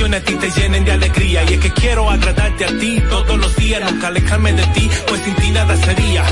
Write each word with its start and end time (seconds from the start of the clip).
a 0.00 0.20
ti 0.20 0.34
te 0.34 0.50
llenen 0.50 0.84
de 0.84 0.92
alegría. 0.92 1.44
Y 1.44 1.54
es 1.54 1.60
que 1.60 1.70
quiero 1.70 2.10
agradarte 2.10 2.64
a 2.64 2.78
ti 2.78 3.00
todos 3.08 3.38
los 3.38 3.54
días, 3.56 3.80
nunca 3.90 4.08
alejarme 4.08 4.52
de 4.52 4.64
ti, 4.74 4.90
pues 5.06 5.22
sin 5.22 5.34
ti 5.36 5.50
nada 5.50 5.76
sería. 5.76 6.24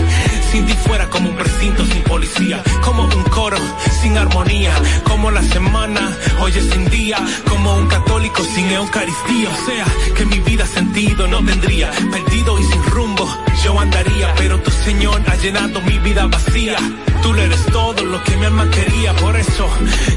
Sin 0.50 0.66
ti 0.66 0.72
fuera 0.84 1.08
como 1.08 1.30
un 1.30 1.36
precinto 1.36 1.84
sin 1.86 2.02
policía, 2.02 2.62
como 2.82 3.04
un 3.04 3.22
coro 3.24 3.58
sin 4.02 4.18
armonía, 4.18 4.72
como 5.04 5.30
la 5.30 5.42
semana, 5.42 6.00
hoy 6.40 6.52
es 6.56 6.64
sin 6.70 6.90
día, 6.90 7.18
como 7.48 7.74
un 7.76 7.86
católico 7.86 8.42
sin 8.54 8.70
Eucaristía. 8.70 9.48
O 9.50 9.66
sea, 9.66 9.86
que 10.16 10.26
mi 10.26 10.40
vida 10.40 10.66
sentido 10.66 11.28
no 11.28 11.44
tendría, 11.44 11.90
perdido 11.90 12.58
y 12.58 12.64
sin 12.64 12.84
rumbo, 12.86 13.28
yo 13.70 13.80
andaría, 13.80 14.34
pero 14.36 14.60
tu 14.60 14.70
Señor 14.70 15.22
ha 15.26 15.36
llenado 15.36 15.80
mi 15.82 15.98
vida 15.98 16.26
vacía. 16.26 16.76
Tú 17.22 17.34
eres 17.34 17.64
todo 17.66 18.04
lo 18.04 18.22
que 18.24 18.36
mi 18.36 18.46
alma 18.46 18.68
quería, 18.70 19.14
por 19.14 19.36
eso 19.36 19.68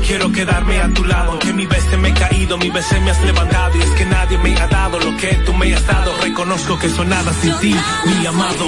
quiero 0.07 0.31
quedarme 0.31 0.79
a 0.79 0.89
tu 0.89 1.03
lado. 1.03 1.37
Que 1.39 1.53
mi 1.53 1.65
veces 1.65 1.97
me 1.99 2.09
he 2.09 2.13
caído, 2.13 2.57
mi 2.57 2.69
veces 2.69 3.01
me 3.01 3.11
has 3.11 3.21
levantado. 3.21 3.77
Y 3.77 3.81
es 3.81 3.89
que 3.91 4.05
nadie 4.05 4.37
me 4.39 4.55
ha 4.59 4.67
dado 4.67 4.99
lo 4.99 5.15
que 5.17 5.35
tú 5.45 5.53
me 5.53 5.73
has 5.73 5.85
dado. 5.85 6.11
Reconozco 6.21 6.79
que 6.79 6.89
soy 6.89 7.07
nada 7.07 7.31
sin 7.41 7.53
ti, 7.59 7.75
mi 8.05 8.25
amado. 8.25 8.65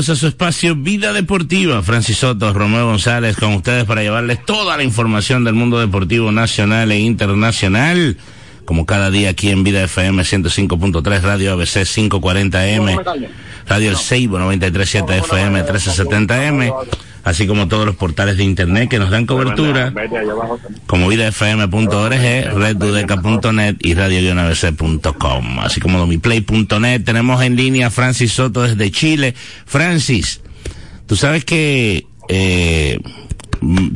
Bienvenidos 0.00 0.18
a 0.18 0.20
su 0.20 0.28
espacio 0.28 0.76
Vida 0.76 1.12
Deportiva. 1.12 1.82
Francis 1.82 2.16
Soto, 2.16 2.54
Romeo 2.54 2.86
González 2.86 3.36
con 3.36 3.52
ustedes 3.52 3.84
para 3.84 4.00
llevarles 4.00 4.42
toda 4.46 4.78
la 4.78 4.82
información 4.82 5.44
del 5.44 5.52
mundo 5.52 5.78
deportivo 5.78 6.32
nacional 6.32 6.90
e 6.90 7.00
internacional 7.00 8.16
como 8.64 8.86
cada 8.86 9.10
día 9.10 9.28
aquí 9.28 9.50
en 9.50 9.62
Vida 9.62 9.82
FM 9.82 10.22
105.3, 10.22 11.20
Radio 11.20 11.52
ABC 11.52 11.84
540M, 11.84 13.28
Radio 13.66 13.90
El 13.90 13.96
Seibo 13.96 14.38
93.7 14.38 15.18
FM 15.18 15.64
1370M, 15.66 16.74
así 17.24 17.46
como 17.46 17.68
todos 17.68 17.86
los 17.86 17.96
portales 17.96 18.36
de 18.36 18.44
internet 18.44 18.88
que 18.88 18.98
nos 18.98 19.10
dan 19.10 19.26
cobertura, 19.26 19.92
como 20.86 21.08
vidafm.org, 21.08 22.12
reddudeca.net 22.54 23.76
y 23.80 23.94
radio-abc.com, 23.94 25.60
así 25.60 25.80
como 25.80 25.98
domiplay.net. 25.98 27.04
Tenemos 27.04 27.42
en 27.42 27.56
línea 27.56 27.90
Francis 27.90 28.32
Soto 28.32 28.62
desde 28.62 28.90
Chile. 28.90 29.34
Francis, 29.66 30.40
tú 31.06 31.16
sabes 31.16 31.44
que 31.44 32.06
eh, 32.28 32.98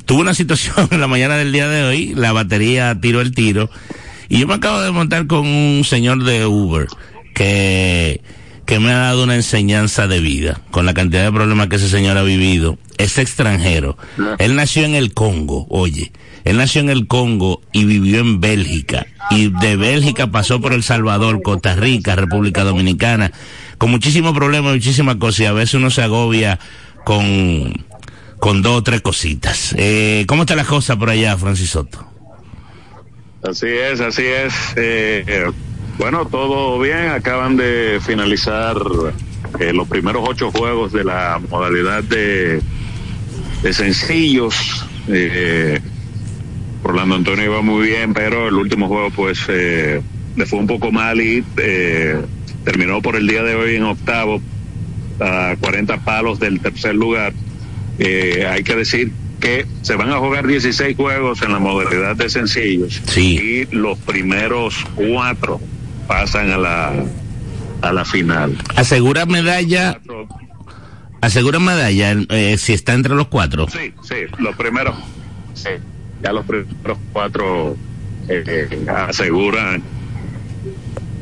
tuve 0.06 0.20
una 0.20 0.34
situación 0.34 0.74
en 0.90 1.00
la 1.00 1.06
mañana 1.06 1.36
del 1.36 1.52
día 1.52 1.68
de 1.68 1.84
hoy, 1.84 2.14
la 2.14 2.32
batería 2.32 2.98
tiró 3.00 3.20
el 3.20 3.34
tiro 3.34 3.70
y 4.28 4.38
yo 4.40 4.46
me 4.46 4.54
acabo 4.54 4.80
de 4.80 4.90
montar 4.90 5.26
con 5.26 5.46
un 5.46 5.84
señor 5.84 6.24
de 6.24 6.46
Uber 6.46 6.86
que, 7.34 8.20
que 8.66 8.80
me 8.80 8.92
ha 8.92 8.98
dado 8.98 9.24
una 9.24 9.34
enseñanza 9.34 10.06
de 10.06 10.20
vida 10.20 10.60
con 10.70 10.86
la 10.86 10.94
cantidad 10.94 11.24
de 11.24 11.32
problemas 11.32 11.68
que 11.68 11.76
ese 11.76 11.88
señor 11.88 12.16
ha 12.16 12.22
vivido. 12.22 12.78
Es 12.98 13.18
extranjero. 13.18 13.96
Él 14.38 14.56
nació 14.56 14.84
en 14.84 14.94
el 14.94 15.12
Congo, 15.12 15.66
oye. 15.68 16.12
Él 16.44 16.58
nació 16.58 16.80
en 16.82 16.90
el 16.90 17.06
Congo 17.06 17.60
y 17.72 17.84
vivió 17.84 18.20
en 18.20 18.40
Bélgica. 18.40 19.06
Y 19.30 19.48
de 19.48 19.76
Bélgica 19.76 20.28
pasó 20.28 20.60
por 20.60 20.72
El 20.72 20.82
Salvador, 20.82 21.42
Costa 21.42 21.74
Rica, 21.74 22.16
República 22.16 22.64
Dominicana, 22.64 23.32
con 23.78 23.90
muchísimos 23.90 24.34
problemas, 24.34 24.74
muchísimas 24.74 25.16
cosas. 25.16 25.40
Y 25.40 25.46
a 25.46 25.52
veces 25.52 25.74
uno 25.74 25.90
se 25.90 26.02
agobia 26.02 26.58
con, 27.04 27.84
con 28.38 28.62
dos 28.62 28.78
o 28.78 28.82
tres 28.82 29.00
cositas. 29.00 29.74
Eh, 29.76 30.24
¿Cómo 30.28 30.42
está 30.42 30.54
la 30.54 30.64
cosa 30.64 30.96
por 30.96 31.10
allá, 31.10 31.36
Francis 31.36 31.70
Soto? 31.70 32.06
Así 33.42 33.66
es, 33.66 34.00
así 34.00 34.24
es. 34.24 34.54
Eh, 34.76 35.50
bueno, 35.98 36.26
todo 36.26 36.78
bien. 36.80 37.08
Acaban 37.08 37.56
de 37.56 38.00
finalizar 38.04 38.76
eh, 39.58 39.72
los 39.72 39.88
primeros 39.88 40.24
ocho 40.28 40.50
juegos 40.50 40.92
de 40.92 41.04
la 41.04 41.40
modalidad 41.50 42.02
de, 42.04 42.60
de 43.62 43.72
sencillos. 43.72 44.86
Eh, 45.08 45.80
Orlando 46.84 47.14
Antonio 47.14 47.44
iba 47.46 47.62
muy 47.62 47.88
bien, 47.88 48.12
pero 48.12 48.48
el 48.48 48.54
último 48.54 48.88
juego 48.88 49.10
pues 49.10 49.40
eh, 49.48 50.02
le 50.36 50.46
fue 50.46 50.58
un 50.58 50.66
poco 50.66 50.92
mal 50.92 51.20
y 51.20 51.42
eh, 51.56 52.20
terminó 52.64 53.00
por 53.00 53.16
el 53.16 53.26
día 53.26 53.42
de 53.42 53.54
hoy 53.54 53.76
en 53.76 53.84
octavo 53.84 54.40
a 55.18 55.56
40 55.58 56.04
palos 56.04 56.38
del 56.38 56.60
tercer 56.60 56.94
lugar. 56.94 57.32
Eh, 57.98 58.46
hay 58.48 58.62
que 58.64 58.76
decir 58.76 59.12
que 59.40 59.66
se 59.82 59.94
van 59.94 60.10
a 60.10 60.18
jugar 60.18 60.46
16 60.46 60.96
juegos 60.96 61.40
en 61.42 61.52
la 61.52 61.58
modalidad 61.58 62.16
de 62.16 62.28
sencillos 62.28 63.00
sí. 63.06 63.66
y 63.70 63.74
los 63.74 63.98
primeros 63.98 64.84
cuatro 64.94 65.60
pasan 66.06 66.50
a 66.50 66.58
la 66.58 66.92
a 67.82 67.92
la 67.92 68.04
final. 68.04 68.56
Asegura 68.76 69.26
medalla. 69.26 70.00
Asegura 71.20 71.58
medalla 71.58 72.16
eh, 72.30 72.56
si 72.58 72.72
está 72.72 72.94
entre 72.94 73.14
los 73.14 73.28
cuatro. 73.28 73.66
Sí, 73.68 73.92
sí, 74.02 74.16
los 74.38 74.56
primeros. 74.56 74.96
Sí, 75.54 75.70
ya 76.22 76.32
los 76.32 76.44
primeros 76.46 76.98
cuatro 77.12 77.76
eh, 78.28 78.86
aseguran 78.88 79.82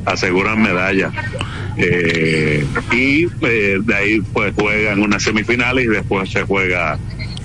aseguran 0.05 0.61
medalla. 0.62 1.11
Eh, 1.77 2.67
y 2.93 3.27
eh, 3.43 3.79
de 3.81 3.95
ahí 3.95 4.21
pues 4.33 4.53
juegan 4.55 5.01
una 5.01 5.19
semifinal 5.19 5.79
y 5.81 5.87
después 5.87 6.31
se 6.31 6.43
juega 6.43 6.99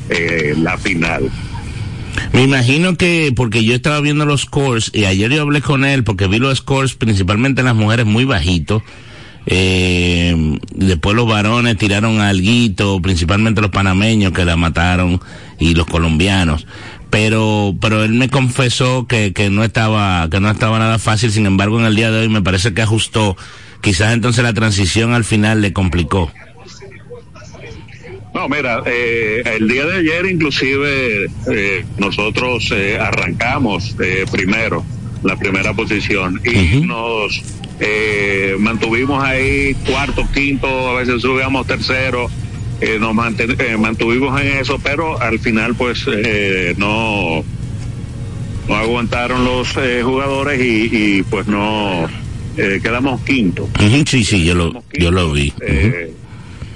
eh, 0.10 0.54
la 0.58 0.78
final. 0.78 1.30
Me 2.34 2.44
imagino 2.44 2.96
que, 2.96 3.34
porque 3.36 3.64
yo 3.64 3.74
estaba 3.74 4.00
viendo 4.02 4.26
los 4.26 4.42
scores, 4.42 4.92
y 4.94 5.06
ayer 5.06 5.32
yo 5.32 5.42
hablé 5.42 5.62
con 5.62 5.86
él, 5.86 6.04
porque 6.04 6.28
vi 6.28 6.40
los 6.40 6.60
scores 6.60 6.96
principalmente 6.96 7.62
en 7.62 7.66
las 7.66 7.76
mujeres 7.76 8.06
muy 8.06 8.26
bajitos. 8.26 8.84
Eh, 9.50 10.60
después 10.76 11.16
los 11.16 11.28
varones 11.28 11.78
tiraron 11.78 12.20
alguito, 12.20 13.02
principalmente 13.02 13.62
los 13.62 13.72
panameños 13.72 14.34
que 14.34 14.44
la 14.44 14.58
mataron 14.58 15.22
y 15.58 15.74
los 15.74 15.88
colombianos. 15.88 16.68
Pero, 17.10 17.74
pero 17.80 18.04
él 18.04 18.12
me 18.12 18.30
confesó 18.30 19.08
que, 19.08 19.32
que 19.32 19.50
no 19.50 19.64
estaba, 19.64 20.30
que 20.30 20.42
no 20.42 20.52
estaba 20.52 20.80
nada 20.80 21.00
fácil. 21.00 21.32
Sin 21.32 21.46
embargo, 21.46 21.80
en 21.80 21.86
el 21.86 21.96
día 21.96 22.12
de 22.12 22.20
hoy 22.20 22.30
me 22.30 22.42
parece 22.42 22.74
que 22.74 22.82
ajustó. 22.82 23.38
Quizás 23.82 24.14
entonces 24.14 24.44
la 24.44 24.54
transición 24.54 25.14
al 25.14 25.24
final 25.24 25.62
le 25.62 25.72
complicó. 25.72 26.30
No, 28.38 28.48
mira, 28.48 28.84
eh, 28.86 29.42
el 29.58 29.68
día 29.68 29.84
de 29.86 29.98
ayer 29.98 30.28
inclusive 30.28 31.26
eh, 31.52 31.86
nosotros 31.98 32.72
eh, 32.72 32.96
arrancamos 33.02 33.96
eh, 34.00 34.26
primero, 34.32 34.86
la 35.24 35.36
primera 35.38 35.74
posición, 35.74 36.40
y 36.46 36.50
uh 36.50 36.54
-huh. 36.54 36.86
nos 36.86 37.42
eh, 37.80 38.56
mantuvimos 38.60 39.24
ahí 39.24 39.74
cuarto, 39.88 40.24
quinto, 40.36 40.68
a 40.68 41.00
veces 41.00 41.20
subíamos 41.24 41.66
tercero, 41.66 42.30
nos 43.00 43.16
mantuvimos 43.16 44.40
en 44.40 44.48
eso, 44.60 44.78
pero 44.84 45.20
al 45.20 45.40
final 45.40 45.74
pues 45.74 46.06
no, 46.78 47.44
no 48.70 48.76
aguantaron 48.76 49.46
los 49.46 49.74
jugadores 50.04 50.62
y, 50.62 50.90
y, 50.96 51.24
pues 51.24 51.48
no 51.48 52.08
quedamos 52.56 53.20
quinto. 53.22 53.64
Uh 53.64 53.82
-huh, 53.82 54.08
sí, 54.08 54.24
sí, 54.24 54.46
yo 54.46 54.54
lo, 54.54 54.74
quinto, 54.74 54.86
yo 55.00 55.10
lo 55.10 55.32
vi. 55.32 55.52
Uh 55.58 55.64
-huh 55.64 56.17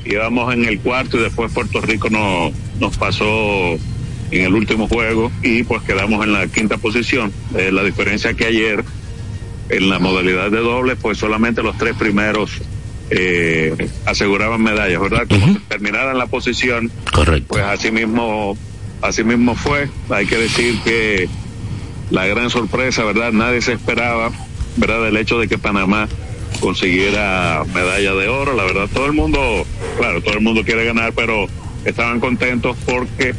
íbamos 0.05 0.53
en 0.53 0.65
el 0.65 0.79
cuarto 0.79 1.17
y 1.17 1.23
después 1.23 1.51
Puerto 1.51 1.81
Rico 1.81 2.09
nos, 2.09 2.53
nos 2.79 2.97
pasó 2.97 3.77
en 4.31 4.45
el 4.45 4.53
último 4.53 4.87
juego 4.87 5.31
y 5.43 5.63
pues 5.63 5.81
quedamos 5.83 6.25
en 6.25 6.33
la 6.33 6.47
quinta 6.47 6.77
posición. 6.77 7.31
Eh, 7.55 7.71
la 7.71 7.83
diferencia 7.83 8.33
que 8.33 8.45
ayer 8.45 8.83
en 9.69 9.89
la 9.89 9.99
modalidad 9.99 10.51
de 10.51 10.59
doble 10.59 10.95
pues 10.95 11.17
solamente 11.17 11.63
los 11.63 11.77
tres 11.77 11.95
primeros 11.95 12.51
eh, 13.09 13.89
aseguraban 14.05 14.61
medallas, 14.63 15.01
¿verdad? 15.01 15.27
Como 15.27 15.45
uh 15.45 15.49
-huh. 15.49 15.61
terminaran 15.67 16.17
la 16.17 16.27
posición, 16.27 16.89
Correcto. 17.11 17.47
pues 17.49 17.63
así 17.63 17.91
mismo, 17.91 18.57
así 19.01 19.23
mismo 19.23 19.53
fue. 19.55 19.89
Hay 20.09 20.25
que 20.25 20.37
decir 20.37 20.79
que 20.83 21.27
la 22.09 22.25
gran 22.25 22.49
sorpresa, 22.49 23.03
¿verdad? 23.03 23.33
Nadie 23.33 23.61
se 23.61 23.73
esperaba, 23.73 24.31
¿verdad? 24.77 25.07
El 25.09 25.17
hecho 25.17 25.39
de 25.39 25.49
que 25.49 25.57
Panamá 25.57 26.07
consiguiera 26.59 27.63
medalla 27.73 28.13
de 28.13 28.27
oro. 28.27 28.53
La 28.55 28.63
verdad, 28.63 28.87
todo 28.93 29.05
el 29.05 29.13
mundo, 29.13 29.65
claro, 29.97 30.21
todo 30.21 30.35
el 30.35 30.41
mundo 30.41 30.63
quiere 30.63 30.85
ganar, 30.85 31.13
pero 31.13 31.47
estaban 31.85 32.19
contentos 32.19 32.77
porque 32.85 33.33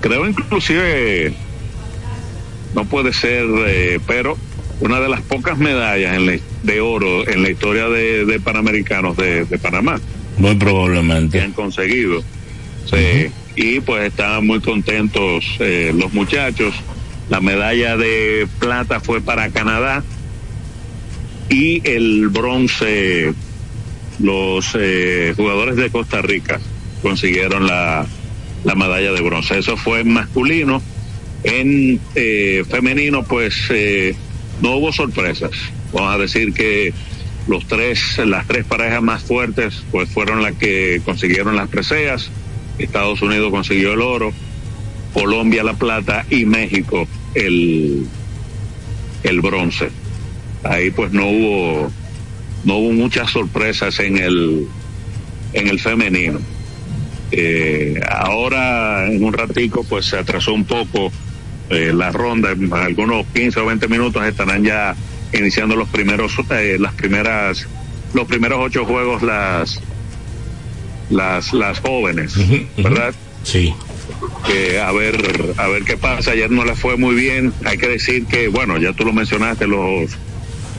creo 0.00 0.26
inclusive, 0.26 1.32
no 2.74 2.84
puede 2.84 3.12
ser, 3.12 3.44
eh, 3.66 4.00
pero 4.06 4.36
una 4.80 5.00
de 5.00 5.08
las 5.08 5.22
pocas 5.22 5.58
medallas 5.58 6.16
en 6.16 6.26
la, 6.26 6.38
de 6.62 6.80
oro 6.80 7.28
en 7.28 7.42
la 7.42 7.50
historia 7.50 7.88
de, 7.88 8.24
de 8.24 8.40
Panamericanos 8.40 9.16
de, 9.16 9.44
de, 9.44 9.58
Panamá. 9.58 10.00
Muy 10.36 10.54
probablemente. 10.54 11.38
Que 11.38 11.44
han 11.44 11.52
conseguido. 11.52 12.22
Sí, 12.84 12.94
uh 12.94 12.98
-huh. 12.98 13.32
Y 13.56 13.80
pues 13.80 14.06
estaban 14.06 14.46
muy 14.46 14.60
contentos 14.60 15.44
eh, 15.58 15.92
los 15.92 16.12
muchachos. 16.12 16.72
La 17.28 17.40
medalla 17.40 17.96
de 17.96 18.46
plata 18.60 19.00
fue 19.00 19.20
para 19.20 19.50
Canadá 19.50 20.04
y 21.48 21.86
el 21.88 22.28
bronce 22.28 23.32
los 24.18 24.76
eh, 24.78 25.32
jugadores 25.36 25.76
de 25.76 25.90
Costa 25.90 26.20
Rica 26.20 26.60
consiguieron 27.02 27.66
la, 27.66 28.06
la, 28.64 28.74
medalla 28.74 29.12
de 29.12 29.20
bronce. 29.20 29.58
Eso 29.58 29.76
fue 29.76 30.00
en 30.00 30.12
masculino. 30.12 30.82
En 31.44 32.00
eh, 32.16 32.64
femenino, 32.68 33.22
pues 33.22 33.54
eh, 33.70 34.16
no 34.60 34.76
hubo 34.76 34.92
sorpresas. 34.92 35.52
Vamos 35.92 36.14
a 36.14 36.18
decir 36.18 36.52
que 36.52 36.92
los 37.46 37.66
tres, 37.66 38.18
las 38.26 38.46
tres 38.46 38.64
parejas 38.64 39.02
más 39.02 39.22
fuertes, 39.22 39.84
pues 39.92 40.08
fueron 40.10 40.42
las 40.42 40.54
que 40.54 41.00
consiguieron 41.04 41.54
las 41.54 41.68
preseas. 41.68 42.30
Estados 42.78 43.22
Unidos 43.22 43.50
consiguió 43.50 43.92
el 43.94 44.02
oro, 44.02 44.32
Colombia 45.14 45.62
la 45.62 45.74
plata 45.74 46.26
y 46.28 46.44
México 46.44 47.06
el, 47.34 48.04
el 49.22 49.40
bronce 49.40 49.90
ahí 50.64 50.90
pues 50.90 51.12
no 51.12 51.26
hubo 51.26 51.90
no 52.64 52.76
hubo 52.76 52.92
muchas 52.92 53.30
sorpresas 53.30 53.98
en 54.00 54.18
el 54.18 54.66
en 55.52 55.68
el 55.68 55.78
femenino 55.78 56.40
eh, 57.30 58.00
ahora 58.08 59.06
en 59.06 59.22
un 59.22 59.32
ratico 59.32 59.84
pues 59.84 60.06
se 60.06 60.18
atrasó 60.18 60.52
un 60.52 60.64
poco 60.64 61.12
eh, 61.70 61.92
la 61.94 62.10
ronda 62.10 62.52
en 62.52 62.72
algunos 62.72 63.26
15 63.34 63.60
o 63.60 63.66
20 63.66 63.88
minutos 63.88 64.24
estarán 64.24 64.64
ya 64.64 64.96
iniciando 65.32 65.76
los 65.76 65.88
primeros 65.88 66.32
eh, 66.50 66.76
las 66.80 66.94
primeras 66.94 67.66
los 68.14 68.26
primeros 68.26 68.58
ocho 68.62 68.84
juegos 68.84 69.22
las 69.22 69.80
las, 71.10 71.52
las 71.52 71.80
jóvenes, 71.80 72.34
¿verdad? 72.76 73.14
Sí. 73.42 73.74
Que 74.46 74.80
a 74.80 74.92
ver, 74.92 75.54
a 75.56 75.68
ver 75.68 75.84
qué 75.84 75.96
pasa. 75.96 76.32
Ayer 76.32 76.50
no 76.50 76.64
le 76.64 76.74
fue 76.74 76.96
muy 76.96 77.14
bien. 77.14 77.52
Hay 77.64 77.78
que 77.78 77.88
decir 77.88 78.26
que, 78.26 78.48
bueno, 78.48 78.78
ya 78.78 78.92
tú 78.92 79.04
lo 79.04 79.12
mencionaste, 79.12 79.66
los 79.66 80.10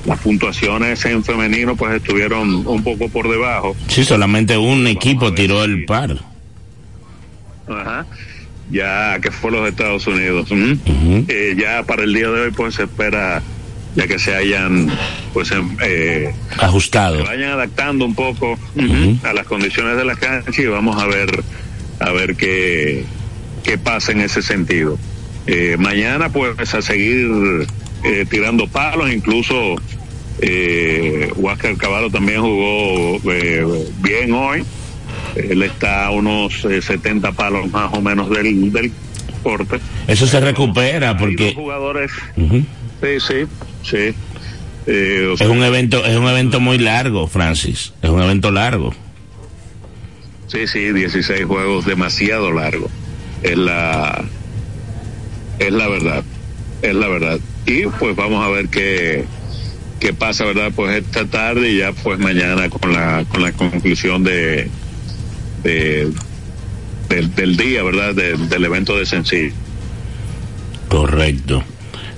las 0.05 0.19
puntuaciones 0.19 1.03
en 1.05 1.23
femenino 1.23 1.75
pues 1.75 1.95
estuvieron 1.95 2.65
un 2.65 2.83
poco 2.83 3.09
por 3.09 3.29
debajo. 3.29 3.75
Sí, 3.87 4.03
solamente 4.03 4.57
un 4.57 4.87
equipo 4.87 5.33
tiró 5.33 5.63
el 5.63 5.85
par. 5.85 6.17
Ajá. 7.67 8.05
Ya 8.71 9.19
que 9.21 9.31
fue 9.31 9.51
los 9.51 9.67
Estados 9.67 10.05
Unidos. 10.07 10.49
eh, 10.51 11.55
ya 11.57 11.83
para 11.83 12.03
el 12.03 12.13
día 12.13 12.29
de 12.29 12.41
hoy 12.41 12.51
pues 12.51 12.75
se 12.75 12.83
espera 12.83 13.41
ya 13.95 14.07
que 14.07 14.19
se 14.19 14.35
hayan 14.35 14.87
pues 15.33 15.51
em, 15.51 15.75
eh, 15.83 16.33
ajustado. 16.59 17.17
Se 17.17 17.23
vayan 17.23 17.51
adaptando 17.51 18.05
un 18.05 18.15
poco 18.15 18.57
a 19.23 19.33
las 19.33 19.45
condiciones 19.45 19.97
de 19.97 20.05
la 20.05 20.15
cancha 20.15 20.61
y 20.61 20.65
vamos 20.67 21.01
a 21.01 21.07
ver 21.07 21.43
a 21.99 22.11
ver 22.11 22.35
qué, 22.35 23.03
qué 23.63 23.77
pasa 23.77 24.11
en 24.11 24.21
ese 24.21 24.41
sentido. 24.41 24.97
Eh, 25.47 25.75
mañana 25.79 26.29
pues 26.29 26.73
a 26.73 26.81
seguir 26.81 27.27
eh, 28.03 28.25
tirando 28.29 28.67
palos, 28.67 29.11
incluso 29.11 29.75
eh, 30.41 31.31
Huáscar 31.35 31.75
Caballo 31.75 32.09
también 32.09 32.41
jugó 32.41 33.19
eh, 33.31 33.65
bien 34.01 34.33
hoy. 34.33 34.63
Él 35.35 35.63
está 35.63 36.05
a 36.05 36.11
unos 36.11 36.61
70 36.61 37.33
palos 37.33 37.69
más 37.71 37.93
o 37.93 38.01
menos 38.01 38.29
del, 38.29 38.71
del 38.71 38.91
corte. 39.43 39.79
Eso 40.07 40.27
se 40.27 40.39
recupera 40.39 41.17
porque... 41.17 41.53
jugadores... 41.53 42.11
Sí, 42.35 43.19
sí, 43.25 43.45
sí. 43.83 44.13
es 44.85 45.41
un 45.41 45.63
evento 45.63 46.05
es 46.05 46.17
un 46.17 46.27
evento 46.27 46.59
muy 46.59 46.77
largo, 46.77 47.27
Francis. 47.27 47.93
Es 48.01 48.09
un 48.09 48.21
evento 48.21 48.51
largo. 48.51 48.93
Sí, 50.47 50.67
sí, 50.67 50.91
16 50.91 51.45
juegos 51.45 51.85
demasiado 51.85 52.51
largo. 52.51 52.89
Es 53.41 53.57
la 53.57 54.21
es 55.59 55.71
la 55.71 55.87
verdad. 55.87 56.23
Es 56.81 56.95
la 56.95 57.07
verdad 57.07 57.39
y 57.69 57.85
pues 57.99 58.15
vamos 58.15 58.43
a 58.43 58.49
ver 58.49 58.67
qué, 58.69 59.25
qué 59.99 60.11
pasa, 60.11 60.43
¿verdad? 60.43 60.71
Pues 60.75 61.03
esta 61.05 61.25
tarde 61.25 61.71
y 61.71 61.77
ya 61.77 61.91
pues 61.91 62.17
mañana 62.17 62.67
con 62.69 62.91
la, 62.91 63.25
con 63.29 63.43
la 63.43 63.51
conclusión 63.51 64.23
de, 64.23 64.67
de 65.63 66.11
del, 67.09 67.57
día, 67.57 67.83
¿verdad? 67.83 68.15
del 68.15 68.65
evento 68.65 68.97
de 68.97 69.05
sencillo. 69.05 69.53
Correcto. 70.87 71.63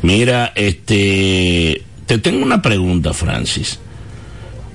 Mira, 0.02 0.54
este, 0.56 1.82
te 2.06 2.18
tengo 2.18 2.44
una 2.44 2.62
pregunta, 2.62 3.14
Francis. 3.14 3.80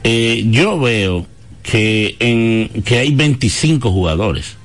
Eh, 0.04 0.44
yo 0.50 0.78
veo 0.78 1.26
que 1.62 2.16
en 2.18 2.82
que 2.82 2.98
hay 2.98 3.14
25 3.14 3.90
jugadores 3.90 4.56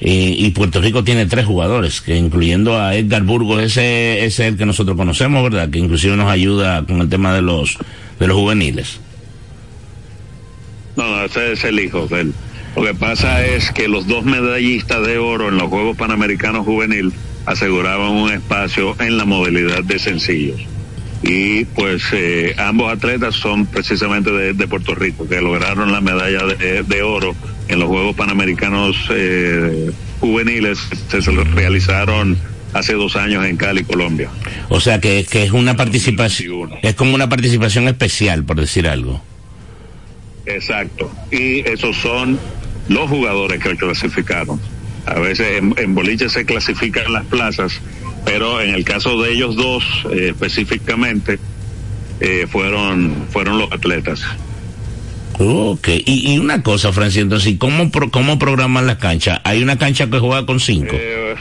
y, 0.00 0.50
Puerto 0.50 0.80
Rico 0.80 1.04
tiene 1.04 1.26
tres 1.26 1.46
jugadores, 1.46 2.00
que 2.00 2.16
incluyendo 2.16 2.78
a 2.78 2.94
Edgar 2.94 3.22
Burgos, 3.22 3.62
ese, 3.62 4.24
es 4.24 4.38
el 4.40 4.56
que 4.56 4.66
nosotros 4.66 4.96
conocemos, 4.96 5.42
¿verdad? 5.42 5.70
Que 5.70 5.78
inclusive 5.78 6.16
nos 6.16 6.30
ayuda 6.30 6.84
con 6.84 7.00
el 7.00 7.08
tema 7.08 7.32
de 7.32 7.42
los, 7.42 7.78
de 8.18 8.26
los 8.26 8.36
juveniles. 8.36 9.00
No, 10.96 11.08
no, 11.08 11.24
ese 11.24 11.52
es 11.52 11.64
el 11.64 11.80
hijo 11.80 12.06
de 12.06 12.22
él. 12.22 12.34
Lo 12.76 12.82
que 12.82 12.94
pasa 12.94 13.46
es 13.46 13.70
que 13.70 13.88
los 13.88 14.06
dos 14.06 14.24
medallistas 14.24 15.06
de 15.06 15.18
oro 15.18 15.48
en 15.48 15.58
los 15.58 15.68
Juegos 15.68 15.96
Panamericanos 15.96 16.66
Juvenil 16.66 17.12
aseguraban 17.46 18.10
un 18.10 18.32
espacio 18.32 18.96
en 19.00 19.16
la 19.16 19.24
modalidad 19.24 19.84
de 19.84 19.98
sencillos. 19.98 20.60
Y 21.26 21.64
pues 21.64 22.02
eh, 22.12 22.54
ambos 22.58 22.92
atletas 22.92 23.34
son 23.34 23.66
precisamente 23.66 24.30
de, 24.30 24.68
Puerto 24.68 24.94
Rico, 24.94 25.26
que 25.26 25.40
lograron 25.40 25.90
la 25.90 26.00
medalla 26.00 26.44
de, 26.44 26.82
de 26.82 27.02
oro 27.02 27.34
en 27.68 27.78
los 27.78 27.88
Juegos 27.88 28.14
Panamericanos 28.14 28.96
eh, 29.10 29.90
Juveniles 30.20 30.78
se, 31.08 31.22
se 31.22 31.30
realizaron 31.30 32.36
hace 32.72 32.94
dos 32.94 33.16
años 33.16 33.44
en 33.44 33.56
Cali, 33.56 33.84
Colombia. 33.84 34.28
O 34.68 34.80
sea 34.80 35.00
que, 35.00 35.26
que 35.30 35.44
es 35.44 35.52
una 35.52 35.76
participación, 35.76 36.70
es 36.82 36.94
como 36.94 37.14
una 37.14 37.28
participación 37.28 37.88
especial, 37.88 38.44
por 38.44 38.60
decir 38.60 38.88
algo. 38.88 39.22
Exacto. 40.46 41.10
Y 41.30 41.60
esos 41.60 41.96
son 41.96 42.38
los 42.88 43.08
jugadores 43.08 43.62
que 43.62 43.76
clasificaron. 43.76 44.60
A 45.06 45.18
veces 45.18 45.62
en, 45.76 45.94
boliche 45.94 46.28
se 46.28 46.44
clasifican 46.44 47.12
las 47.12 47.24
plazas, 47.26 47.80
pero 48.24 48.60
en 48.60 48.74
el 48.74 48.84
caso 48.84 49.20
de 49.20 49.32
ellos 49.32 49.56
dos 49.56 49.84
eh, 50.12 50.28
específicamente 50.30 51.38
eh, 52.20 52.46
fueron 52.50 53.26
fueron 53.30 53.58
los 53.58 53.70
atletas. 53.72 54.22
Ok, 55.38 55.88
y, 56.06 56.38
una 56.38 56.62
cosa, 56.62 56.92
Francis, 56.92 57.22
entonces, 57.22 57.56
¿cómo, 57.58 57.90
¿cómo 58.12 58.38
programan 58.38 58.86
la 58.86 58.98
cancha? 58.98 59.40
¿Hay 59.44 59.62
una 59.62 59.76
cancha 59.76 60.08
que 60.08 60.20
juega 60.20 60.46
con 60.46 60.60
cinco? 60.60 60.94
Eh, 60.94 61.34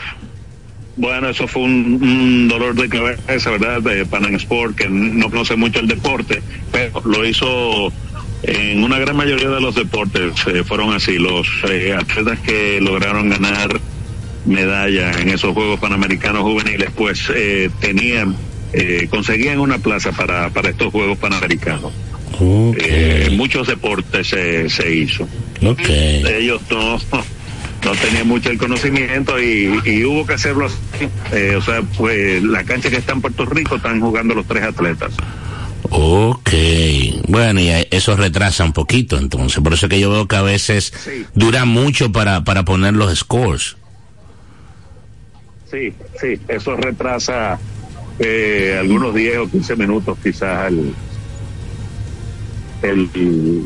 bueno, 0.96 1.30
eso 1.30 1.48
fue 1.48 1.64
un, 1.64 2.48
dolor 2.48 2.76
de 2.76 2.90
cabeza, 2.90 3.52
¿verdad? 3.52 3.82
De 3.82 4.06
Panam 4.06 4.36
Sport, 4.36 4.76
que 4.76 4.90
no 4.90 5.30
conoce 5.30 5.56
mucho 5.56 5.80
el 5.80 5.88
deporte, 5.88 6.42
pero 6.72 7.02
lo 7.06 7.26
hizo 7.26 7.92
en 8.44 8.84
una 8.84 9.00
gran 9.00 9.16
mayoría 9.16 9.50
de 9.50 9.62
los 9.62 9.76
deportes, 9.76 10.34
eh, 10.48 10.64
fueron 10.64 10.94
así. 10.94 11.18
Los 11.18 11.48
eh, 11.70 11.96
atletas 11.98 12.40
que 12.40 12.80
lograron 12.82 13.30
ganar 13.30 13.80
medallas 14.46 15.18
en 15.18 15.30
esos 15.30 15.54
Juegos 15.54 15.80
Panamericanos 15.80 16.44
Juveniles, 16.44 16.90
pues 16.96 17.32
tenían, 17.80 18.36
conseguían 19.10 19.60
una 19.60 19.78
plaza 19.78 20.12
para, 20.12 20.50
para 20.50 20.70
estos 20.70 20.92
Juegos 20.92 21.18
Panamericanos. 21.18 21.94
Eh, 22.42 23.30
muchos 23.32 23.68
deportes 23.68 24.28
se, 24.28 24.70
se 24.70 24.96
hizo. 24.96 25.28
Ellos 25.62 26.62
no, 26.70 26.98
no 26.98 27.92
tenían 28.02 28.28
mucho 28.28 28.50
el 28.50 28.58
conocimiento 28.58 29.42
y, 29.42 30.04
hubo 30.04 30.26
que 30.26 30.34
hacerlo 30.34 30.66
así. 30.66 31.08
Eh, 31.32 31.56
o 31.56 31.62
sea, 31.62 31.82
pues 31.98 32.44
la 32.44 32.64
cancha 32.64 32.90
que 32.90 32.98
está 32.98 33.14
en 33.14 33.22
Puerto 33.22 33.46
Rico 33.46 33.76
están 33.76 34.00
jugando 34.00 34.34
los 34.34 34.46
tres 34.48 34.64
atletas. 34.64 35.14
Ok, 35.90 36.50
bueno, 37.28 37.60
y 37.60 37.70
eso 37.92 38.16
retrasa 38.16 38.64
un 38.64 38.74
poquito 38.74 39.18
entonces, 39.18 39.62
por 39.62 39.74
eso 39.74 39.90
que 39.90 40.00
yo 40.00 40.10
veo 40.10 40.28
que 40.28 40.38
a 40.38 40.42
veces 40.42 40.94
dura 41.36 41.66
mucho 41.66 42.12
para, 42.12 42.44
para 42.44 42.64
poner 42.64 42.94
los 42.94 43.16
scores. 43.20 43.76
Sí, 45.74 45.92
sí, 46.22 46.40
eso 46.48 46.76
retrasa 46.76 47.60
eh, 48.20 48.78
algunos 48.80 49.16
10 49.16 49.38
o 49.40 49.50
15 49.50 49.76
minutos 49.76 50.20
quizás 50.22 50.68
el, 50.68 50.94
el, 52.84 53.66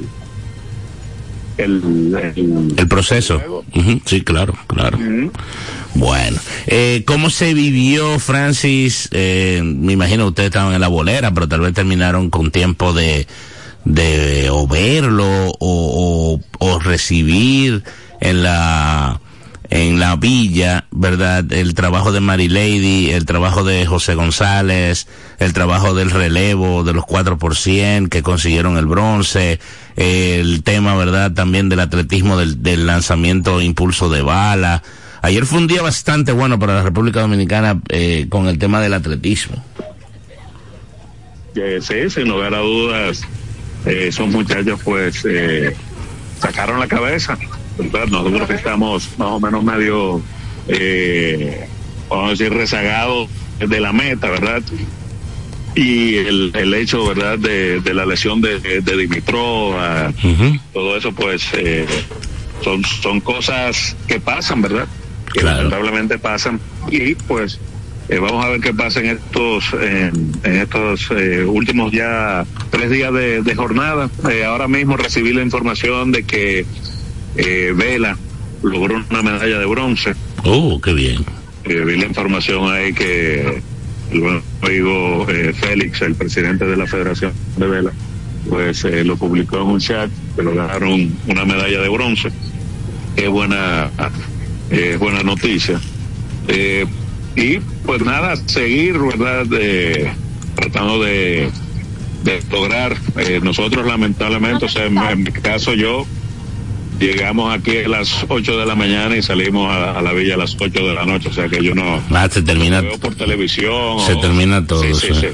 el, 1.57 2.87
proceso. 2.87 3.65
Sí, 4.05 4.21
claro, 4.21 4.53
claro. 4.67 4.97
Bueno, 5.95 6.39
eh, 6.67 7.03
¿cómo 7.05 7.29
se 7.29 7.53
vivió, 7.53 8.19
Francis? 8.19 9.09
Eh, 9.11 9.61
me 9.65 9.91
imagino 9.91 10.27
ustedes 10.27 10.47
estaban 10.47 10.73
en 10.73 10.79
la 10.79 10.87
bolera, 10.87 11.33
pero 11.33 11.49
tal 11.49 11.59
vez 11.59 11.73
terminaron 11.73 12.29
con 12.29 12.51
tiempo 12.51 12.93
de, 12.93 13.27
de 13.83 14.49
o 14.49 14.65
verlo 14.65 15.51
o, 15.59 16.39
o 16.59 16.79
recibir 16.79 17.83
en 18.21 18.43
la 18.43 19.19
en 19.69 19.99
la 19.99 20.15
villa, 20.15 20.85
¿verdad? 20.91 21.51
El 21.51 21.73
trabajo 21.73 22.11
de 22.11 22.19
Mary 22.19 22.47
Lady, 22.47 23.11
el 23.11 23.25
trabajo 23.25 23.63
de 23.63 23.85
José 23.85 24.15
González, 24.15 25.07
el 25.39 25.53
trabajo 25.53 25.93
del 25.93 26.11
relevo 26.11 26.83
de 26.83 26.93
los 26.93 27.05
4 27.05 27.37
por 27.37 27.55
que 27.57 28.23
consiguieron 28.23 28.77
el 28.77 28.85
bronce, 28.85 29.59
el 29.95 30.63
tema, 30.63 30.95
¿verdad? 30.95 31.33
También 31.33 31.69
del 31.69 31.79
atletismo 31.79 32.37
del, 32.37 32.85
lanzamiento 32.85 33.61
impulso 33.61 34.09
de 34.09 34.21
bala. 34.21 34.83
Ayer 35.21 35.45
fue 35.45 35.57
un 35.59 35.67
día 35.67 35.81
bastante 35.81 36.31
bueno 36.31 36.59
para 36.59 36.75
la 36.75 36.83
República 36.83 37.21
Dominicana 37.21 37.81
eh, 37.89 38.27
con 38.29 38.47
el 38.47 38.59
tema 38.59 38.79
del 38.79 38.93
atletismo. 38.93 39.63
Sí, 41.81 42.09
sin 42.09 42.27
lugar 42.27 42.53
a 42.53 42.59
dudas, 42.59 43.23
eh, 43.85 44.05
esos 44.09 44.27
muchachos 44.27 44.79
pues 44.83 45.25
eh, 45.25 45.75
sacaron 46.39 46.79
la 46.79 46.87
cabeza 46.87 47.37
nosotros 47.77 48.49
estamos 48.49 49.09
más 49.17 49.27
o 49.27 49.39
menos 49.39 49.63
medio, 49.63 50.21
eh, 50.67 51.67
vamos 52.09 52.27
a 52.27 52.29
decir, 52.31 52.53
rezagados 52.53 53.29
de 53.59 53.79
la 53.79 53.93
meta, 53.93 54.29
¿verdad? 54.29 54.61
Y 55.75 56.15
el, 56.15 56.51
el 56.55 56.73
hecho, 56.73 57.05
¿verdad?, 57.07 57.37
de, 57.37 57.81
de 57.81 57.93
la 57.93 58.05
lesión 58.05 58.41
de, 58.41 58.59
de, 58.59 58.97
Dimitrov, 58.97 59.75
todo 60.73 60.97
eso, 60.97 61.11
pues, 61.11 61.47
eh, 61.53 61.85
son, 62.63 62.83
son 62.83 63.21
cosas 63.21 63.95
que 64.07 64.19
pasan, 64.19 64.61
¿verdad? 64.61 64.87
Que 65.31 65.43
lamentablemente 65.43 66.17
pasan. 66.17 66.59
Y, 66.89 67.13
pues, 67.13 67.59
eh, 68.09 68.19
vamos 68.19 68.45
a 68.45 68.49
ver 68.49 68.61
qué 68.61 68.73
pasa 68.73 68.99
en 69.01 69.07
estos 69.07 69.65
en, 69.73 70.31
estos 70.43 71.09
eh, 71.11 71.43
últimos 71.45 71.91
ya 71.91 72.45
tres 72.69 72.89
días 72.89 73.13
de, 73.13 73.41
de 73.41 73.55
jornada. 73.55 74.09
Eh, 74.29 74.45
ahora 74.45 74.67
mismo 74.67 74.97
recibí 74.97 75.33
la 75.33 75.41
información 75.41 76.11
de 76.11 76.23
que 76.23 76.65
eh, 77.35 77.73
Vela 77.75 78.17
logró 78.63 79.03
una 79.09 79.21
medalla 79.21 79.59
de 79.59 79.65
bronce. 79.65 80.15
Oh, 80.43 80.79
qué 80.81 80.93
bien. 80.93 81.25
Eh, 81.65 81.83
vi 81.85 81.97
la 81.97 82.05
información 82.05 82.71
ahí 82.71 82.93
que 82.93 83.61
el 84.11 84.21
buen 84.21 84.41
amigo 84.61 85.25
eh, 85.29 85.53
Félix, 85.53 86.01
el 86.01 86.15
presidente 86.15 86.65
de 86.65 86.77
la 86.77 86.87
Federación 86.87 87.33
de 87.57 87.67
Vela, 87.67 87.91
pues 88.49 88.85
lo 88.85 89.17
publicó 89.17 89.57
en 89.57 89.67
un 89.67 89.79
chat 89.79 90.09
que 90.35 90.43
lograron 90.43 91.11
una 91.27 91.43
medalla 91.43 91.81
de 91.81 91.89
bronce. 91.89 92.31
es 93.17 93.29
buena, 93.29 93.89
eh, 94.69 94.95
buena 94.97 95.23
noticia. 95.23 95.79
Eh, 96.47 96.85
y 97.37 97.59
pues 97.85 98.01
nada, 98.01 98.35
seguir, 98.47 98.97
¿verdad? 98.97 99.45
tratando 100.55 101.03
de, 101.03 101.49
de 102.23 102.41
lograr. 102.51 102.97
Eh, 103.17 103.39
nosotros 103.41 103.85
lamentablemente, 103.85 104.65
o 104.65 104.69
sea, 104.69 104.85
en, 104.85 105.23
mi 105.23 105.31
caso 105.31 105.73
yo, 105.73 106.05
llegamos 106.99 107.55
aquí 107.55 107.77
a 107.77 107.87
las 107.87 108.25
8 108.27 108.57
de 108.57 108.65
la 108.65 108.75
mañana 108.75 109.15
y 109.15 109.21
salimos 109.21 109.71
a, 109.71 110.01
la 110.01 110.13
villa 110.13 110.33
a 110.33 110.37
las 110.37 110.57
8 110.59 110.87
de 110.87 110.93
la 110.93 111.05
noche, 111.05 111.29
o 111.29 111.33
sea 111.33 111.47
que 111.47 111.63
yo 111.63 111.75
no... 111.75 112.01
Ah, 112.09 112.27
se 112.29 112.41
termina... 112.41 112.81
veo 112.81 112.97
por 112.97 113.15
televisión. 113.15 113.99
Se 114.05 114.15
termina 114.15 114.65
todo. 114.65 114.83
Sí, 114.83 114.93
sí, 114.93 115.13
sí. 115.13 115.27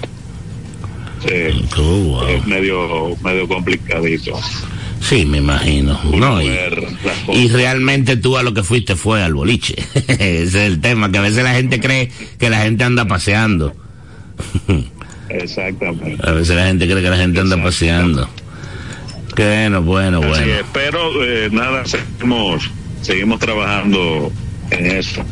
Oh, 1.78 2.28
es 2.28 2.46
medio, 2.46 3.16
medio 3.24 3.48
complicadito. 3.48 4.38
Sí, 5.04 5.26
me 5.26 5.40
imagino. 5.40 6.00
No, 6.16 6.42
y, 6.42 7.48
realmente 7.50 8.16
tú 8.16 8.38
a 8.38 8.44
lo 8.44 8.54
que 8.54 8.64
fuiste 8.64 8.96
fue 8.96 9.22
al 9.22 9.34
boliche. 9.34 9.76
Ese 10.08 10.44
es 10.44 10.56
el 10.56 10.80
tema, 10.80 11.12
que 11.12 11.18
a 11.18 11.22
veces 11.22 11.44
la 11.44 11.54
gente 11.54 11.80
cree 11.80 12.10
que 12.40 12.50
la 12.50 12.62
gente 12.62 12.86
anda 12.86 13.06
paseando. 13.06 13.76
Exactamente. 15.30 16.18
A 16.26 16.32
veces 16.32 16.56
la 16.56 16.68
gente 16.68 16.88
cree 16.88 17.04
que 17.04 17.10
la 17.10 17.18
gente 17.18 17.42
anda 17.42 17.62
paseando. 17.62 18.30
Bueno, 19.36 19.82
bueno, 19.82 20.22
bueno. 20.22 20.54
pero 20.72 21.24
eh, 21.24 21.50
nada, 21.52 21.84
seguimos, 21.86 22.70
seguimos 23.02 23.40
trabajando 23.40 24.32
en 24.70 24.86
eso. 24.86 25.26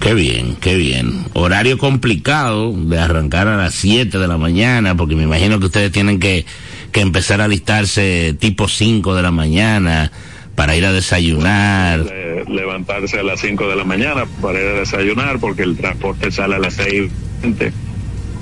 Qué 0.00 0.14
bien, 0.14 0.56
qué 0.60 0.76
bien. 0.76 1.24
Horario 1.32 1.78
complicado 1.78 2.72
de 2.72 2.98
arrancar 2.98 3.48
a 3.48 3.56
las 3.56 3.74
7 3.74 4.18
de 4.18 4.28
la 4.28 4.38
mañana, 4.38 4.96
porque 4.96 5.16
me 5.16 5.24
imagino 5.24 5.58
que 5.58 5.66
ustedes 5.66 5.90
tienen 5.90 6.20
que, 6.20 6.46
que 6.92 7.00
empezar 7.00 7.40
a 7.40 7.44
alistarse 7.44 8.34
tipo 8.38 8.68
5 8.68 9.14
de 9.14 9.22
la 9.22 9.30
mañana 9.30 10.10
para 10.54 10.76
ir 10.76 10.84
a 10.84 10.92
desayunar. 10.92 12.04
levantarse 12.48 13.18
a 13.18 13.22
las 13.22 13.40
5 13.40 13.68
de 13.68 13.76
la 13.76 13.84
mañana 13.84 14.24
para 14.42 14.60
ir 14.60 14.66
a 14.66 14.72
desayunar, 14.80 15.38
porque 15.38 15.62
el 15.62 15.76
transporte 15.76 16.30
sale 16.32 16.56
a 16.56 16.58
las 16.58 16.74
6 16.74 17.10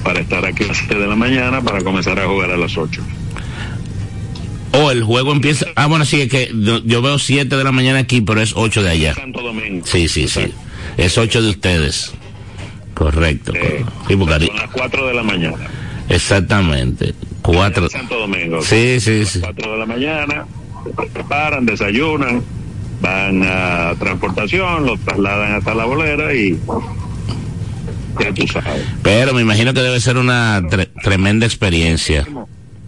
para 0.02 0.20
estar 0.20 0.44
aquí 0.46 0.64
a 0.64 0.68
las 0.68 0.78
7 0.78 0.94
de 0.94 1.06
la 1.06 1.16
mañana 1.16 1.60
para 1.60 1.82
comenzar 1.82 2.18
a 2.18 2.26
jugar 2.26 2.50
a 2.50 2.56
las 2.56 2.76
8. 2.76 3.02
O 4.72 4.90
el 4.90 5.02
juego 5.02 5.32
empieza. 5.32 5.66
Ah, 5.74 5.86
bueno, 5.86 6.04
sí, 6.04 6.20
es 6.20 6.30
que 6.30 6.50
yo 6.84 7.02
veo 7.02 7.18
7 7.18 7.54
de 7.56 7.64
la 7.64 7.72
mañana 7.72 8.00
aquí, 8.00 8.20
pero 8.20 8.40
es 8.40 8.52
8 8.54 8.82
de 8.82 8.90
allá. 8.90 9.14
Santo 9.14 9.42
Domingo. 9.42 9.86
Sí, 9.86 10.08
sí, 10.08 10.28
sí. 10.28 10.52
Es 10.96 11.18
8 11.18 11.42
de 11.42 11.50
ustedes. 11.50 12.12
Correcto. 12.94 13.52
Eh, 13.54 13.84
son 14.08 14.56
las 14.56 14.70
4 14.72 15.06
de 15.06 15.14
la 15.14 15.22
mañana. 15.22 15.68
Exactamente. 16.08 17.14
4. 17.46 17.88
Santo 17.88 18.18
Domingo. 18.18 18.62
Sí, 18.62 19.00
sí, 19.00 19.24
sí. 19.24 19.40
4 19.40 19.72
de 19.72 19.78
la 19.78 19.86
mañana. 19.86 20.46
Se 20.84 21.06
preparan, 21.06 21.66
desayunan, 21.66 22.42
van 23.00 23.42
a 23.42 23.94
transportación, 23.98 24.86
los 24.86 25.00
trasladan 25.00 25.54
hasta 25.54 25.74
la 25.74 25.84
bolera 25.84 26.32
y 26.34 26.58
pero 29.02 29.34
me 29.34 29.42
imagino 29.42 29.74
que 29.74 29.80
debe 29.80 30.00
ser 30.00 30.16
una 30.16 30.62
tremenda 31.02 31.46
experiencia. 31.46 32.26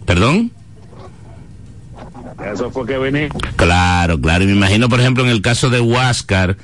¿Perdón? 0.05 0.51
Eso 2.53 2.71
fue 2.71 2.85
que 2.87 2.97
vení. 2.97 3.27
Claro, 3.55 4.19
claro. 4.19 4.43
Y 4.43 4.47
me 4.47 4.53
imagino, 4.53 4.89
por 4.89 4.99
ejemplo, 4.99 5.23
en 5.23 5.29
el 5.29 5.41
caso 5.41 5.69
de 5.69 5.81
Huáscar 5.81 6.57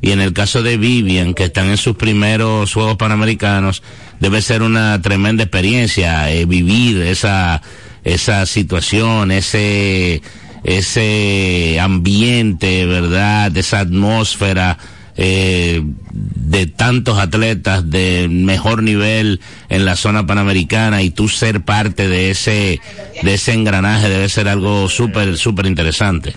y 0.00 0.12
en 0.12 0.20
el 0.20 0.32
caso 0.32 0.62
de 0.62 0.76
Vivian, 0.76 1.34
que 1.34 1.44
están 1.44 1.66
en 1.66 1.76
sus 1.76 1.96
primeros 1.96 2.72
Juegos 2.72 2.96
Panamericanos, 2.96 3.82
debe 4.22 4.40
ser 4.40 4.62
una 4.62 5.02
tremenda 5.02 5.42
experiencia 5.42 6.30
eh, 6.30 6.44
vivir 6.44 7.02
esa, 7.02 7.60
esa 8.04 8.46
situación, 8.46 9.32
ese, 9.32 10.22
ese 10.62 11.80
ambiente, 11.80 12.86
¿verdad? 12.86 13.54
Esa 13.56 13.80
atmósfera 13.80 14.78
eh, 15.16 15.82
de 16.12 16.66
tantos 16.68 17.18
atletas 17.18 17.90
de 17.90 18.28
mejor 18.30 18.84
nivel 18.84 19.40
en 19.68 19.84
la 19.84 19.96
zona 19.96 20.24
panamericana 20.24 21.02
y 21.02 21.10
tú 21.10 21.28
ser 21.28 21.62
parte 21.62 22.06
de 22.06 22.30
ese 22.30 22.80
de 23.22 23.34
ese 23.34 23.52
engranaje 23.54 24.08
debe 24.08 24.28
ser 24.28 24.46
algo 24.46 24.88
súper 24.88 25.36
súper 25.36 25.66
interesante. 25.66 26.36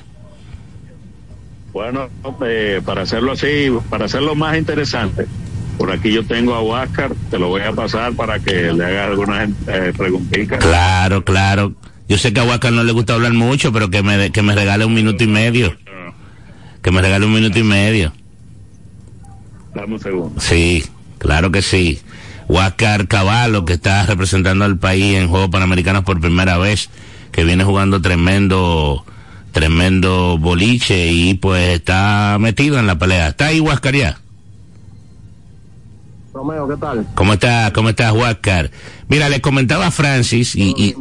Bueno, 1.72 2.10
eh, 2.48 2.82
para 2.84 3.04
hacerlo 3.04 3.34
así, 3.34 3.70
para 3.92 4.06
hacerlo 4.06 4.34
más 4.34 4.58
interesante, 4.58 5.28
por 5.78 5.92
aquí 5.92 6.12
yo 6.12 6.26
tengo 6.26 6.54
a 6.56 6.62
Huáscar, 6.62 7.14
te 7.30 7.38
lo 7.38 7.50
voy 7.50 7.62
a 7.62 7.72
pasar 7.72 8.14
para 8.14 8.40
que 8.40 8.74
le 8.74 8.86
haga 8.86 9.06
algunas 9.06 9.50
eh, 9.68 9.94
preguntitas. 9.96 10.60
Claro, 10.60 11.24
claro. 11.24 11.74
Yo 12.08 12.18
sé 12.18 12.34
que 12.34 12.40
a 12.40 12.44
Huáscar 12.44 12.72
no 12.74 12.84
le 12.84 12.92
gusta 12.92 13.14
hablar 13.14 13.34
mucho, 13.34 13.72
pero 13.72 13.90
que 13.90 14.04
me, 14.04 14.32
que 14.32 14.42
me 14.42 14.56
regale 14.56 14.86
un 14.86 14.94
minuto 14.94 15.24
y 15.24 15.28
medio. 15.28 15.76
Que 16.82 16.92
me 16.92 17.02
regale 17.02 17.26
un 17.26 17.34
minuto 17.34 17.58
y 17.58 17.64
medio. 17.64 18.14
Dame 19.74 19.96
un 19.96 20.00
segundo. 20.00 20.40
Sí, 20.40 20.84
claro 21.18 21.52
que 21.52 21.62
sí. 21.62 22.00
Huáscar 22.48 23.08
Caballo, 23.08 23.66
que 23.66 23.74
está 23.74 24.06
representando 24.06 24.66
al 24.66 24.78
país 24.78 25.18
en 25.18 25.28
Juegos 25.28 25.50
Panamericanos 25.50 26.04
por 26.04 26.20
primera 26.22 26.58
vez, 26.58 26.90
que 27.32 27.44
viene 27.44 27.64
jugando 27.64 28.02
tremendo, 28.02 29.04
tremendo 29.52 30.38
boliche 30.38 31.12
y 31.12 31.34
pues 31.34 31.70
está 31.70 32.38
metido 32.40 32.78
en 32.78 32.86
la 32.86 33.00
pelea. 33.00 33.30
¿Está 33.30 33.48
ahí 33.48 33.60
Huáscar 33.60 33.96
ya? 33.96 34.20
Romeo, 36.36 36.68
¿qué 36.68 36.76
tal? 36.76 37.08
¿Cómo 37.16 37.32
está, 37.32 37.72
cómo 37.74 37.88
estás, 37.88 38.12
Huáscar? 38.12 38.70
Mira, 39.08 39.30
le 39.30 39.40
comentaba 39.40 39.88
a 39.88 39.92
Francis 39.92 40.54
y, 40.58 40.76
y 40.78 40.94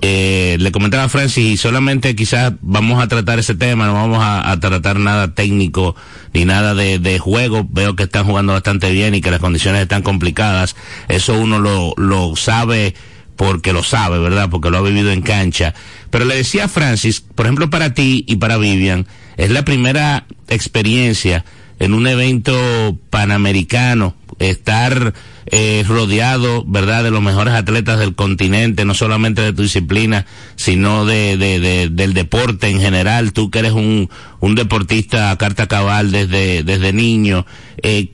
eh, 0.00 0.56
le 0.60 0.70
comentaba 0.70 1.02
a 1.02 1.08
Francis 1.08 1.44
y 1.44 1.56
solamente 1.56 2.14
quizás 2.14 2.52
vamos 2.60 3.02
a 3.02 3.08
tratar 3.08 3.40
ese 3.40 3.56
tema, 3.56 3.86
no 3.86 3.94
vamos 3.94 4.20
a, 4.22 4.60
tratar 4.60 5.00
nada 5.00 5.34
técnico 5.34 5.96
ni 6.32 6.44
nada 6.44 6.76
de, 6.76 7.18
juego. 7.18 7.66
Veo 7.68 7.96
que 7.96 8.04
están 8.04 8.24
jugando 8.24 8.52
bastante 8.52 8.92
bien 8.92 9.16
y 9.16 9.20
que 9.20 9.32
las 9.32 9.40
condiciones 9.40 9.82
están 9.82 10.02
complicadas. 10.02 10.76
Eso 11.08 11.34
uno 11.36 11.58
lo, 11.58 11.92
lo 11.96 12.36
sabe 12.36 12.94
porque 13.34 13.72
lo 13.72 13.82
sabe, 13.82 14.20
¿verdad? 14.20 14.48
Porque 14.50 14.70
lo 14.70 14.78
ha 14.78 14.82
vivido 14.82 15.10
en 15.10 15.22
cancha. 15.22 15.74
Pero 16.10 16.26
le 16.26 16.36
decía 16.36 16.66
a 16.66 16.68
Francis, 16.68 17.22
por 17.22 17.46
ejemplo, 17.46 17.70
para 17.70 17.92
ti 17.92 18.24
y 18.28 18.36
para 18.36 18.56
Vivian, 18.56 19.08
es 19.36 19.50
la 19.50 19.64
primera 19.64 20.26
experiencia 20.46 21.44
en 21.82 21.94
un 21.94 22.06
evento 22.06 22.96
panamericano, 23.10 24.14
estar 24.38 25.14
eh, 25.46 25.84
rodeado, 25.88 26.64
¿verdad?, 26.64 27.02
de 27.02 27.10
los 27.10 27.20
mejores 27.22 27.54
atletas 27.54 27.98
del 27.98 28.14
continente, 28.14 28.84
no 28.84 28.94
solamente 28.94 29.42
de 29.42 29.52
tu 29.52 29.62
disciplina, 29.62 30.24
sino 30.54 31.04
de, 31.04 31.36
de, 31.36 31.88
del 31.90 32.14
deporte 32.14 32.68
en 32.68 32.80
general. 32.80 33.32
Tú 33.32 33.50
que 33.50 33.58
eres 33.58 33.72
un, 33.72 34.08
un 34.38 34.54
deportista 34.54 35.32
a 35.32 35.38
carta 35.38 35.66
cabal 35.66 36.12
desde, 36.12 36.62
desde 36.62 36.92
niño, 36.92 37.46
eh, 37.82 38.10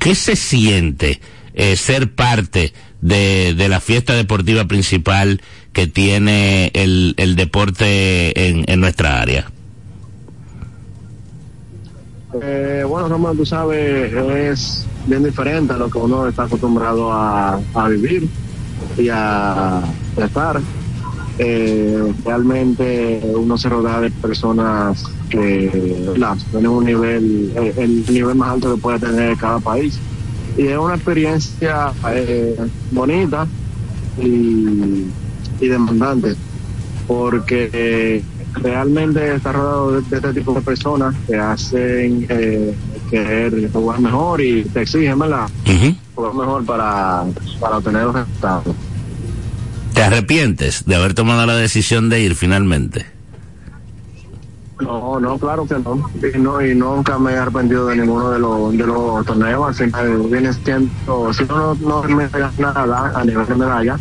¿qué 0.00 0.16
se 0.16 0.34
siente 0.34 1.20
eh, 1.54 1.76
ser 1.76 2.14
parte 2.16 2.72
de, 3.02 3.54
de 3.54 3.68
la 3.68 3.78
fiesta 3.78 4.14
deportiva 4.14 4.64
principal 4.64 5.40
que 5.72 5.86
tiene 5.86 6.72
el, 6.74 7.14
el 7.18 7.36
deporte 7.36 8.48
en, 8.48 8.64
en 8.66 8.80
nuestra 8.80 9.22
área? 9.22 9.48
Eh, 12.40 12.84
bueno, 12.88 13.08
Román, 13.08 13.36
tú 13.36 13.44
sabes, 13.44 14.12
es 14.12 14.86
bien 15.06 15.22
diferente 15.22 15.74
a 15.74 15.76
lo 15.76 15.90
que 15.90 15.98
uno 15.98 16.26
está 16.26 16.44
acostumbrado 16.44 17.12
a, 17.12 17.60
vivir 17.90 18.28
y 18.96 19.08
a, 19.10 19.82
estar. 20.16 20.60
Eh, 21.38 22.12
realmente 22.24 23.20
uno 23.34 23.56
se 23.58 23.68
rodea 23.68 24.00
de 24.00 24.10
personas 24.10 25.04
que 25.28 25.70
tienen 26.50 26.70
un 26.70 26.84
nivel, 26.84 27.52
eh, 27.56 27.74
el 27.78 28.04
nivel 28.06 28.34
más 28.34 28.50
alto 28.50 28.74
que 28.74 28.80
puede 28.80 28.98
tener 28.98 29.36
cada 29.36 29.58
país. 29.58 29.98
Y 30.56 30.66
es 30.66 30.78
una 30.78 30.94
experiencia 30.94 31.92
eh, 32.10 32.56
bonita 32.90 33.46
y, 34.18 35.06
y 35.60 35.68
demandante, 35.68 36.34
porque 37.06 38.22
realmente 38.54 39.34
está 39.34 39.52
rodeado 39.52 40.00
de, 40.00 40.16
este 40.16 40.32
tipo 40.32 40.52
de 40.54 40.60
personas 40.60 41.14
que 41.26 41.36
hacen 41.36 42.26
eh, 42.28 42.74
querer 43.10 43.70
jugar 43.72 44.00
mejor 44.00 44.40
y 44.40 44.64
te 44.64 44.82
exigen, 44.82 45.18
¿verdad? 45.18 45.48
Jugar 46.14 46.34
mejor 46.34 46.64
para, 46.64 47.24
para 47.60 47.78
obtener 47.78 48.04
los 48.04 48.14
resultados. 48.14 48.74
¿Te 49.94 50.02
arrepientes 50.02 50.84
de 50.86 50.96
haber 50.96 51.14
tomado 51.14 51.44
la 51.46 51.56
decisión 51.56 52.08
de 52.08 52.20
ir 52.20 52.34
finalmente? 52.34 53.06
No, 54.80 55.20
no, 55.20 55.38
claro 55.38 55.66
que 55.66 55.78
no. 55.78 56.10
Y, 56.34 56.38
no, 56.38 56.64
y 56.64 56.74
nunca 56.74 57.18
me 57.18 57.32
he 57.32 57.36
arrepentido 57.36 57.86
de 57.86 57.96
ninguno 57.96 58.30
de 58.30 58.38
los, 58.38 58.72
de 58.72 58.86
los 58.86 59.24
torneos. 59.24 59.80
Así 59.80 59.90
viene 60.30 60.52
siendo, 60.52 61.32
si 61.32 61.44
uno 61.44 61.74
no, 61.80 62.02
no 62.02 62.16
me 62.16 62.28
nada 62.58 63.12
a 63.14 63.24
nivel 63.24 63.46
de 63.46 63.54
medalla, 63.54 63.98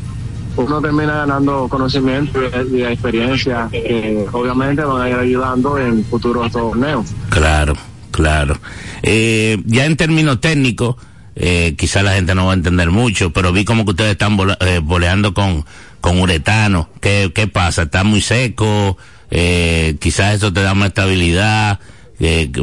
uno 0.55 0.81
termina 0.81 1.13
ganando 1.13 1.67
conocimiento 1.69 2.39
y, 2.71 2.83
experiencia 2.83 3.67
que 3.71 4.25
obviamente 4.31 4.83
van 4.83 5.01
a 5.01 5.09
ir 5.09 5.15
ayudando 5.15 5.77
en 5.77 6.03
futuros 6.05 6.51
torneos. 6.51 7.07
Claro, 7.29 7.73
claro. 8.11 8.57
Eh, 9.03 9.61
ya 9.65 9.85
en 9.85 9.97
términos 9.97 10.41
técnicos, 10.41 10.95
eh, 11.35 11.75
quizás 11.77 12.03
la 12.03 12.13
gente 12.13 12.35
no 12.35 12.45
va 12.45 12.51
a 12.51 12.55
entender 12.55 12.89
mucho, 12.91 13.31
pero 13.31 13.51
vi 13.51 13.65
como 13.65 13.85
que 13.85 13.91
ustedes 13.91 14.11
están 14.11 14.37
eh, 14.59 14.79
boleando 14.83 15.33
con, 15.33 15.65
con 16.01 16.19
uretano. 16.19 16.89
¿Qué, 16.99 17.31
¿Qué 17.33 17.47
pasa? 17.47 17.83
¿Está 17.83 18.03
muy 18.03 18.21
seco? 18.21 18.97
Eh, 19.29 19.95
quizás 19.99 20.35
eso 20.35 20.51
te 20.51 20.61
da 20.61 20.73
más 20.73 20.89
estabilidad. 20.89 21.79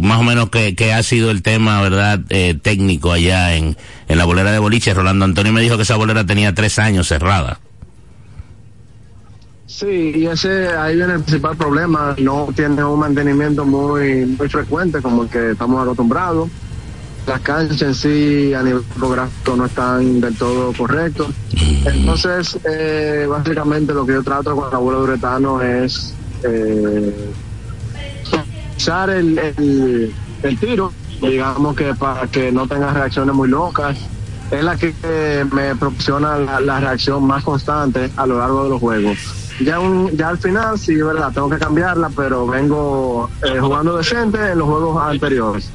más 0.02 0.18
o 0.20 0.22
menos 0.22 0.50
que, 0.50 0.92
ha 0.92 1.02
sido 1.02 1.30
el 1.30 1.42
tema, 1.42 1.80
¿verdad? 1.80 2.20
Eh, 2.28 2.56
técnico 2.60 3.10
allá 3.12 3.56
en, 3.56 3.76
en 4.06 4.18
la 4.18 4.24
bolera 4.24 4.52
de 4.52 4.58
boliche. 4.58 4.94
Rolando 4.94 5.24
Antonio 5.24 5.52
me 5.52 5.62
dijo 5.62 5.76
que 5.76 5.82
esa 5.82 5.96
bolera 5.96 6.24
tenía 6.26 6.54
tres 6.54 6.78
años 6.78 7.08
cerrada. 7.08 7.60
Sí, 9.78 10.12
y 10.12 10.26
ese 10.26 10.70
ahí 10.76 10.96
viene 10.96 11.12
el 11.12 11.20
principal 11.20 11.56
problema. 11.56 12.16
No 12.18 12.48
tiene 12.52 12.82
un 12.82 12.98
mantenimiento 12.98 13.64
muy, 13.64 14.26
muy 14.26 14.48
frecuente 14.48 15.00
como 15.00 15.22
el 15.22 15.28
que 15.28 15.52
estamos 15.52 15.80
acostumbrados. 15.80 16.48
Las 17.28 17.40
canchas 17.42 17.80
en 17.82 17.94
sí 17.94 18.54
a 18.54 18.62
nivel 18.64 18.82
fotográfico 18.82 19.54
no 19.54 19.66
están 19.66 20.20
del 20.20 20.36
todo 20.36 20.72
correctos. 20.72 21.28
Entonces, 21.84 22.58
eh, 22.68 23.26
básicamente 23.28 23.94
lo 23.94 24.04
que 24.04 24.14
yo 24.14 24.24
trato 24.24 24.56
con 24.56 24.68
el 24.68 24.74
abuelo 24.74 25.04
uretano 25.04 25.62
es 25.62 26.12
eh, 26.42 27.30
usar 28.76 29.10
el, 29.10 29.38
el, 30.42 30.58
tiro, 30.58 30.92
digamos 31.22 31.76
que 31.76 31.94
para 31.94 32.26
que 32.26 32.50
no 32.50 32.66
tenga 32.66 32.92
reacciones 32.92 33.32
muy 33.32 33.48
locas. 33.48 33.96
Es 34.50 34.64
la 34.64 34.76
que 34.76 34.92
me 35.52 35.76
proporciona 35.76 36.36
la, 36.36 36.80
reacción 36.80 37.24
más 37.24 37.44
constante 37.44 38.10
a 38.16 38.26
lo 38.26 38.40
largo 38.40 38.64
de 38.64 38.70
los 38.70 38.80
juegos. 38.80 39.47
Ya, 39.60 39.80
un, 39.80 40.16
ya 40.16 40.28
al 40.28 40.38
final, 40.38 40.78
sí, 40.78 40.94
verdad, 40.96 41.32
tengo 41.32 41.50
que 41.50 41.58
cambiarla, 41.58 42.10
pero 42.14 42.46
vengo 42.46 43.28
eh, 43.42 43.58
jugando 43.58 43.96
decente 43.96 44.38
en 44.52 44.58
los 44.58 44.68
juegos 44.68 45.02
anteriores. 45.02 45.70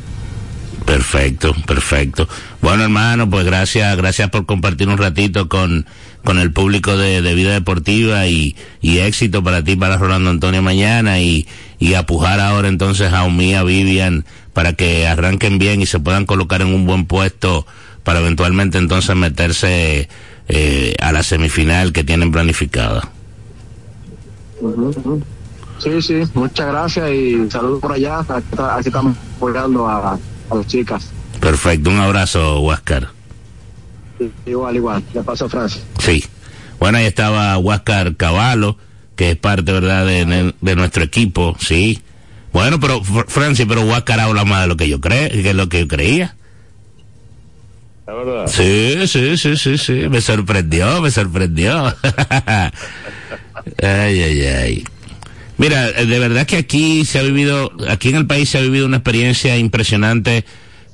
Perfecto, 0.85 1.53
perfecto. 1.65 2.27
Bueno, 2.61 2.83
hermano, 2.83 3.29
pues 3.29 3.45
gracias, 3.45 3.95
gracias 3.95 4.29
por 4.29 4.45
compartir 4.45 4.89
un 4.89 4.97
ratito 4.97 5.47
con, 5.47 5.85
con 6.23 6.39
el 6.39 6.51
público 6.51 6.97
de, 6.97 7.21
Vida 7.33 7.53
Deportiva 7.53 8.27
y, 8.27 8.55
y, 8.81 8.99
éxito 8.99 9.43
para 9.43 9.63
ti, 9.63 9.75
para 9.75 9.97
Rolando 9.97 10.29
Antonio 10.29 10.61
mañana 10.61 11.19
y, 11.19 11.47
y 11.79 11.93
apujar 11.93 12.39
ahora 12.39 12.67
entonces 12.67 13.13
a 13.13 13.23
Umía, 13.23 13.63
Vivian, 13.63 14.25
para 14.53 14.73
que 14.73 15.07
arranquen 15.07 15.57
bien 15.57 15.81
y 15.81 15.85
se 15.85 15.99
puedan 15.99 16.25
colocar 16.25 16.61
en 16.61 16.73
un 16.73 16.85
buen 16.85 17.05
puesto 17.05 17.65
para 18.03 18.19
eventualmente 18.19 18.77
entonces 18.77 19.15
meterse 19.15 20.09
eh, 20.49 20.95
a 20.99 21.11
la 21.11 21.23
semifinal 21.23 21.93
que 21.93 22.03
tienen 22.03 22.31
planificada. 22.31 23.09
Sí, 25.79 26.01
sí, 26.01 26.23
muchas 26.33 26.67
gracias 26.67 27.11
y 27.11 27.49
saludos 27.49 27.81
por 27.81 27.91
allá. 27.93 28.19
Aquí 28.19 28.87
estamos 28.87 29.15
apoyando 29.37 29.87
a 29.87 30.17
a 30.49 30.55
las 30.55 30.67
chicas. 30.67 31.09
Perfecto, 31.39 31.89
un 31.89 31.99
abrazo, 31.99 32.59
Huáscar. 32.61 33.09
igual, 34.45 34.75
igual. 34.75 35.03
Le 35.13 35.23
paso 35.23 35.45
a 35.45 35.49
Francia. 35.49 35.81
Sí. 35.99 36.23
Bueno, 36.79 36.97
ahí 36.97 37.05
estaba 37.05 37.57
Huáscar 37.57 38.15
Caballo, 38.15 38.77
que 39.15 39.31
es 39.31 39.37
parte, 39.37 39.71
¿verdad?, 39.71 40.05
de, 40.05 40.53
de 40.59 40.75
nuestro 40.75 41.03
equipo, 41.03 41.55
sí. 41.59 42.01
Bueno, 42.51 42.79
pero, 42.79 43.03
Francis, 43.03 43.65
pero 43.67 43.81
Huáscar 43.81 44.19
habla 44.19 44.45
más 44.45 44.61
de 44.61 44.67
lo 44.67 44.77
que 44.77 44.87
yo 44.87 45.01
creo, 45.01 45.29
que 45.29 45.49
es 45.49 45.55
lo 45.55 45.69
que 45.69 45.81
yo 45.81 45.87
creía. 45.87 46.35
¿La 48.05 48.13
verdad? 48.13 48.47
Sí, 48.47 49.07
sí, 49.07 49.37
sí, 49.37 49.55
sí, 49.57 49.77
sí. 49.77 49.93
Me 50.09 50.19
sorprendió, 50.19 51.01
me 51.01 51.09
sorprendió. 51.09 51.95
ay, 53.81 54.21
ay, 54.21 54.41
ay. 54.41 54.83
Mira, 55.57 55.89
eh, 55.89 56.05
de 56.05 56.19
verdad 56.19 56.45
que 56.45 56.57
aquí 56.57 57.05
se 57.05 57.19
ha 57.19 57.23
vivido, 57.23 57.71
aquí 57.87 58.09
en 58.09 58.15
el 58.15 58.27
país 58.27 58.49
se 58.49 58.57
ha 58.57 58.61
vivido 58.61 58.85
una 58.85 58.97
experiencia 58.97 59.57
impresionante 59.57 60.45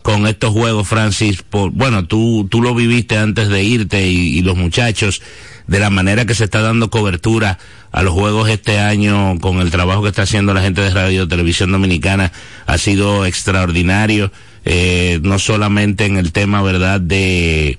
con 0.02 0.28
estos 0.28 0.52
juegos, 0.52 0.88
Francis. 0.88 1.44
Por, 1.44 1.72
bueno, 1.72 2.06
tú, 2.06 2.48
tú 2.50 2.62
lo 2.62 2.76
viviste 2.76 3.18
antes 3.18 3.50
de 3.50 3.64
irte 3.64 4.08
y, 4.08 4.42
los 4.42 4.58
muchachos, 4.58 5.22
de 5.68 5.80
la 5.80 5.90
manera 5.90 6.26
que 6.26 6.36
se 6.36 6.46
está 6.46 6.62
dando 6.62 6.90
cobertura 6.90 7.60
a 7.92 8.04
los 8.04 8.14
juegos 8.14 8.50
este 8.50 8.80
año 8.80 9.40
con 9.40 9.60
el 9.60 9.72
trabajo 9.72 10.04
que 10.04 10.10
está 10.10 10.24
haciendo 10.24 10.54
la 10.54 10.62
gente 10.62 10.82
de 10.82 10.90
Radio 10.92 11.28
Televisión 11.28 11.72
Dominicana 11.72 12.32
ha 12.66 12.78
sido 12.78 13.26
extraordinario, 13.26 14.32
eh, 14.66 15.20
no 15.24 15.40
solamente 15.40 16.06
en 16.06 16.18
el 16.18 16.32
tema, 16.32 16.62
¿verdad?, 16.62 17.02
de, 17.02 17.78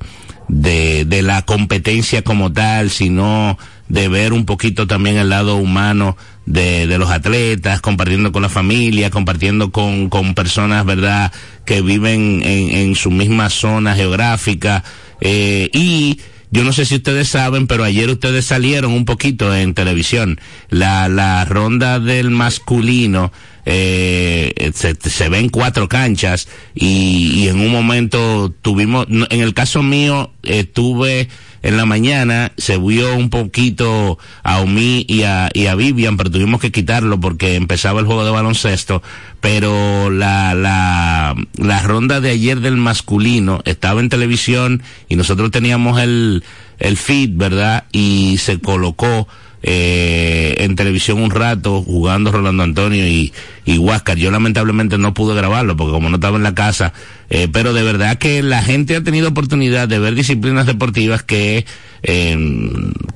de, 0.48 1.04
de 1.04 1.22
la 1.22 1.42
competencia 1.42 2.22
como 2.22 2.52
tal, 2.52 2.90
sino 2.90 3.58
de 3.90 4.08
ver 4.08 4.32
un 4.32 4.46
poquito 4.46 4.86
también 4.86 5.16
el 5.16 5.28
lado 5.28 5.56
humano 5.56 6.16
de, 6.46 6.86
de 6.86 6.96
los 6.96 7.10
atletas, 7.10 7.80
compartiendo 7.80 8.30
con 8.30 8.42
la 8.42 8.48
familia, 8.48 9.10
compartiendo 9.10 9.72
con, 9.72 10.08
con 10.08 10.34
personas, 10.34 10.86
¿verdad?, 10.86 11.32
que 11.66 11.82
viven 11.82 12.40
en, 12.44 12.70
en 12.70 12.94
su 12.94 13.10
misma 13.10 13.50
zona 13.50 13.94
geográfica. 13.94 14.84
Eh, 15.20 15.70
y 15.74 16.20
yo 16.52 16.64
no 16.64 16.72
sé 16.72 16.84
si 16.84 16.96
ustedes 16.96 17.28
saben, 17.28 17.66
pero 17.66 17.84
ayer 17.84 18.08
ustedes 18.08 18.44
salieron 18.44 18.92
un 18.92 19.04
poquito 19.04 19.54
en 19.54 19.74
televisión. 19.74 20.40
La, 20.68 21.08
la 21.08 21.44
ronda 21.44 21.98
del 21.98 22.30
masculino, 22.30 23.32
eh, 23.66 24.70
se, 24.74 24.94
se 24.94 25.28
ven 25.28 25.48
cuatro 25.48 25.88
canchas 25.88 26.48
y, 26.74 27.32
y 27.34 27.48
en 27.48 27.60
un 27.60 27.70
momento 27.70 28.52
tuvimos, 28.62 29.06
en 29.08 29.40
el 29.40 29.54
caso 29.54 29.82
mío, 29.82 30.32
eh, 30.42 30.64
tuve 30.64 31.28
en 31.62 31.76
la 31.76 31.84
mañana 31.84 32.52
se 32.56 32.78
vio 32.78 33.14
un 33.14 33.28
poquito 33.28 34.18
a 34.42 34.60
Omi 34.60 35.04
y 35.06 35.24
a, 35.24 35.50
y 35.52 35.66
a 35.66 35.74
Vivian, 35.74 36.16
pero 36.16 36.30
tuvimos 36.30 36.60
que 36.60 36.72
quitarlo 36.72 37.20
porque 37.20 37.54
empezaba 37.54 38.00
el 38.00 38.06
juego 38.06 38.24
de 38.24 38.30
baloncesto. 38.30 39.02
Pero 39.40 40.10
la, 40.10 40.54
la, 40.54 41.34
la 41.56 41.82
ronda 41.82 42.20
de 42.20 42.30
ayer 42.30 42.60
del 42.60 42.76
masculino 42.76 43.60
estaba 43.66 44.00
en 44.00 44.08
televisión 44.08 44.82
y 45.08 45.16
nosotros 45.16 45.50
teníamos 45.50 46.00
el, 46.00 46.44
el 46.78 46.96
feed, 46.96 47.30
¿verdad? 47.34 47.84
Y 47.92 48.38
se 48.38 48.58
colocó 48.60 49.28
eh, 49.62 50.54
en 50.58 50.74
televisión 50.76 51.20
un 51.20 51.30
rato 51.30 51.82
jugando 51.82 52.32
Rolando 52.32 52.62
Antonio 52.62 53.06
y, 53.06 53.32
y 53.64 53.78
Huáscar. 53.78 54.16
Yo 54.16 54.30
lamentablemente 54.30 54.96
no 54.98 55.14
pude 55.14 55.34
grabarlo 55.34 55.76
porque 55.76 55.92
como 55.92 56.08
no 56.08 56.16
estaba 56.16 56.36
en 56.36 56.42
la 56.42 56.54
casa, 56.54 56.92
eh, 57.28 57.48
pero 57.52 57.72
de 57.72 57.82
verdad 57.82 58.18
que 58.18 58.42
la 58.42 58.62
gente 58.62 58.96
ha 58.96 59.02
tenido 59.02 59.28
oportunidad 59.28 59.88
de 59.88 59.98
ver 59.98 60.14
disciplinas 60.14 60.66
deportivas 60.66 61.22
que, 61.22 61.66
eh, 62.02 62.38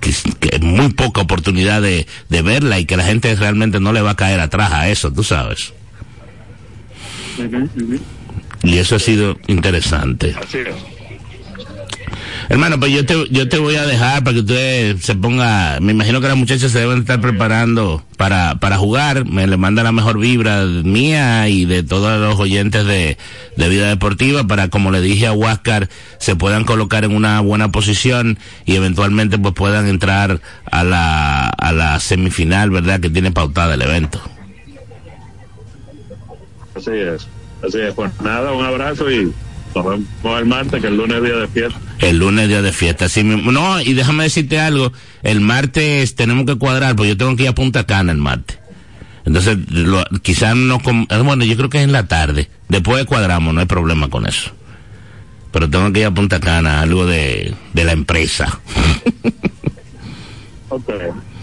que, 0.00 0.58
muy 0.60 0.92
poca 0.92 1.22
oportunidad 1.22 1.82
de, 1.82 2.06
de 2.28 2.42
verla 2.42 2.78
y 2.78 2.84
que 2.84 2.96
la 2.96 3.04
gente 3.04 3.34
realmente 3.34 3.80
no 3.80 3.92
le 3.92 4.02
va 4.02 4.10
a 4.10 4.16
caer 4.16 4.40
atrás 4.40 4.72
a 4.72 4.88
eso, 4.88 5.12
tú 5.12 5.24
sabes. 5.24 5.72
Y 8.62 8.78
eso 8.78 8.96
ha 8.96 8.98
sido 8.98 9.38
interesante. 9.46 10.34
Hermano, 12.48 12.78
pues 12.78 12.92
yo 12.92 13.06
te, 13.06 13.28
yo 13.30 13.48
te 13.48 13.58
voy 13.58 13.76
a 13.76 13.86
dejar 13.86 14.22
para 14.22 14.34
que 14.34 14.40
usted 14.40 14.96
se 14.98 15.14
ponga, 15.14 15.78
me 15.80 15.92
imagino 15.92 16.20
que 16.20 16.28
las 16.28 16.36
muchachas 16.36 16.72
se 16.72 16.80
deben 16.80 16.98
estar 16.98 17.20
preparando 17.20 18.04
para, 18.18 18.56
para 18.56 18.76
jugar, 18.76 19.24
me 19.24 19.46
le 19.46 19.56
manda 19.56 19.82
la 19.82 19.92
mejor 19.92 20.18
vibra 20.18 20.64
mía 20.64 21.48
y 21.48 21.64
de 21.64 21.82
todos 21.82 22.20
los 22.20 22.38
oyentes 22.38 22.86
de, 22.86 23.16
de 23.56 23.68
vida 23.68 23.88
deportiva 23.88 24.44
para, 24.44 24.68
como 24.68 24.90
le 24.90 25.00
dije 25.00 25.26
a 25.26 25.32
Huáscar, 25.32 25.88
se 26.18 26.36
puedan 26.36 26.64
colocar 26.64 27.04
en 27.04 27.16
una 27.16 27.40
buena 27.40 27.72
posición 27.72 28.38
y 28.66 28.76
eventualmente 28.76 29.38
pues 29.38 29.54
puedan 29.54 29.88
entrar 29.88 30.40
a 30.70 30.84
la, 30.84 31.48
a 31.48 31.72
la 31.72 31.98
semifinal, 31.98 32.70
¿verdad? 32.70 33.00
Que 33.00 33.10
tiene 33.10 33.32
pautada 33.32 33.74
el 33.74 33.82
evento. 33.82 34.20
Así 36.76 36.90
es, 36.90 37.26
así 37.66 37.80
es, 37.80 37.94
pues 37.94 38.10
nada, 38.20 38.52
un 38.52 38.64
abrazo 38.64 39.10
y 39.10 39.32
nos 39.74 39.84
vemos 39.84 40.40
el 40.40 40.46
martes, 40.46 40.80
que 40.80 40.86
el 40.86 40.96
lunes 40.96 41.16
es 41.18 41.22
día 41.24 41.36
de 41.36 41.48
fiesta. 41.48 41.80
El 41.98 42.18
lunes 42.18 42.48
día 42.48 42.62
de 42.62 42.72
fiesta, 42.72 43.08
sí. 43.08 43.22
No, 43.24 43.80
y 43.80 43.94
déjame 43.94 44.24
decirte 44.24 44.60
algo. 44.60 44.92
El 45.22 45.40
martes 45.40 46.14
tenemos 46.14 46.46
que 46.46 46.56
cuadrar, 46.56 46.96
porque 46.96 47.10
yo 47.10 47.16
tengo 47.16 47.36
que 47.36 47.44
ir 47.44 47.48
a 47.48 47.54
Punta 47.54 47.84
Cana 47.84 48.12
el 48.12 48.18
martes. 48.18 48.58
Entonces, 49.24 49.58
quizás 50.22 50.54
no... 50.54 50.80
Eh, 50.84 51.22
bueno, 51.24 51.44
yo 51.44 51.56
creo 51.56 51.70
que 51.70 51.78
es 51.78 51.84
en 51.84 51.92
la 51.92 52.06
tarde. 52.06 52.48
Después 52.68 53.04
cuadramos, 53.06 53.54
no 53.54 53.60
hay 53.60 53.66
problema 53.66 54.08
con 54.08 54.26
eso. 54.26 54.50
Pero 55.50 55.70
tengo 55.70 55.92
que 55.92 56.00
ir 56.00 56.06
a 56.06 56.10
Punta 56.10 56.40
Cana, 56.40 56.80
algo 56.80 57.06
de, 57.06 57.54
de 57.72 57.84
la 57.84 57.92
empresa. 57.92 58.60
ok, 60.68 60.90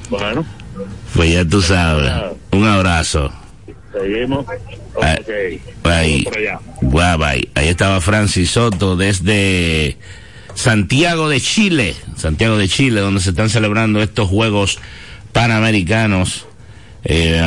bueno. 0.10 0.46
Pues 1.16 1.34
ya 1.34 1.46
tú 1.46 1.62
sabes. 1.62 2.12
Un 2.52 2.68
abrazo. 2.68 3.32
Seguimos. 3.94 4.46
Ah, 5.02 5.18
ahí, 5.28 5.62
ahí, 5.84 7.50
ahí 7.56 7.68
estaba 7.68 8.00
Francis 8.02 8.52
Soto 8.52 8.96
desde 8.96 9.98
Santiago 10.54 11.30
de 11.30 11.42
Chile, 11.42 11.96
Santiago 12.16 12.58
de 12.58 12.68
Chile, 12.68 13.02
donde 13.02 13.20
se 13.20 13.32
están 13.32 13.50
celebrando 13.50 14.02
estos 14.02 14.30
Juegos 14.30 14.80
Panamericanos. 15.32 16.46
Eh, 17.04 17.42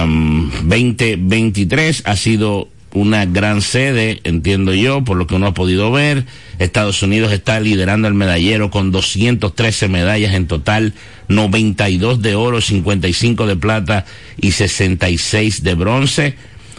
2023. 0.64 2.02
Ha 2.06 2.16
sido 2.16 2.68
una 2.94 3.26
gran 3.26 3.60
sede, 3.60 4.20
entiendo 4.24 4.72
yo, 4.72 5.04
por 5.04 5.16
lo 5.16 5.26
que 5.26 5.34
uno 5.34 5.48
ha 5.48 5.54
podido 5.54 5.90
ver. 5.90 6.24
Estados 6.58 7.02
Unidos 7.02 7.32
está 7.32 7.60
liderando 7.60 8.08
el 8.08 8.14
medallero 8.14 8.70
con 8.70 8.92
213 8.92 9.88
medallas 9.88 10.32
en 10.34 10.46
total, 10.46 10.94
92 11.28 12.22
de 12.22 12.36
oro, 12.36 12.60
55 12.60 13.46
de 13.46 13.56
plata 13.56 14.06
y 14.40 14.52
66 14.52 15.62
de 15.62 15.74
bronce. 15.74 16.36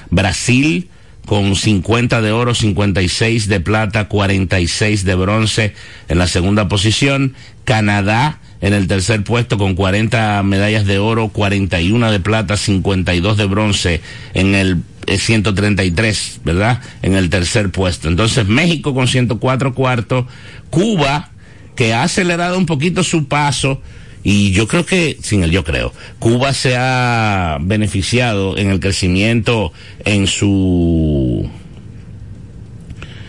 Brasil 0.10 0.88
con 1.26 1.56
50 1.56 2.22
de 2.22 2.32
oro, 2.32 2.56
56 2.56 3.48
de 3.48 3.60
plata, 3.60 4.08
46 4.08 5.04
de 5.04 5.16
bronce 5.16 5.74
en 6.08 6.18
la 6.18 6.28
segunda 6.28 6.68
posición. 6.68 7.34
Canadá 7.66 8.40
en 8.62 8.74
el 8.74 8.88
tercer 8.88 9.24
puesto 9.24 9.58
con 9.58 9.76
40 9.76 10.42
medallas 10.44 10.86
de 10.86 10.98
oro, 10.98 11.30
41 11.30 12.12
de 12.12 12.20
plata, 12.20 12.58
52 12.58 13.38
de 13.38 13.46
bronce 13.46 14.02
en 14.34 14.56
el 14.56 14.78
133, 15.08 16.42
¿verdad? 16.44 16.82
En 17.02 17.16
el 17.16 17.30
tercer 17.30 17.70
puesto. 17.70 18.08
Entonces 18.08 18.48
México 18.48 18.94
con 18.94 19.08
104 19.08 19.74
cuartos, 19.74 20.26
Cuba 20.70 21.32
que 21.76 21.94
ha 21.94 22.04
acelerado 22.04 22.58
un 22.58 22.66
poquito 22.66 23.04
su 23.04 23.28
paso 23.28 23.82
y 24.24 24.52
yo 24.52 24.68
creo 24.68 24.86
que, 24.86 25.18
sin 25.22 25.44
el 25.44 25.52
yo 25.52 25.64
creo, 25.64 25.94
Cuba 26.18 26.54
se 26.54 26.76
ha 26.76 27.60
beneficiado 27.62 28.58
en 28.58 28.72
el 28.72 28.80
crecimiento 28.80 29.72
en 30.04 30.26
su, 30.26 31.48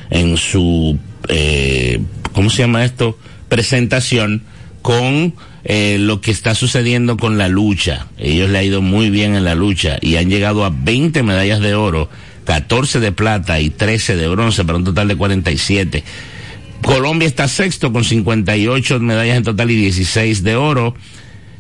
en 0.09 0.39
su, 0.39 0.99
eh, 1.29 2.01
¿cómo 2.33 2.49
se 2.49 2.63
llama 2.63 2.85
esto? 2.85 3.19
Presentación 3.51 4.43
con 4.81 5.35
eh, 5.69 5.99
lo 5.99 6.21
que 6.21 6.31
está 6.31 6.55
sucediendo 6.55 7.17
con 7.17 7.39
la 7.39 7.49
lucha. 7.49 8.07
Ellos 8.19 8.49
le 8.49 8.59
ha 8.59 8.63
ido 8.63 8.83
muy 8.83 9.11
bien 9.11 9.35
en 9.35 9.45
la 9.45 9.57
lucha 9.57 9.99
y 10.01 10.15
han 10.15 10.31
llegado 10.31 10.65
a 10.65 10.71
20 10.71 11.25
medallas 11.25 11.59
de 11.59 11.75
oro, 11.75 12.09
14 12.45 13.01
de 13.01 13.11
plata 13.11 13.59
y 13.59 13.71
13 13.71 14.15
de 14.15 14.29
bronce 14.29 14.65
para 14.65 14.79
un 14.79 14.85
total 14.85 15.09
de 15.09 15.17
47. 15.17 16.05
Colombia 16.83 17.27
está 17.27 17.49
sexto 17.49 17.93
con 17.93 18.05
58 18.05 19.01
medallas 19.01 19.39
en 19.39 19.43
total 19.43 19.73
y 19.73 19.77
16 19.77 20.45
de 20.45 20.55
oro. 20.55 20.95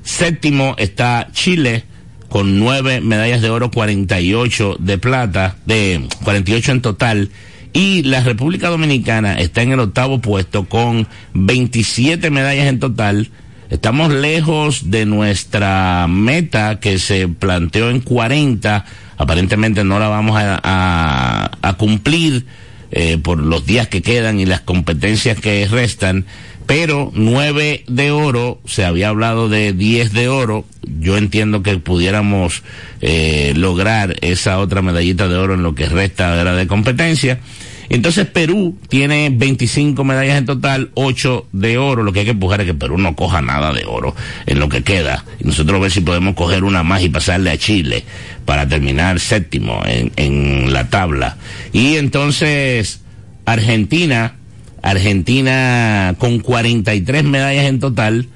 Séptimo 0.04 0.76
está 0.78 1.28
Chile 1.32 1.82
con 2.28 2.60
9 2.60 3.00
medallas 3.00 3.42
de 3.42 3.50
oro, 3.50 3.72
48 3.72 4.76
de 4.78 4.98
plata, 4.98 5.56
de 5.66 6.06
48 6.22 6.70
en 6.70 6.80
total. 6.80 7.30
Y 7.72 8.04
la 8.04 8.22
República 8.22 8.68
Dominicana 8.68 9.34
está 9.34 9.62
en 9.62 9.72
el 9.72 9.80
octavo 9.80 10.20
puesto 10.20 10.66
con 10.68 11.08
27 11.34 12.30
medallas 12.30 12.68
en 12.68 12.78
total. 12.78 13.30
Estamos 13.70 14.12
lejos 14.12 14.90
de 14.90 15.06
nuestra 15.06 16.06
meta 16.08 16.78
que 16.78 16.98
se 16.98 17.26
planteó 17.26 17.90
en 17.90 18.00
40. 18.00 18.84
Aparentemente 19.18 19.82
no 19.82 19.98
la 19.98 20.08
vamos 20.08 20.38
a, 20.38 21.74
cumplir 21.76 22.46
eh, 22.92 23.18
por 23.18 23.38
los 23.38 23.66
días 23.66 23.88
que 23.88 24.02
quedan 24.02 24.38
y 24.38 24.46
las 24.46 24.60
competencias 24.60 25.38
que 25.40 25.66
restan, 25.66 26.24
pero 26.66 27.10
nueve 27.12 27.84
de 27.88 28.12
oro, 28.12 28.60
se 28.64 28.84
había 28.84 29.08
hablado 29.08 29.48
de 29.48 29.72
diez 29.72 30.12
de 30.12 30.28
oro, 30.28 30.64
yo 31.00 31.18
entiendo 31.18 31.62
que 31.62 31.76
pudiéramos 31.76 32.62
eh, 33.00 33.52
lograr 33.56 34.16
esa 34.22 34.58
otra 34.58 34.80
medallita 34.80 35.28
de 35.28 35.36
oro 35.36 35.54
en 35.54 35.62
lo 35.62 35.74
que 35.74 35.86
resta 35.86 36.36
de 36.36 36.44
la 36.44 36.54
de 36.54 36.66
competencia. 36.66 37.40
Entonces 37.88 38.26
Perú 38.26 38.76
tiene 38.88 39.30
25 39.32 40.02
medallas 40.04 40.38
en 40.38 40.46
total, 40.46 40.90
8 40.94 41.48
de 41.52 41.78
oro. 41.78 42.02
Lo 42.02 42.12
que 42.12 42.20
hay 42.20 42.24
que 42.24 42.32
empujar 42.32 42.60
es 42.60 42.66
que 42.66 42.74
Perú 42.74 42.98
no 42.98 43.14
coja 43.14 43.42
nada 43.42 43.72
de 43.72 43.84
oro 43.86 44.14
en 44.46 44.58
lo 44.58 44.68
que 44.68 44.82
queda. 44.82 45.24
Y 45.38 45.44
nosotros 45.44 45.80
ver 45.80 45.90
si 45.90 46.00
podemos 46.00 46.34
coger 46.34 46.64
una 46.64 46.82
más 46.82 47.02
y 47.02 47.08
pasarle 47.08 47.50
a 47.50 47.58
Chile 47.58 48.04
para 48.44 48.68
terminar 48.68 49.20
séptimo 49.20 49.82
en, 49.84 50.12
en 50.16 50.72
la 50.72 50.88
tabla. 50.88 51.36
Y 51.72 51.96
entonces 51.96 53.00
Argentina, 53.44 54.34
Argentina 54.82 56.14
con 56.18 56.40
43 56.40 57.24
medallas 57.24 57.66
en 57.66 57.78
total, 57.78 58.28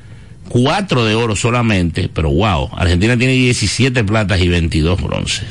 4 0.49 1.05
de 1.05 1.15
oro 1.15 1.37
solamente, 1.37 2.11
pero 2.13 2.31
wow, 2.31 2.71
Argentina 2.73 3.17
tiene 3.17 3.35
17 3.35 4.03
platas 4.05 4.41
y 4.41 4.49
22 4.49 5.01
bronces. 5.01 5.45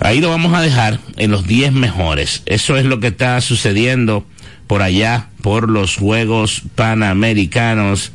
Ahí 0.00 0.20
lo 0.20 0.30
vamos 0.30 0.54
a 0.54 0.62
dejar 0.62 0.98
en 1.16 1.30
los 1.30 1.46
10 1.46 1.72
mejores. 1.72 2.42
Eso 2.46 2.76
es 2.76 2.86
lo 2.86 3.00
que 3.00 3.08
está 3.08 3.40
sucediendo 3.42 4.26
por 4.66 4.82
allá, 4.82 5.28
por 5.42 5.68
los 5.68 5.96
Juegos 5.96 6.62
Panamericanos 6.74 8.12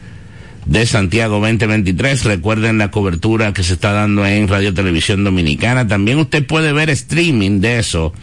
de 0.65 0.86
Santiago 0.88 1.39
2023. 1.39 2.24
Recuerden 2.24 2.80
la 2.80 2.89
cobertura 2.89 3.54
que 3.54 3.63
se 3.63 3.74
está 3.74 3.91
dando 3.91 4.26
en 4.26 4.48
Radio 4.48 4.74
Televisión 4.74 5.24
Dominicana. 5.24 5.88
También 5.88 6.17
usted 6.17 6.45
puede 6.45 6.74
ver 6.74 6.89
streaming 6.89 7.62
de 7.62 7.80
eso 7.80 8.13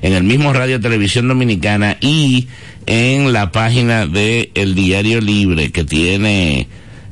en 0.00 0.14
el 0.14 0.24
mismo 0.24 0.52
Radio 0.54 0.80
Televisión 0.80 1.28
Dominicana 1.28 1.98
y 2.00 2.48
en 2.86 3.34
la 3.34 3.52
página 3.52 4.06
de 4.06 4.50
El 4.54 4.74
Diario 4.74 5.20
Libre 5.20 5.70
que 5.72 5.84
tiene 5.84 6.68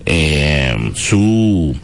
eh, 0.06 0.74
su 0.94 1.76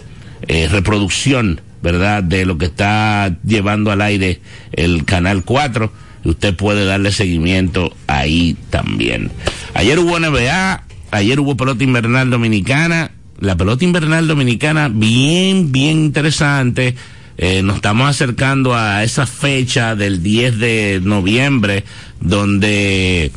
eh, 0.48 0.68
reproducción 0.70 1.60
¿verdad? 1.84 2.22
De 2.24 2.46
lo 2.46 2.56
que 2.56 2.64
está 2.64 3.36
llevando 3.44 3.92
al 3.92 4.00
aire 4.00 4.40
el 4.72 5.04
Canal 5.04 5.44
4. 5.44 5.92
Usted 6.24 6.56
puede 6.56 6.86
darle 6.86 7.12
seguimiento 7.12 7.94
ahí 8.06 8.56
también. 8.70 9.30
Ayer 9.74 9.98
hubo 9.98 10.18
NBA, 10.18 10.82
ayer 11.10 11.38
hubo 11.38 11.56
pelota 11.58 11.84
invernal 11.84 12.30
dominicana. 12.30 13.10
La 13.38 13.54
pelota 13.54 13.84
invernal 13.84 14.26
dominicana 14.26 14.88
bien, 14.88 15.70
bien 15.72 15.98
interesante. 15.98 16.96
Eh, 17.36 17.62
nos 17.62 17.76
estamos 17.76 18.08
acercando 18.08 18.74
a 18.74 19.04
esa 19.04 19.26
fecha 19.26 19.94
del 19.94 20.22
10 20.22 20.58
de 20.58 21.00
noviembre 21.04 21.84
donde 22.20 23.30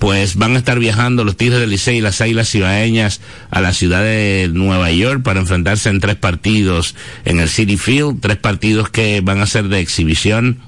pues 0.00 0.36
van 0.36 0.56
a 0.56 0.58
estar 0.58 0.78
viajando 0.78 1.24
los 1.24 1.36
Tigres 1.36 1.60
del 1.60 1.68
Licey 1.68 1.98
y 1.98 2.00
las 2.00 2.22
Águilas 2.22 2.50
Cibaeñas 2.50 3.20
a 3.50 3.60
la 3.60 3.74
ciudad 3.74 4.02
de 4.02 4.48
Nueva 4.50 4.90
York 4.90 5.22
para 5.22 5.40
enfrentarse 5.40 5.90
en 5.90 6.00
tres 6.00 6.16
partidos 6.16 6.96
en 7.26 7.38
el 7.38 7.50
City 7.50 7.76
Field, 7.76 8.18
tres 8.18 8.38
partidos 8.38 8.88
que 8.88 9.20
van 9.20 9.42
a 9.42 9.46
ser 9.46 9.68
de 9.68 9.78
exhibición, 9.78 10.60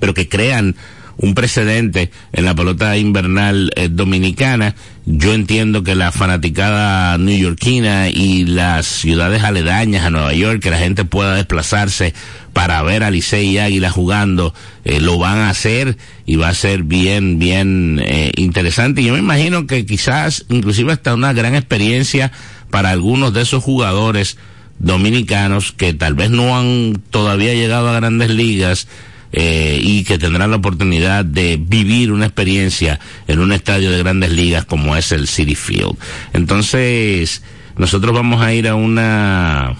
pero 0.00 0.12
que 0.12 0.28
crean 0.28 0.76
un 1.16 1.34
precedente 1.34 2.10
en 2.32 2.44
la 2.44 2.54
pelota 2.54 2.96
invernal 2.96 3.70
eh, 3.76 3.88
dominicana. 3.90 4.74
Yo 5.06 5.34
entiendo 5.34 5.82
que 5.82 5.94
la 5.94 6.12
fanaticada 6.12 7.18
neoyorquina 7.18 8.08
y 8.08 8.44
las 8.44 8.86
ciudades 8.86 9.42
aledañas 9.42 10.04
a 10.04 10.10
Nueva 10.10 10.32
York, 10.32 10.62
que 10.62 10.70
la 10.70 10.78
gente 10.78 11.04
pueda 11.04 11.34
desplazarse 11.34 12.14
para 12.52 12.82
ver 12.82 13.02
a 13.02 13.10
Licey 13.10 13.50
y 13.50 13.58
Águila 13.58 13.90
jugando, 13.90 14.54
eh, 14.84 15.00
lo 15.00 15.18
van 15.18 15.38
a 15.38 15.50
hacer 15.50 15.98
y 16.24 16.36
va 16.36 16.48
a 16.48 16.54
ser 16.54 16.84
bien, 16.84 17.38
bien 17.38 18.00
eh, 18.02 18.32
interesante. 18.36 19.02
Y 19.02 19.06
yo 19.06 19.12
me 19.12 19.18
imagino 19.18 19.66
que 19.66 19.84
quizás 19.84 20.46
inclusive 20.48 20.92
hasta 20.92 21.14
una 21.14 21.32
gran 21.32 21.54
experiencia 21.54 22.32
para 22.70 22.90
algunos 22.90 23.34
de 23.34 23.42
esos 23.42 23.62
jugadores 23.62 24.38
dominicanos 24.78 25.72
que 25.72 25.94
tal 25.94 26.14
vez 26.14 26.30
no 26.30 26.58
han 26.58 27.00
todavía 27.10 27.54
llegado 27.54 27.88
a 27.88 27.94
grandes 27.94 28.30
ligas, 28.30 28.88
eh, 29.36 29.80
y 29.82 30.04
que 30.04 30.16
tendrán 30.16 30.52
la 30.52 30.58
oportunidad 30.58 31.24
de 31.24 31.56
vivir 31.60 32.12
una 32.12 32.26
experiencia 32.26 33.00
en 33.26 33.40
un 33.40 33.50
estadio 33.50 33.90
de 33.90 33.98
grandes 33.98 34.30
ligas 34.30 34.64
como 34.64 34.94
es 34.94 35.10
el 35.10 35.26
City 35.26 35.56
Field. 35.56 35.98
Entonces, 36.32 37.42
nosotros 37.76 38.14
vamos 38.14 38.42
a 38.42 38.54
ir 38.54 38.68
a 38.68 38.76
una 38.76 39.74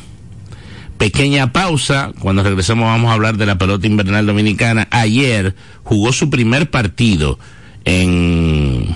pequeña 0.98 1.52
pausa. 1.52 2.10
Cuando 2.18 2.42
regresemos 2.42 2.86
vamos 2.86 3.10
a 3.10 3.14
hablar 3.14 3.36
de 3.36 3.46
la 3.46 3.56
pelota 3.56 3.86
invernal 3.86 4.26
dominicana. 4.26 4.88
Ayer 4.90 5.54
jugó 5.84 6.12
su 6.12 6.30
primer 6.30 6.68
partido 6.68 7.38
en 7.84 8.92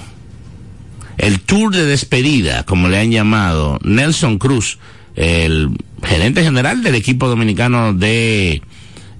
el 1.18 1.38
tour 1.38 1.72
de 1.72 1.86
despedida, 1.86 2.64
como 2.64 2.88
le 2.88 2.98
han 2.98 3.12
llamado, 3.12 3.78
Nelson 3.84 4.38
Cruz, 4.38 4.80
el 5.14 5.70
gerente 6.02 6.42
general 6.42 6.82
del 6.82 6.96
equipo 6.96 7.28
dominicano 7.28 7.94
de 7.94 8.60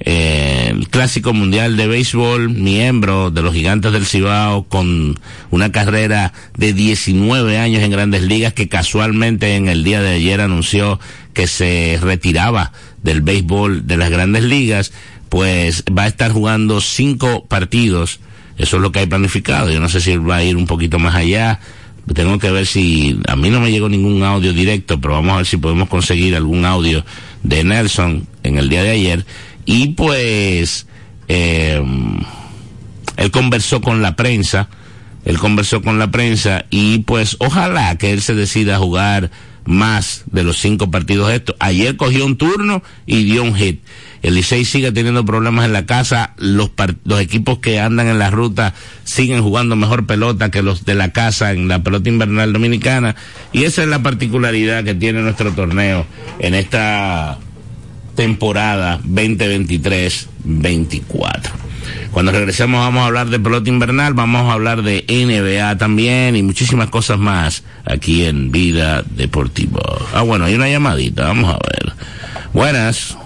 eh, 0.00 0.68
el 0.70 0.88
Clásico 0.88 1.32
Mundial 1.32 1.76
de 1.76 1.88
Béisbol, 1.88 2.50
miembro 2.50 3.30
de 3.30 3.42
los 3.42 3.52
Gigantes 3.52 3.92
del 3.92 4.06
Cibao, 4.06 4.64
con 4.64 5.18
una 5.50 5.72
carrera 5.72 6.32
de 6.56 6.72
19 6.72 7.58
años 7.58 7.82
en 7.82 7.90
grandes 7.90 8.22
ligas, 8.22 8.52
que 8.52 8.68
casualmente 8.68 9.56
en 9.56 9.68
el 9.68 9.82
día 9.82 10.00
de 10.00 10.14
ayer 10.14 10.40
anunció 10.40 11.00
que 11.34 11.46
se 11.46 11.98
retiraba 12.00 12.72
del 13.02 13.22
béisbol 13.22 13.86
de 13.86 13.96
las 13.96 14.10
grandes 14.10 14.44
ligas, 14.44 14.92
pues 15.28 15.84
va 15.86 16.04
a 16.04 16.08
estar 16.08 16.32
jugando 16.32 16.80
cinco 16.80 17.44
partidos. 17.46 18.20
Eso 18.56 18.76
es 18.76 18.82
lo 18.82 18.92
que 18.92 19.00
hay 19.00 19.06
planificado. 19.06 19.70
Yo 19.70 19.80
no 19.80 19.88
sé 19.88 20.00
si 20.00 20.16
va 20.16 20.36
a 20.36 20.44
ir 20.44 20.56
un 20.56 20.66
poquito 20.66 20.98
más 20.98 21.14
allá. 21.14 21.60
Tengo 22.14 22.38
que 22.38 22.50
ver 22.50 22.66
si, 22.66 23.20
a 23.28 23.36
mí 23.36 23.50
no 23.50 23.60
me 23.60 23.70
llegó 23.70 23.88
ningún 23.88 24.22
audio 24.22 24.52
directo, 24.52 25.00
pero 25.00 25.14
vamos 25.14 25.34
a 25.34 25.36
ver 25.38 25.46
si 25.46 25.58
podemos 25.58 25.88
conseguir 25.88 26.34
algún 26.34 26.64
audio 26.64 27.04
de 27.42 27.64
Nelson 27.64 28.26
en 28.42 28.58
el 28.58 28.68
día 28.68 28.82
de 28.82 28.90
ayer 28.90 29.26
y 29.68 29.88
pues 29.88 30.86
eh, 31.28 31.82
él 33.18 33.30
conversó 33.30 33.82
con 33.82 34.00
la 34.00 34.16
prensa, 34.16 34.70
él 35.26 35.38
conversó 35.38 35.82
con 35.82 35.98
la 35.98 36.10
prensa 36.10 36.64
y 36.70 37.00
pues 37.00 37.36
ojalá 37.38 37.98
que 37.98 38.12
él 38.12 38.22
se 38.22 38.34
decida 38.34 38.76
a 38.76 38.78
jugar 38.78 39.30
más 39.66 40.24
de 40.32 40.42
los 40.42 40.56
cinco 40.56 40.90
partidos 40.90 41.30
estos. 41.30 41.54
Ayer 41.60 41.98
cogió 41.98 42.24
un 42.24 42.38
turno 42.38 42.82
y 43.04 43.24
dio 43.24 43.42
un 43.42 43.54
hit. 43.54 43.82
El 44.22 44.36
Licey 44.36 44.64
sigue 44.64 44.90
teniendo 44.90 45.26
problemas 45.26 45.66
en 45.66 45.74
la 45.74 45.84
casa, 45.84 46.32
los, 46.38 46.70
los 47.04 47.20
equipos 47.20 47.58
que 47.58 47.78
andan 47.78 48.06
en 48.08 48.18
la 48.18 48.30
ruta 48.30 48.72
siguen 49.04 49.42
jugando 49.42 49.76
mejor 49.76 50.06
pelota 50.06 50.50
que 50.50 50.62
los 50.62 50.86
de 50.86 50.94
la 50.94 51.12
casa 51.12 51.52
en 51.52 51.68
la 51.68 51.82
pelota 51.82 52.08
invernal 52.08 52.54
dominicana 52.54 53.16
y 53.52 53.64
esa 53.64 53.82
es 53.82 53.88
la 53.88 54.02
particularidad 54.02 54.82
que 54.82 54.94
tiene 54.94 55.20
nuestro 55.20 55.52
torneo 55.52 56.06
en 56.38 56.54
esta 56.54 57.38
temporada 58.18 59.00
2023-24. 59.06 61.52
Cuando 62.10 62.32
regresemos 62.32 62.80
vamos 62.80 63.04
a 63.04 63.06
hablar 63.06 63.28
de 63.28 63.38
pelota 63.38 63.70
invernal, 63.70 64.12
vamos 64.12 64.50
a 64.50 64.54
hablar 64.54 64.82
de 64.82 65.04
NBA 65.08 65.78
también 65.78 66.34
y 66.34 66.42
muchísimas 66.42 66.90
cosas 66.90 67.20
más 67.20 67.62
aquí 67.84 68.24
en 68.24 68.50
Vida 68.50 69.04
Deportiva. 69.08 69.80
Ah, 70.12 70.22
bueno, 70.22 70.46
hay 70.46 70.56
una 70.56 70.68
llamadita, 70.68 71.26
vamos 71.26 71.54
a 71.54 71.58
ver. 71.58 71.92
Buenas. 72.52 73.16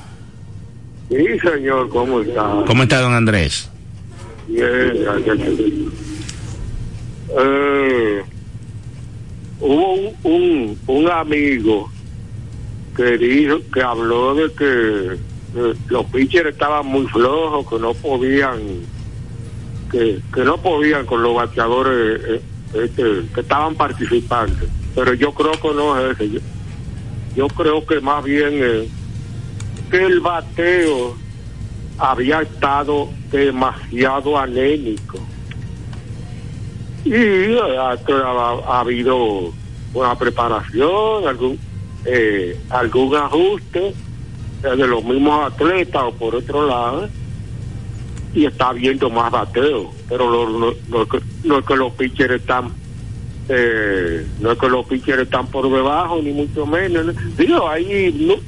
Sí, 1.08 1.24
señor, 1.42 1.88
¿cómo 1.88 2.20
está? 2.20 2.42
¿Cómo 2.66 2.82
está, 2.82 3.00
don 3.00 3.14
Andrés? 3.14 3.70
Bien, 4.46 4.92
gracias. 5.24 5.58
Eh, 7.40 8.22
hubo 9.58 9.94
un, 9.94 10.12
un, 10.22 10.78
un 10.86 11.10
amigo 11.10 11.90
que 12.96 13.18
dijo, 13.18 13.58
que 13.72 13.82
habló 13.82 14.34
de 14.34 14.52
que 14.52 15.18
eh, 15.54 15.74
los 15.88 16.06
pitchers 16.06 16.50
estaban 16.50 16.86
muy 16.86 17.06
flojos, 17.06 17.66
que 17.68 17.78
no 17.78 17.94
podían, 17.94 18.58
que, 19.90 20.20
que 20.32 20.44
no 20.44 20.58
podían 20.58 21.06
con 21.06 21.22
los 21.22 21.34
bateadores 21.34 22.20
eh, 22.26 22.42
este, 22.74 23.02
que 23.34 23.40
estaban 23.40 23.74
participando. 23.74 24.66
Pero 24.94 25.14
yo 25.14 25.32
creo 25.32 25.52
que 25.52 25.74
no 25.74 25.98
es 25.98 26.20
ese. 26.20 26.30
Yo, 26.30 26.40
yo 27.36 27.48
creo 27.48 27.86
que 27.86 28.00
más 28.00 28.24
bien 28.24 28.50
eh, 28.52 28.88
que 29.90 30.04
el 30.04 30.20
bateo 30.20 31.16
había 31.98 32.42
estado 32.42 33.08
demasiado 33.30 34.38
anémico. 34.38 35.18
Y 37.04 37.14
eh, 37.14 37.58
ha 37.78 38.80
habido 38.80 39.52
una 39.94 40.18
preparación, 40.18 41.26
algún 41.26 41.58
eh, 42.04 42.58
algún 42.70 43.14
ajuste 43.16 43.94
de 44.62 44.86
los 44.86 45.04
mismos 45.04 45.52
atletas 45.52 46.02
o 46.04 46.12
por 46.12 46.34
otro 46.36 46.66
lado 46.66 47.08
y 48.34 48.46
está 48.46 48.68
habiendo 48.68 49.10
más 49.10 49.30
bateo. 49.30 49.90
Pero 50.08 50.30
lo- 50.30 50.74
no 50.88 51.02
es 51.02 51.08
que, 51.08 51.18
no 51.44 51.64
que 51.64 51.76
los 51.76 51.92
pitchers 51.94 52.34
están 52.40 52.70
eh, 53.48 54.24
no 54.40 54.52
es 54.52 54.58
que 54.58 54.68
los 54.68 54.86
pitchers 54.86 55.22
están 55.22 55.46
por 55.48 55.68
debajo 55.70 56.20
ni 56.22 56.30
mucho 56.32 56.64
menos 56.64 57.06
¿no? 57.06 57.12
digo 57.36 57.68
ahí 57.68 58.40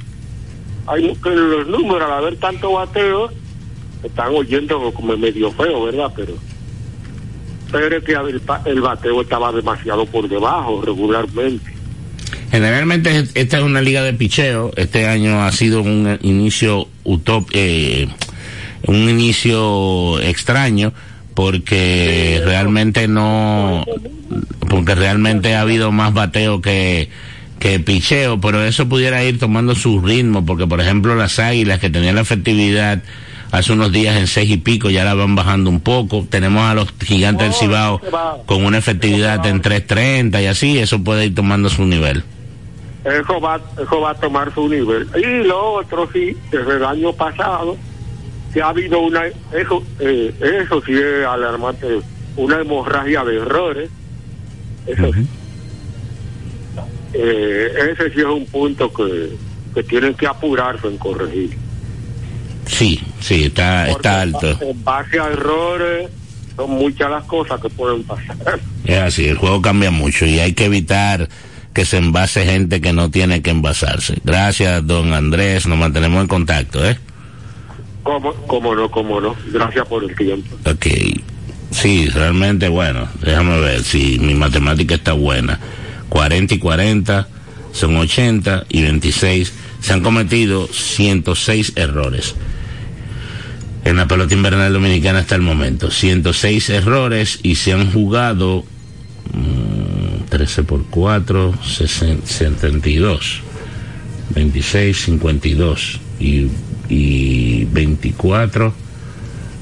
hay 0.87 1.13
los 1.35 1.67
números 1.67 2.03
al 2.03 2.13
haber 2.13 2.37
tanto 2.37 2.71
bateo 2.71 3.29
están 4.03 4.33
oyendo 4.33 4.93
como 4.93 5.17
medio 5.17 5.51
feo 5.51 5.83
verdad 5.83 6.13
pero 6.15 6.35
pero 7.73 7.97
es 7.97 8.03
que 8.05 8.13
el, 8.13 8.41
el 8.65 8.81
bateo 8.81 9.21
estaba 9.21 9.51
demasiado 9.51 10.05
por 10.05 10.29
debajo 10.29 10.81
regularmente 10.81 11.74
Generalmente 12.55 13.25
esta 13.33 13.57
es 13.57 13.63
una 13.63 13.81
liga 13.81 14.01
de 14.01 14.13
picheo. 14.13 14.71
Este 14.77 15.09
año 15.09 15.43
ha 15.43 15.51
sido 15.51 15.81
un 15.81 16.17
inicio 16.21 16.87
utop, 17.03 17.49
eh, 17.51 18.07
un 18.87 19.09
inicio 19.09 20.21
extraño 20.21 20.93
porque 21.33 22.41
realmente 22.45 23.09
no, 23.09 23.83
porque 24.69 24.95
realmente 24.95 25.53
ha 25.53 25.59
habido 25.59 25.91
más 25.91 26.13
bateo 26.13 26.61
que 26.61 27.09
que 27.59 27.81
picheo, 27.81 28.39
pero 28.39 28.63
eso 28.63 28.87
pudiera 28.87 29.21
ir 29.25 29.37
tomando 29.37 29.75
su 29.75 29.99
ritmo, 29.99 30.45
porque 30.45 30.65
por 30.65 30.79
ejemplo 30.79 31.13
las 31.15 31.39
águilas 31.39 31.79
que 31.79 31.89
tenían 31.89 32.15
la 32.15 32.21
efectividad 32.21 33.03
hace 33.51 33.73
unos 33.73 33.91
días 33.91 34.15
en 34.15 34.27
seis 34.27 34.49
y 34.49 34.57
pico 34.57 34.89
ya 34.89 35.03
la 35.03 35.13
van 35.13 35.35
bajando 35.35 35.69
un 35.69 35.81
poco. 35.81 36.25
Tenemos 36.29 36.63
a 36.63 36.73
los 36.73 36.93
gigantes 37.03 37.49
del 37.49 37.53
Cibao 37.53 37.99
con 38.45 38.63
una 38.63 38.77
efectividad 38.77 39.45
en 39.45 39.61
3.30 39.61 40.41
y 40.41 40.45
así, 40.45 40.77
eso 40.79 41.03
puede 41.03 41.25
ir 41.25 41.35
tomando 41.35 41.69
su 41.69 41.83
nivel. 41.85 42.23
Eso 43.05 43.39
va 43.39 43.61
eso 43.81 44.01
va 44.01 44.11
a 44.11 44.15
tomar 44.15 44.53
su 44.53 44.67
nivel 44.67 45.07
y 45.15 45.45
lo 45.47 45.73
otro 45.73 46.09
sí 46.11 46.35
desde 46.51 46.77
el 46.77 46.83
año 46.85 47.13
pasado 47.13 47.77
que 48.53 48.61
ha 48.61 48.69
habido 48.69 48.99
una 49.01 49.23
eso 49.53 49.83
eh, 49.99 50.33
eso 50.63 50.81
sí 50.85 50.93
es 50.93 51.25
alarmante 51.25 51.85
una 52.35 52.59
hemorragia 52.61 53.23
de 53.23 53.35
errores 53.37 53.89
eso 54.87 55.13
sí. 55.13 55.27
Eh, 57.13 57.71
ese 57.91 58.11
sí 58.11 58.19
es 58.19 58.25
un 58.25 58.45
punto 58.47 58.91
que, 58.91 59.29
que 59.73 59.83
tienen 59.83 60.13
que 60.15 60.27
apurarse 60.27 60.87
en 60.87 60.97
corregir 60.97 61.57
Sí, 62.67 62.99
sí, 63.21 63.43
está, 63.45 63.87
está 63.89 64.21
alto. 64.21 64.57
en 64.59 64.83
base 64.83 65.19
a 65.19 65.27
errores 65.27 66.09
son 66.55 66.71
muchas 66.71 67.09
las 67.11 67.23
cosas 67.25 67.61
que 67.61 67.69
pueden 67.69 68.03
pasar 68.03 68.59
Es 68.85 68.97
así, 68.97 69.27
el 69.27 69.37
juego 69.37 69.61
cambia 69.61 69.91
mucho 69.91 70.25
y 70.25 70.39
hay 70.39 70.53
que 70.53 70.65
evitar 70.65 71.29
que 71.75 71.85
se 71.85 71.97
envase 71.97 72.45
gente 72.45 72.81
que 72.81 72.93
no 72.93 73.11
tiene 73.11 73.43
que 73.43 73.51
envasarse. 73.51 74.17
Gracias, 74.23 74.87
don 74.87 75.13
Andrés, 75.13 75.67
nos 75.67 75.77
mantenemos 75.77 76.21
en 76.21 76.27
contacto, 76.27 76.83
¿eh? 76.83 76.97
cómo, 78.05 78.33
cómo 78.47 78.75
no 78.75 78.89
cómo 78.91 79.19
no 79.19 79.35
gracias 79.51 79.87
por 79.87 80.03
el 80.03 80.15
tiempo 80.15 80.55
Ok. 80.63 80.85
Sí, 81.71 82.07
realmente, 82.07 82.69
bueno, 82.69 83.09
déjame 83.21 83.59
ver 83.59 83.83
si 83.83 84.17
mi 84.19 84.33
matemática 84.35 84.95
está 84.95 85.11
buena. 85.11 85.59
40 86.07 86.53
y 86.53 86.59
40 86.59 87.27
son 87.73 87.97
80 87.97 88.67
y 88.69 88.81
26. 88.83 89.53
Se 89.81 89.93
han 89.93 90.01
cometido 90.01 90.67
106 90.67 91.73
errores. 91.75 92.35
En 93.83 93.97
la 93.97 94.07
pelota 94.07 94.33
invernal 94.33 94.71
dominicana 94.71 95.19
hasta 95.19 95.35
el 95.35 95.41
momento. 95.41 95.91
106 95.91 96.69
errores 96.69 97.39
y 97.43 97.55
se 97.55 97.73
han 97.73 97.91
jugado 97.91 98.63
mm, 99.33 99.74
13 100.29 100.63
por 100.63 100.85
4, 100.85 101.53
60 101.63 102.27
72. 102.27 103.41
26, 104.33 104.97
52 104.97 105.99
y, 106.19 106.47
y 106.89 107.65
24. 107.65 108.73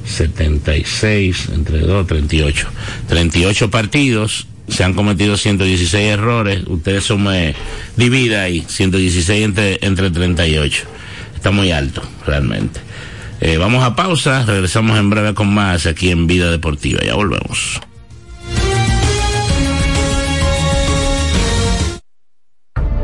76 0.05 1.49
entre 1.53 1.79
2, 1.79 2.07
38. 2.07 2.67
38 3.07 3.71
partidos, 3.71 4.47
se 4.67 4.83
han 4.83 4.93
cometido 4.93 5.37
116 5.37 6.11
errores. 6.11 6.63
Ustedes 6.67 7.05
sume, 7.05 7.55
divida 7.95 8.43
ahí, 8.43 8.65
116 8.67 9.45
entre, 9.45 9.79
entre 9.81 10.11
38. 10.11 10.83
Está 11.35 11.51
muy 11.51 11.71
alto, 11.71 12.01
realmente. 12.25 12.81
Eh, 13.41 13.57
vamos 13.57 13.83
a 13.83 13.95
pausa, 13.95 14.45
regresamos 14.45 14.97
en 14.97 15.09
breve 15.09 15.33
con 15.33 15.53
más 15.53 15.85
aquí 15.85 16.09
en 16.09 16.27
Vida 16.27 16.49
Deportiva. 16.51 17.01
Ya 17.03 17.15
volvemos. 17.15 17.81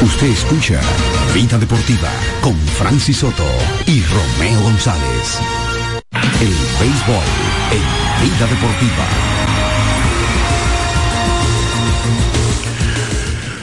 Usted 0.00 0.28
escucha 0.28 0.80
Vida 1.34 1.58
Deportiva 1.58 2.08
con 2.40 2.56
Francis 2.56 3.16
Soto 3.16 3.44
y 3.84 4.00
Romeo 4.02 4.62
González. 4.62 5.40
El 6.40 6.54
béisbol 6.78 7.24
en 7.72 8.24
Vida 8.24 8.46
Deportiva. 8.46 9.08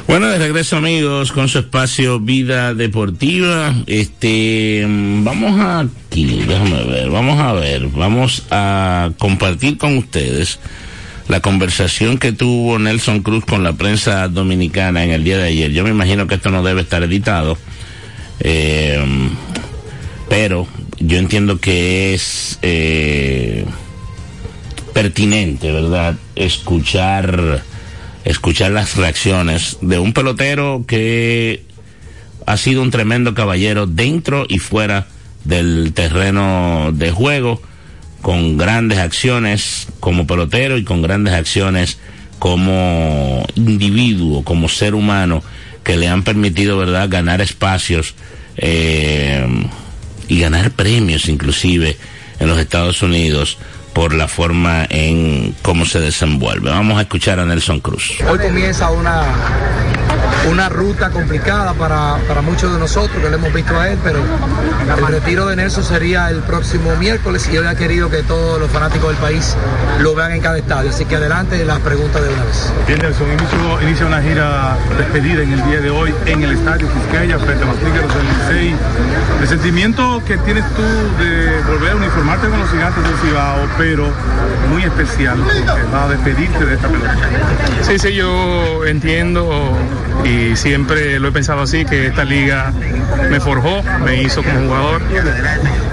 Bueno, 0.07 0.27
de 0.27 0.37
regreso 0.37 0.75
amigos 0.75 1.31
con 1.31 1.47
su 1.47 1.59
espacio 1.59 2.19
Vida 2.19 2.73
Deportiva. 2.73 3.73
Este, 3.87 4.85
vamos 4.85 5.87
aquí, 6.11 6.43
déjame 6.45 6.83
ver, 6.83 7.09
vamos 7.11 7.39
a 7.39 7.53
ver, 7.53 7.87
vamos 7.87 8.43
a 8.51 9.09
compartir 9.17 9.77
con 9.77 9.97
ustedes 9.97 10.59
la 11.27 11.39
conversación 11.39 12.17
que 12.17 12.31
tuvo 12.31 12.77
Nelson 12.77 13.21
Cruz 13.21 13.45
con 13.45 13.63
la 13.63 13.73
prensa 13.73 14.27
dominicana 14.27 15.03
en 15.03 15.11
el 15.11 15.23
día 15.23 15.37
de 15.37 15.47
ayer. 15.47 15.71
Yo 15.71 15.83
me 15.83 15.89
imagino 15.89 16.27
que 16.27 16.35
esto 16.35 16.51
no 16.51 16.63
debe 16.63 16.81
estar 16.81 17.03
editado, 17.03 17.57
eh, 18.39 19.03
pero 20.29 20.67
yo 20.99 21.17
entiendo 21.17 21.59
que 21.59 22.13
es 22.13 22.59
eh, 22.61 23.65
pertinente, 24.93 25.71
¿verdad? 25.71 26.15
Escuchar, 26.35 27.63
escuchar 28.23 28.71
las 28.71 28.95
reacciones 28.95 29.77
de 29.81 29.99
un 29.99 30.13
pelotero 30.13 30.85
que 30.87 31.63
ha 32.45 32.57
sido 32.57 32.83
un 32.83 32.91
tremendo 32.91 33.33
caballero 33.33 33.87
dentro 33.87 34.45
y 34.47 34.59
fuera 34.59 35.07
del 35.43 35.93
terreno 35.93 36.91
de 36.93 37.11
juego 37.11 37.61
con 38.25 38.57
grandes 38.57 38.97
acciones 38.97 39.85
como 39.99 40.25
pelotero 40.25 40.79
y 40.79 40.83
con 40.83 41.03
grandes 41.03 41.35
acciones 41.35 41.99
como 42.39 43.45
individuo, 43.53 44.43
como 44.43 44.67
ser 44.67 44.95
humano, 44.95 45.43
que 45.83 45.95
le 45.95 46.07
han 46.07 46.23
permitido, 46.23 46.75
¿verdad?, 46.75 47.07
ganar 47.07 47.39
espacios 47.41 48.15
eh, 48.57 49.45
y 50.27 50.39
ganar 50.39 50.71
premios 50.71 51.29
inclusive 51.29 51.99
en 52.39 52.47
los 52.47 52.57
Estados 52.57 53.03
Unidos 53.03 53.59
por 53.93 54.11
la 54.11 54.27
forma 54.27 54.87
en 54.89 55.55
cómo 55.61 55.85
se 55.85 55.99
desenvuelve. 55.99 56.71
Vamos 56.71 56.97
a 56.97 57.01
escuchar 57.01 57.39
a 57.39 57.45
Nelson 57.45 57.79
Cruz. 57.79 58.09
Hoy 58.27 58.39
comienza 58.39 58.89
una 58.89 59.23
una 60.49 60.69
ruta 60.69 61.09
complicada 61.09 61.73
para, 61.73 62.17
para 62.27 62.41
muchos 62.41 62.71
de 62.73 62.79
nosotros 62.79 63.21
que 63.21 63.29
lo 63.29 63.35
hemos 63.35 63.53
visto 63.53 63.79
a 63.79 63.89
él, 63.89 63.97
pero 64.03 64.19
el 64.97 65.07
retiro 65.07 65.47
de 65.47 65.55
Nelson 65.55 65.83
sería 65.83 66.29
el 66.29 66.41
próximo 66.41 66.95
miércoles 66.97 67.47
y 67.49 67.53
yo 67.53 67.61
había 67.61 67.75
querido 67.75 68.09
que 68.09 68.23
todos 68.23 68.59
los 68.59 68.69
fanáticos 68.69 69.09
del 69.09 69.17
país 69.17 69.55
lo 69.99 70.15
vean 70.15 70.33
en 70.33 70.41
cada 70.41 70.57
estadio. 70.57 70.89
Así 70.89 71.05
que 71.05 71.15
adelante 71.15 71.63
las 71.65 71.79
preguntas 71.79 72.21
de 72.21 72.29
una 72.29 72.43
vez. 72.43 72.73
Bien, 72.87 72.99
Nelson, 72.99 73.27
inicio, 73.31 73.81
inicia 73.81 74.05
una 74.05 74.21
gira 74.21 74.77
despedida 74.97 75.43
en 75.43 75.53
el 75.53 75.65
día 75.65 75.81
de 75.81 75.89
hoy 75.89 76.13
en 76.25 76.43
el 76.43 76.51
estadio 76.51 76.87
Quisqueya 76.91 77.39
frente 77.39 77.63
a 77.63 77.67
los 77.67 77.77
Tigres 77.77 78.07
del 78.13 78.57
Licey. 78.57 78.75
El 79.41 79.47
sentimiento 79.47 80.21
que 80.25 80.37
tienes 80.37 80.65
tú 80.75 80.83
de 81.23 81.61
volver 81.67 81.91
a 81.91 81.95
uniformarte 81.95 82.47
con 82.47 82.59
los 82.59 82.69
gigantes 82.69 83.03
del 83.03 83.17
Cibao, 83.17 83.67
pero 83.77 84.11
muy 84.69 84.83
especial 84.83 85.37
porque 85.39 85.83
va 85.93 86.03
a 86.05 86.09
despedirte 86.09 86.65
de 86.65 86.75
esta 86.75 86.87
pelota. 86.87 87.17
Sí, 87.81 87.99
sí, 87.99 88.13
yo 88.13 88.85
entiendo 88.85 89.75
y 90.23 90.34
siempre 90.55 91.19
lo 91.19 91.27
he 91.27 91.31
pensado 91.31 91.61
así, 91.61 91.85
que 91.85 92.07
esta 92.07 92.23
liga 92.23 92.71
me 93.29 93.39
forjó, 93.39 93.83
me 94.03 94.21
hizo 94.21 94.43
como 94.43 94.59
jugador 94.61 95.01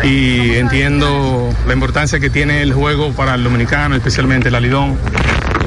y 0.02 0.54
entiendo 0.54 1.50
la 1.66 1.74
importancia 1.74 2.20
que 2.20 2.30
tiene 2.30 2.62
el 2.62 2.72
juego 2.72 3.12
para 3.12 3.34
el 3.34 3.44
dominicano, 3.44 3.94
especialmente 3.94 4.48
el 4.48 4.54
alidón. 4.54 4.98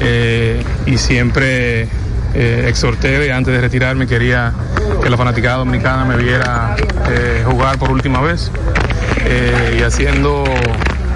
Eh, 0.00 0.62
y 0.84 0.98
siempre 0.98 1.88
eh, 2.34 2.64
exhorté 2.68 3.32
antes 3.32 3.54
de 3.54 3.60
retirarme, 3.60 4.06
quería 4.06 4.52
que 5.02 5.08
la 5.08 5.16
fanaticada 5.16 5.58
dominicana 5.58 6.04
me 6.04 6.16
viera 6.16 6.76
eh, 7.08 7.42
jugar 7.46 7.78
por 7.78 7.90
última 7.90 8.20
vez 8.20 8.50
y 9.76 9.82
haciendo 9.82 10.44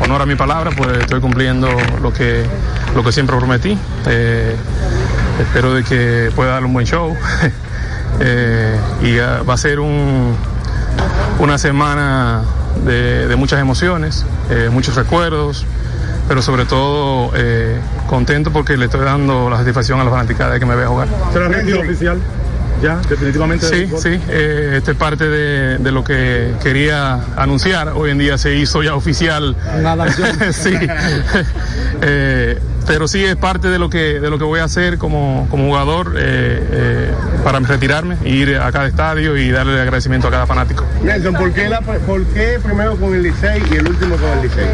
honor 0.01 0.23
a 0.23 0.27
mi 0.27 0.35
palabra, 0.35 0.73
pues 0.77 0.99
estoy 0.99 1.21
cumpliendo 1.21 1.69
lo 2.03 2.13
que, 2.13 2.43
lo 2.95 3.05
que 3.05 3.13
siempre 3.13 3.37
prometí. 3.37 3.79
Espero 5.39 5.75
de 5.75 5.85
que 5.85 6.31
pueda 6.35 6.53
dar 6.53 6.65
un 6.65 6.73
buen 6.73 6.87
show. 6.87 7.17
eh, 8.21 8.77
y 9.03 9.17
va 9.19 9.55
a 9.55 9.57
ser 9.57 9.81
un, 9.81 10.35
una 11.39 11.59
semana 11.59 12.43
de, 12.85 13.29
de 13.29 13.37
muchas 13.37 13.61
emociones, 13.61 14.25
eh, 14.51 14.69
muchos 14.73 14.95
recuerdos, 14.97 15.65
pero 16.29 16.43
sobre 16.43 16.65
todo 16.65 17.33
eh, 17.35 17.79
contento 18.07 18.53
porque 18.53 18.77
le 18.77 18.87
estoy 18.87 19.05
dando 19.05 19.51
la 19.51 19.57
satisfacción 19.57 20.01
a 20.01 20.05
la 20.05 20.11
fanaticada 20.11 20.55
de 20.55 20.61
que 20.61 20.67
me 20.67 20.77
vea 20.77 20.89
jugar. 20.89 21.09
¿Será 21.33 21.49
retiro 21.49 21.81
oficial? 21.81 22.21
Ya, 22.83 22.97
definitivamente. 23.09 23.67
Sí, 23.67 23.91
sí, 23.99 24.19
eh, 24.29 24.77
este 24.79 24.93
es 24.93 24.97
parte 24.97 25.29
de, 25.29 25.79
de, 25.79 25.93
lo 25.93 26.03
que 26.03 26.55
quería 26.63 27.21
anunciar. 27.37 27.89
Hoy 27.91 28.11
en 28.11 28.19
día 28.19 28.39
se 28.39 28.55
hizo 28.57 28.83
ya 28.83 28.95
oficial. 28.95 29.55
sí. 30.53 30.75
eh, 32.01 32.59
pero 32.91 33.07
sí 33.07 33.25
es 33.25 33.37
parte 33.37 33.69
de 33.69 33.79
lo 33.79 33.89
que 33.89 34.19
de 34.19 34.31
lo 34.31 34.37
que 34.37 34.43
voy 34.43 34.59
a 34.59 34.65
hacer 34.65 34.99
como, 34.99 35.47
como 35.49 35.67
jugador 35.67 36.17
eh, 36.19 36.59
eh, 36.73 37.15
para 37.45 37.61
retirarme, 37.61 38.17
ir 38.25 38.57
a 38.57 38.73
cada 38.73 38.89
estadio 38.89 39.37
y 39.37 39.49
darle 39.53 39.81
agradecimiento 39.81 40.27
a 40.27 40.31
cada 40.33 40.45
fanático. 40.45 40.85
Nelson, 41.05 41.35
¿por 41.35 41.53
qué, 41.53 41.69
la, 41.69 41.83
¿por 41.83 42.25
qué 42.27 42.59
primero 42.61 42.97
con 42.97 43.15
el 43.15 43.23
Licey 43.23 43.63
y 43.71 43.77
el 43.77 43.89
último 43.89 44.17
con 44.17 44.31
el 44.31 44.43
Licey? 44.43 44.67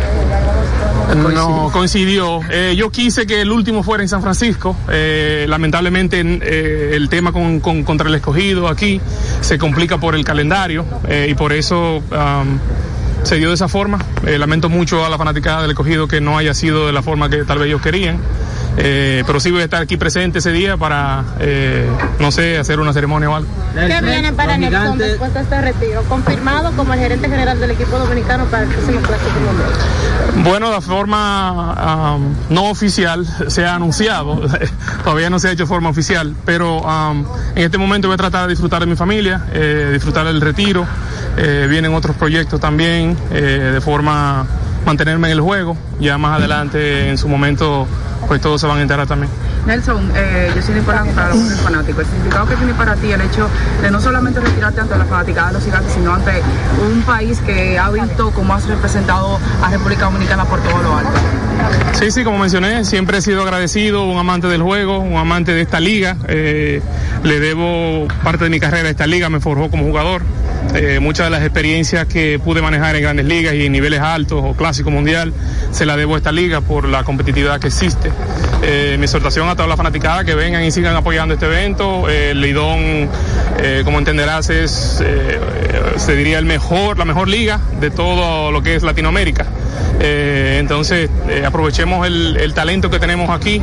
No, 1.34 1.68
coincidió. 1.70 2.40
Eh, 2.50 2.74
yo 2.74 2.90
quise 2.90 3.26
que 3.26 3.42
el 3.42 3.50
último 3.50 3.82
fuera 3.82 4.02
en 4.02 4.08
San 4.08 4.22
Francisco. 4.22 4.74
lamentablemente 4.88 6.20
el 6.20 7.08
tema 7.10 7.32
con, 7.32 7.60
con, 7.60 7.84
contra 7.84 8.08
el 8.08 8.14
escogido 8.14 8.66
aquí 8.68 8.98
se 9.42 9.58
complica 9.58 9.98
por 9.98 10.14
el 10.14 10.24
calendario 10.24 10.86
y 11.28 11.34
por 11.34 11.52
eso... 11.52 12.02
Um, 12.10 12.58
se 13.26 13.36
dio 13.36 13.48
de 13.48 13.54
esa 13.54 13.66
forma. 13.66 13.98
Eh, 14.24 14.38
lamento 14.38 14.68
mucho 14.68 15.04
a 15.04 15.08
la 15.08 15.18
fanaticada 15.18 15.62
del 15.62 15.72
escogido 15.72 16.06
que 16.06 16.20
no 16.20 16.38
haya 16.38 16.54
sido 16.54 16.86
de 16.86 16.92
la 16.92 17.02
forma 17.02 17.28
que 17.28 17.44
tal 17.44 17.58
vez 17.58 17.66
ellos 17.66 17.82
querían. 17.82 18.20
Eh, 18.78 19.24
pero 19.26 19.40
sí 19.40 19.50
voy 19.50 19.62
a 19.62 19.64
estar 19.64 19.82
aquí 19.82 19.96
presente 19.96 20.38
ese 20.38 20.52
día 20.52 20.76
para, 20.76 21.24
eh, 21.40 21.88
no 22.20 22.30
sé, 22.30 22.58
hacer 22.58 22.78
una 22.78 22.92
ceremonia 22.92 23.28
o 23.28 23.34
algo. 23.34 23.48
¿Qué 23.74 24.00
viene 24.00 24.32
para 24.32 24.56
Nelson 24.56 24.98
después 24.98 25.34
de 25.34 25.40
este 25.40 25.60
retiro? 25.60 26.04
¿Confirmado 26.08 26.70
como 26.76 26.94
el 26.94 27.00
gerente 27.00 27.28
general 27.28 27.58
del 27.58 27.72
equipo 27.72 27.98
dominicano 27.98 28.44
para 28.44 28.62
el 28.62 28.68
próximo 28.68 29.00
clásico 29.00 29.40
mundial? 29.40 29.70
Bueno, 30.44 30.70
la 30.70 30.80
forma 30.80 32.14
um, 32.16 32.34
no 32.50 32.70
oficial 32.70 33.26
se 33.48 33.64
ha 33.64 33.74
anunciado, 33.74 34.40
todavía 35.04 35.30
no 35.30 35.38
se 35.38 35.48
ha 35.48 35.52
hecho 35.52 35.64
de 35.64 35.68
forma 35.68 35.88
oficial, 35.88 36.36
pero 36.44 36.80
um, 36.80 37.24
en 37.54 37.64
este 37.64 37.78
momento 37.78 38.08
voy 38.08 38.14
a 38.14 38.18
tratar 38.18 38.42
de 38.42 38.50
disfrutar 38.50 38.80
de 38.80 38.86
mi 38.86 38.96
familia, 38.96 39.46
eh, 39.52 39.90
disfrutar 39.92 40.26
del 40.26 40.40
retiro. 40.40 40.86
Eh, 41.36 41.66
vienen 41.68 41.94
otros 41.94 42.16
proyectos 42.16 42.60
también 42.60 43.16
eh, 43.30 43.70
de 43.74 43.80
forma 43.80 44.46
mantenerme 44.84 45.28
en 45.28 45.32
el 45.32 45.40
juego. 45.40 45.76
Ya 46.00 46.16
más 46.16 46.38
adelante, 46.38 47.10
en 47.10 47.18
su 47.18 47.28
momento, 47.28 47.86
pues 48.26 48.40
todos 48.40 48.60
se 48.60 48.66
van 48.66 48.78
a 48.78 48.82
enterar 48.82 49.06
también. 49.06 49.30
Nelson, 49.66 50.12
eh, 50.14 50.52
yo 50.54 50.62
soy 50.62 50.76
importante 50.78 51.12
para 51.12 51.30
los 51.34 51.60
fanáticos. 51.60 52.04
El 52.04 52.06
significado 52.06 52.46
que 52.46 52.56
tiene 52.56 52.74
para 52.74 52.94
ti 52.94 53.10
el 53.10 53.20
hecho 53.20 53.48
de 53.82 53.90
no 53.90 54.00
solamente 54.00 54.40
retirarte 54.40 54.80
ante 54.80 54.96
la 54.96 55.04
fanaticada 55.04 55.48
de 55.48 55.54
los 55.54 55.64
gigantes, 55.64 55.92
sino 55.92 56.14
ante 56.14 56.40
un 56.88 57.02
país 57.02 57.40
que 57.40 57.78
ha 57.78 57.90
visto 57.90 58.30
cómo 58.30 58.54
has 58.54 58.66
representado 58.66 59.38
a 59.62 59.70
República 59.70 60.04
Dominicana 60.04 60.44
por 60.44 60.60
todo 60.60 60.82
lo 60.82 60.96
alto. 60.96 61.10
Sí, 61.92 62.10
sí, 62.10 62.24
como 62.24 62.38
mencioné, 62.38 62.84
siempre 62.84 63.18
he 63.18 63.22
sido 63.22 63.42
agradecido, 63.42 64.04
un 64.04 64.18
amante 64.18 64.48
del 64.48 64.62
juego, 64.62 64.98
un 64.98 65.16
amante 65.16 65.52
de 65.52 65.62
esta 65.62 65.80
liga. 65.80 66.16
Eh, 66.28 66.82
le 67.24 67.40
debo 67.40 68.06
parte 68.22 68.44
de 68.44 68.50
mi 68.50 68.60
carrera 68.60 68.88
a 68.88 68.90
esta 68.90 69.06
liga, 69.06 69.30
me 69.30 69.40
forjó 69.40 69.70
como 69.70 69.84
jugador. 69.84 70.22
Eh, 70.74 71.00
muchas 71.00 71.26
de 71.26 71.30
las 71.30 71.42
experiencias 71.42 72.06
que 72.06 72.38
pude 72.38 72.60
manejar 72.60 72.96
en 72.96 73.02
grandes 73.02 73.24
ligas 73.24 73.54
y 73.54 73.66
en 73.66 73.72
niveles 73.72 74.00
altos 74.00 74.42
o 74.44 74.54
clásico 74.54 74.90
mundial 74.90 75.32
se 75.70 75.86
la 75.86 75.96
debo 75.96 76.14
a 76.14 76.18
esta 76.18 76.32
liga 76.32 76.60
por 76.60 76.86
la 76.86 77.04
competitividad 77.04 77.60
que 77.60 77.68
existe. 77.68 78.10
Eh, 78.62 78.96
mi 78.98 79.04
exhortación 79.04 79.48
a 79.48 79.54
toda 79.54 79.68
la 79.68 79.76
fanaticada 79.76 80.24
que 80.24 80.34
vengan 80.34 80.64
y 80.64 80.70
sigan 80.70 80.94
apoyando 80.96 81.34
este 81.34 81.46
evento. 81.46 82.08
Eh, 82.08 82.34
Lidón, 82.34 83.08
como 83.84 83.98
entenderás, 83.98 84.50
es, 84.50 85.02
se 85.96 86.16
diría 86.16 86.38
el 86.38 86.44
mejor, 86.44 86.98
la 86.98 87.04
mejor 87.04 87.28
liga 87.28 87.60
de 87.80 87.90
todo 87.90 88.50
lo 88.52 88.62
que 88.62 88.74
es 88.74 88.82
Latinoamérica. 88.82 89.46
Eh, 90.00 90.58
entonces, 90.60 91.10
eh, 91.28 91.44
aprovechemos 91.46 92.06
el, 92.06 92.36
el, 92.36 92.54
talento 92.54 92.90
que 92.90 92.98
tenemos 92.98 93.30
aquí. 93.30 93.62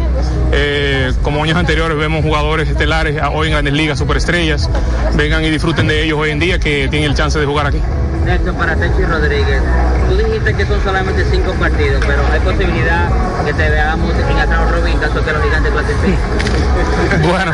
Eh, 0.52 1.12
como 1.22 1.44
años 1.44 1.58
anteriores 1.58 1.98
vemos 1.98 2.24
jugadores 2.24 2.70
estelares 2.70 3.22
hoy 3.34 3.48
en 3.48 3.54
grandes 3.54 3.74
ligas, 3.74 4.00
superestrellas. 4.00 4.70
Vengan 5.16 5.44
y 5.44 5.50
disfruten 5.50 5.88
de 5.88 6.04
ellos 6.04 6.20
hoy 6.20 6.32
en 6.32 6.40
día 6.40 6.60
que 6.60 6.88
tienen 6.90 7.12
el 7.12 7.16
chance 7.16 7.40
de 7.40 7.46
jugar 7.46 7.68
aquí. 7.68 7.80
Néstor, 8.26 8.54
para 8.56 8.76
Techi 8.76 9.04
Rodríguez, 9.04 9.62
tú 10.10 10.16
dijiste 10.16 10.54
que 10.54 10.66
son 10.66 10.82
solamente 10.82 11.26
cinco 11.30 11.52
partidos, 11.54 12.04
pero 12.06 12.22
hay 12.32 12.40
posibilidad 12.40 13.10
que 13.46 13.54
te 13.54 13.70
veamos 13.70 14.12
en 14.14 14.38
el 14.38 14.72
Robin 14.72 14.98
caso 14.98 15.26
que 15.26 15.34
los 15.34 15.44
gigantes 15.44 15.72
clasifiquen. 15.72 16.20
bueno, 17.30 17.52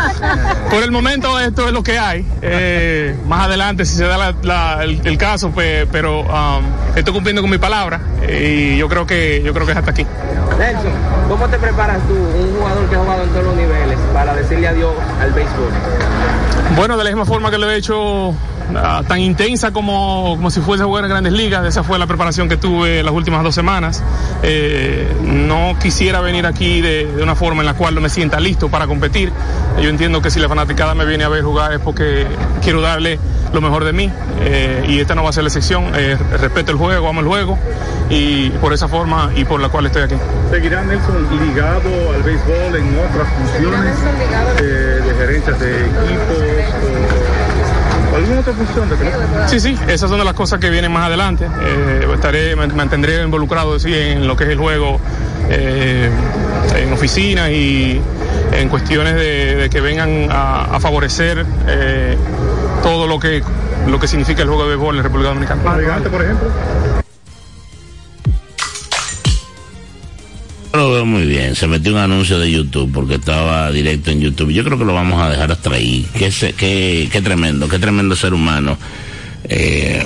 por 0.70 0.84
el 0.84 0.92
momento 0.92 1.40
esto 1.40 1.68
es 1.68 1.74
lo 1.74 1.84
que 1.84 1.98
hay. 1.98 2.26
Eh, 2.42 3.16
más 3.28 3.46
adelante, 3.46 3.86
si 3.86 3.96
se 3.96 4.06
da 4.06 4.18
la, 4.18 4.36
la, 4.44 4.84
el, 4.84 5.02
el, 5.04 5.18
caso, 5.18 5.52
pues, 5.52 5.88
pero 5.92 6.22
um, 6.22 6.66
estoy 6.96 7.14
cumpliendo 7.14 7.42
con 7.42 7.50
mi 7.50 7.58
palabra 7.58 8.00
y 8.22 8.69
yo 8.78 8.90
creo 8.90 9.06
que 9.06 9.42
yo 9.44 9.54
creo 9.54 9.66
que 9.66 9.72
es 9.72 9.78
hasta 9.78 9.92
aquí. 9.92 10.06
Nelson, 10.58 10.92
¿cómo 11.30 11.48
te 11.48 11.58
preparas 11.58 12.00
tú, 12.08 12.14
un 12.14 12.56
jugador 12.58 12.90
que 12.90 12.96
ha 12.96 13.00
jugado 13.00 13.24
en 13.24 13.30
todos 13.30 13.46
los 13.46 13.56
niveles, 13.56 13.98
para 14.14 14.36
decirle 14.36 14.68
adiós 14.68 14.94
al 15.22 15.32
béisbol? 15.32 15.72
Bueno, 16.76 16.98
de 16.98 17.04
la 17.04 17.10
misma 17.10 17.26
forma 17.26 17.50
que 17.50 17.58
lo 17.58 17.70
he 17.72 17.78
hecho 17.78 18.34
Uh, 18.70 19.04
tan 19.04 19.20
intensa 19.20 19.72
como, 19.72 20.36
como 20.36 20.52
si 20.52 20.62
fuese 20.62 20.84
a 20.84 20.86
jugar 20.86 21.04
en 21.06 21.10
grandes 21.10 21.34
ligas. 21.34 21.66
Esa 21.66 21.84
fue 21.84 21.98
la 21.98 22.08
preparación 22.08 22.48
que 22.48 22.58
tuve 22.58 23.02
las 23.04 23.14
últimas 23.14 23.44
dos 23.44 23.56
semanas. 23.56 24.04
Eh, 24.44 25.12
no 25.24 25.76
quisiera 25.82 26.22
venir 26.22 26.46
aquí 26.46 26.82
de, 26.82 27.06
de, 27.08 27.24
una 27.24 27.36
forma 27.36 27.62
en 27.62 27.66
la 27.66 27.74
cual 27.74 27.96
no 27.96 28.02
me 28.02 28.10
sienta 28.10 28.40
listo 28.40 28.70
para 28.70 28.88
competir. 28.88 29.32
Yo 29.82 29.90
entiendo 29.90 30.22
que 30.22 30.30
si 30.30 30.40
la 30.40 30.48
fanaticada 30.48 30.94
me 30.94 31.06
viene 31.06 31.24
a 31.24 31.30
ver 31.30 31.44
jugar 31.44 31.74
es 31.74 31.80
porque 31.80 32.28
quiero 32.62 32.82
darle 32.82 33.20
lo 33.54 33.62
mejor 33.62 33.84
de 33.84 33.94
mí 33.94 34.12
eh, 34.42 34.86
y 34.88 35.00
esta 35.00 35.16
no 35.16 35.24
va 35.24 35.30
a 35.30 35.34
ser 35.34 35.44
la 35.44 35.50
excepción. 35.50 35.92
Eh, 35.96 36.18
respeto 36.40 36.72
el 36.72 36.78
juego, 36.78 37.08
amo 37.08 37.22
el 37.22 37.28
juego 37.28 37.58
y 38.10 38.50
por 38.52 38.74
esa 38.74 38.88
forma 38.88 39.32
y 39.36 39.46
por 39.46 39.60
la 39.60 39.70
cual 39.70 39.88
estoy 39.88 40.04
aquí. 40.04 40.16
¿Seguirá 40.52 40.84
Nelson 40.84 41.28
ligado 41.40 41.90
al 42.14 42.24
béisbol 42.24 42.76
en 42.76 43.00
otras 43.00 43.28
funciones 43.34 43.96
de 44.58 45.16
gerencias 45.16 45.60
de 45.60 45.86
equipos? 45.86 46.49
¿Alguna 48.20 48.42
otra 48.42 48.54
función 48.54 48.90
de 48.90 49.48
Sí, 49.48 49.60
sí, 49.60 49.78
esas 49.88 50.10
son 50.10 50.20
de 50.20 50.26
las 50.26 50.34
cosas 50.34 50.60
que 50.60 50.70
vienen 50.70 50.92
más 50.92 51.06
adelante. 51.08 51.46
Eh, 51.46 52.08
estaré, 52.14 52.56
me 52.56 52.68
mantendré 52.68 53.24
involucrado 53.24 53.80
sí, 53.80 53.94
en 53.94 54.28
lo 54.28 54.36
que 54.36 54.44
es 54.44 54.50
el 54.50 54.58
juego, 54.58 55.00
eh, 55.50 56.10
en 56.76 56.94
oficinas 56.94 57.50
y 57.50 58.02
en 58.52 58.70
cuestiones 58.70 59.16
de, 59.16 59.56
de 59.56 59.70
que 59.70 59.80
vengan 59.80 60.28
a, 60.30 60.76
a 60.76 60.80
favorecer 60.80 61.46
eh, 61.68 62.18
todo 62.84 63.08
lo 63.08 63.20
que, 63.20 63.42
lo 63.88 64.00
que 64.00 64.08
significa 64.08 64.42
el 64.42 64.50
juego 64.50 64.64
de 64.64 64.70
béisbol 64.70 64.98
en 64.98 65.04
República 65.04 65.30
Dominicana. 65.30 65.62
Por 65.64 66.22
ejemplo. 66.22 66.50
Lo 70.74 70.92
veo 70.92 71.06
muy 71.06 71.26
bien. 71.26 71.56
Se 71.56 71.68
metió 71.68 71.92
un 71.92 72.00
anuncio 72.00 72.40
de 72.40 72.52
YouTube 72.52 72.92
porque 72.94 73.16
estaba 73.16 73.72
directo 73.72 74.12
en 74.12 74.22
YouTube. 74.22 74.52
Yo 74.52 74.64
creo 74.64 74.78
que 74.78 74.86
lo 74.86 74.94
vamos 74.94 75.22
a 75.22 75.30
dejar 75.30 75.52
hasta 75.52 75.72
ahí. 75.72 76.06
Qué, 76.14 76.32
qué, 76.58 77.10
qué 77.12 77.22
tremendo, 77.22 77.68
qué 77.68 77.80
tremendo 77.80 78.16
ser 78.16 78.34
humano. 78.34 78.78
Eh, 79.46 80.04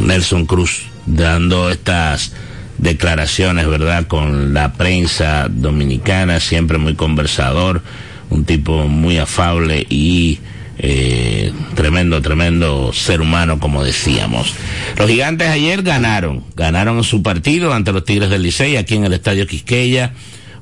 Nelson 0.00 0.46
Cruz 0.46 0.82
dando 1.06 1.70
estas 1.70 2.32
declaraciones, 2.78 3.66
¿verdad? 3.68 4.06
Con 4.06 4.54
la 4.54 4.72
prensa 4.72 5.48
dominicana, 5.48 6.40
siempre 6.40 6.78
muy 6.78 6.94
conversador, 6.94 7.82
un 8.30 8.44
tipo 8.44 8.88
muy 8.88 9.18
afable 9.18 9.86
y 9.88 10.38
eh, 10.78 11.52
tremendo, 11.74 12.22
tremendo 12.22 12.92
ser 12.92 13.20
humano, 13.20 13.58
como 13.58 13.82
decíamos. 13.82 14.54
Los 14.96 15.08
gigantes 15.08 15.48
ayer 15.48 15.82
ganaron, 15.82 16.44
ganaron 16.54 17.02
su 17.02 17.22
partido 17.22 17.72
ante 17.72 17.92
los 17.92 18.04
Tigres 18.04 18.30
del 18.30 18.42
Licey 18.42 18.76
aquí 18.76 18.94
en 18.94 19.04
el 19.04 19.12
Estadio 19.12 19.46
Quisqueya, 19.46 20.12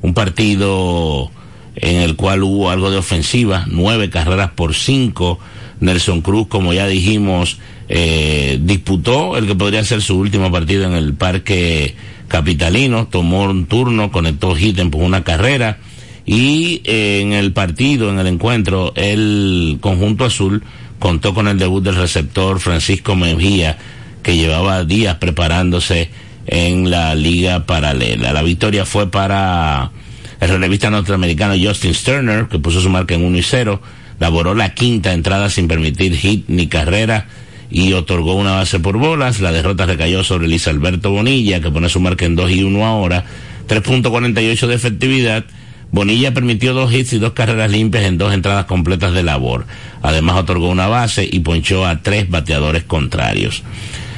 un 0.01 0.14
partido 0.14 1.31
en 1.75 1.97
el 2.01 2.17
cual 2.17 2.43
hubo 2.43 2.71
algo 2.71 2.91
de 2.91 2.97
ofensiva, 2.97 3.67
nueve 3.69 4.09
carreras 4.09 4.51
por 4.53 4.75
cinco. 4.75 5.39
Nelson 5.79 6.23
Cruz, 6.23 6.47
como 6.49 6.73
ya 6.73 6.87
dijimos, 6.87 7.59
eh, 7.91 8.59
disputó 8.62 9.37
el 9.37 9.47
que 9.47 9.55
podría 9.55 9.85
ser 9.85 10.01
su 10.01 10.17
último 10.19 10.51
partido 10.51 10.87
en 10.87 10.95
el 10.95 11.12
Parque 11.12 11.95
Capitalino, 12.29 13.09
tomó 13.09 13.45
un 13.45 13.67
turno, 13.67 14.11
conectó 14.11 14.55
hit, 14.55 14.79
empujó 14.79 15.05
una 15.05 15.23
carrera 15.23 15.79
y 16.27 16.83
eh, 16.85 17.20
en 17.22 17.33
el 17.33 17.53
partido, 17.53 18.11
en 18.11 18.18
el 18.18 18.27
encuentro, 18.27 18.93
el 18.97 19.79
conjunto 19.81 20.24
azul 20.24 20.62
contó 20.99 21.33
con 21.33 21.47
el 21.47 21.57
debut 21.57 21.85
del 21.85 21.95
receptor 21.95 22.59
Francisco 22.59 23.14
Mejía, 23.14 23.79
que 24.24 24.37
llevaba 24.37 24.85
días 24.85 25.16
preparándose 25.16 26.11
en 26.47 26.91
la 26.91 27.14
liga 27.14 27.64
paralela. 27.64 28.33
La 28.33 28.43
victoria 28.43 28.85
fue 28.85 29.09
para 29.09 29.93
el 30.41 30.49
relevista 30.49 30.91
norteamericano 30.91 31.55
Justin 31.61 31.95
Sterner, 31.95 32.49
que 32.49 32.59
puso 32.59 32.81
su 32.81 32.91
marca 32.91 33.14
en 33.14 33.24
1 33.24 33.39
y 33.39 33.43
0, 33.43 33.81
laboró 34.18 34.57
la 34.57 34.74
quinta 34.74 35.12
entrada 35.12 35.49
sin 35.49 35.68
permitir 35.68 36.16
hit 36.16 36.47
ni 36.49 36.66
carrera 36.66 37.29
y 37.70 37.93
otorgó 37.93 38.35
una 38.35 38.53
base 38.53 38.81
por 38.81 38.99
bolas. 38.99 39.41
La 39.41 39.53
derrota 39.53 39.87
recayó 39.87 40.24
sobre 40.24 40.49
Luis 40.49 40.66
Alberto 40.66 41.12
Bonilla, 41.12 41.61
que 41.61 41.70
pone 41.70 41.89
su 41.89 42.01
marca 42.01 42.24
en 42.24 42.35
2 42.35 42.51
y 42.51 42.64
1 42.64 42.85
ahora, 42.85 43.24
3.48 43.68 44.66
de 44.66 44.74
efectividad 44.74 45.45
Bonilla 45.93 46.34
permitió 46.34 46.74
dos 46.74 46.93
hits 46.93 47.12
y 47.12 47.18
dos 47.18 47.32
carreras 47.32 47.70
limpias 47.70 48.05
en 48.05 48.18
dos 48.18 48.34
entradas 48.34 48.66
completas 48.66 49.14
de 49.14 49.22
labor. 49.22 49.66
Además 50.03 50.37
otorgó 50.37 50.68
una 50.68 50.89
base 50.89 51.28
y 51.30 51.41
ponchó 51.41 51.87
a 51.87 52.03
tres 52.03 52.28
bateadores 52.28 52.84
contrarios. 52.84 53.62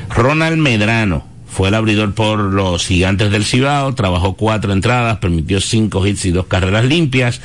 Ronald 0.09 0.59
Medrano 0.59 1.27
fue 1.47 1.69
el 1.69 1.75
abridor 1.75 2.15
por 2.15 2.39
los 2.39 2.87
gigantes 2.87 3.31
del 3.31 3.45
Cibao, 3.45 3.95
trabajó 3.95 4.35
cuatro 4.35 4.73
entradas, 4.73 5.19
permitió 5.19 5.61
cinco 5.61 6.07
hits 6.07 6.25
y 6.25 6.31
dos 6.31 6.47
carreras 6.47 6.85
limpias. 6.85 7.41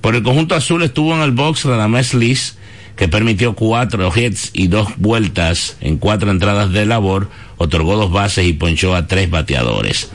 Por 0.00 0.14
el 0.14 0.22
conjunto 0.22 0.54
azul 0.54 0.82
estuvo 0.82 1.14
en 1.14 1.22
el 1.22 1.32
box 1.32 1.64
Radamés 1.64 2.14
Liz, 2.14 2.56
que 2.96 3.08
permitió 3.08 3.54
cuatro 3.54 4.12
hits 4.14 4.50
y 4.52 4.66
dos 4.66 4.88
vueltas 4.96 5.76
en 5.80 5.98
cuatro 5.98 6.30
entradas 6.30 6.72
de 6.72 6.84
labor, 6.84 7.30
otorgó 7.56 7.96
dos 7.96 8.10
bases 8.10 8.46
y 8.46 8.52
ponchó 8.52 8.94
a 8.94 9.06
tres 9.06 9.30
bateadores. 9.30 10.10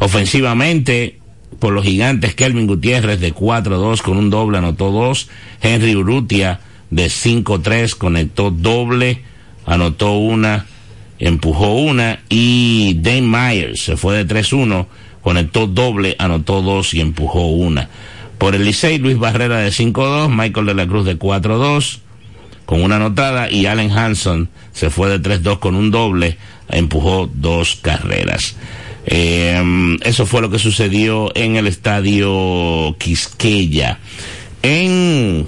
Ofensivamente, 0.00 1.18
por 1.58 1.72
los 1.72 1.84
gigantes 1.84 2.34
Kelvin 2.34 2.66
Gutiérrez 2.66 3.20
de 3.20 3.34
4-2 3.34 4.02
con 4.02 4.16
un 4.16 4.30
doble 4.30 4.58
anotó 4.58 4.90
dos. 4.90 5.28
Henry 5.62 5.96
Urrutia 5.96 6.60
de 6.90 7.06
5-3 7.06 7.94
conectó 7.96 8.50
doble, 8.50 9.22
anotó 9.64 10.12
una, 10.18 10.66
empujó 11.18 11.74
una. 11.74 12.20
Y 12.28 12.94
Dane 13.00 13.22
Myers 13.22 13.80
se 13.80 13.96
fue 13.96 14.16
de 14.16 14.26
3-1, 14.26 14.86
conectó 15.22 15.66
doble, 15.66 16.16
anotó 16.18 16.62
dos 16.62 16.94
y 16.94 17.00
empujó 17.00 17.48
una. 17.48 17.88
Por 18.38 18.54
el 18.54 18.64
Licey, 18.64 18.98
Luis 18.98 19.18
Barrera 19.18 19.58
de 19.58 19.70
5-2, 19.70 20.28
Michael 20.28 20.66
de 20.66 20.74
la 20.74 20.86
Cruz 20.86 21.06
de 21.06 21.18
4-2 21.18 22.00
con 22.66 22.82
una 22.82 22.96
anotada 22.96 23.50
y 23.50 23.66
Allen 23.66 23.92
Hanson 23.92 24.50
se 24.72 24.90
fue 24.90 25.08
de 25.08 25.22
3-2 25.22 25.60
con 25.60 25.76
un 25.76 25.90
doble, 25.90 26.36
empujó 26.68 27.30
dos 27.32 27.78
carreras. 27.80 28.56
Eh, 29.06 29.96
eso 30.02 30.26
fue 30.26 30.40
lo 30.40 30.50
que 30.50 30.58
sucedió 30.58 31.30
en 31.36 31.56
el 31.56 31.66
estadio 31.66 32.96
Quisqueya. 32.98 33.98
En, 34.62 35.46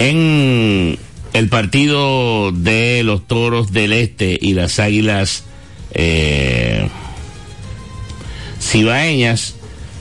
en 0.00 0.98
el 1.32 1.48
partido 1.48 2.50
de 2.52 3.02
los 3.04 3.26
Toros 3.26 3.72
del 3.72 3.92
Este 3.92 4.38
y 4.40 4.54
las 4.54 4.78
Águilas 4.80 5.44
eh, 5.92 6.88
Cibaeñas, 8.60 9.54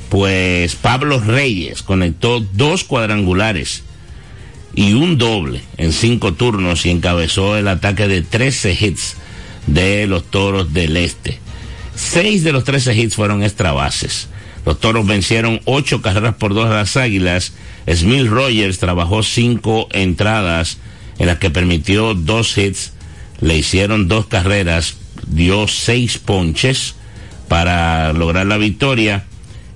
pues 0.10 0.76
Pablo 0.76 1.20
Reyes 1.20 1.84
conectó 1.84 2.40
dos 2.40 2.84
cuadrangulares 2.84 3.84
y 4.76 4.94
un 4.94 5.18
doble 5.18 5.62
en 5.78 5.92
cinco 5.94 6.34
turnos 6.34 6.86
y 6.86 6.90
encabezó 6.90 7.58
el 7.58 7.68
ataque 7.68 8.08
de 8.08 8.22
13 8.22 8.78
hits 8.80 9.18
de 9.68 10.08
los 10.08 10.24
toros 10.24 10.74
del 10.74 10.98
este. 10.98 11.40
Seis 11.96 12.44
de 12.44 12.52
los 12.52 12.64
trece 12.64 12.96
hits 12.96 13.16
fueron 13.16 13.44
extra 13.44 13.72
bases. 13.72 14.28
Los 14.66 14.80
toros 14.80 15.06
vencieron 15.06 15.62
ocho 15.66 16.02
carreras 16.02 16.36
por 16.36 16.54
dos 16.54 16.66
a 16.66 16.76
las 16.76 16.98
águilas. 16.98 17.54
Smith 17.92 18.28
Rogers 18.28 18.80
trabajó 18.80 19.24
cinco 19.24 19.88
entradas 19.92 20.78
en 21.20 21.28
las 21.28 21.38
que 21.38 21.50
permitió 21.50 22.14
dos 22.14 22.58
hits. 22.58 22.94
Le 23.42 23.58
hicieron 23.58 24.08
dos 24.08 24.28
carreras, 24.28 24.96
dio 25.28 25.68
seis 25.68 26.18
ponches 26.18 26.96
para 27.48 28.14
lograr 28.14 28.46
la 28.46 28.58
victoria. 28.58 29.26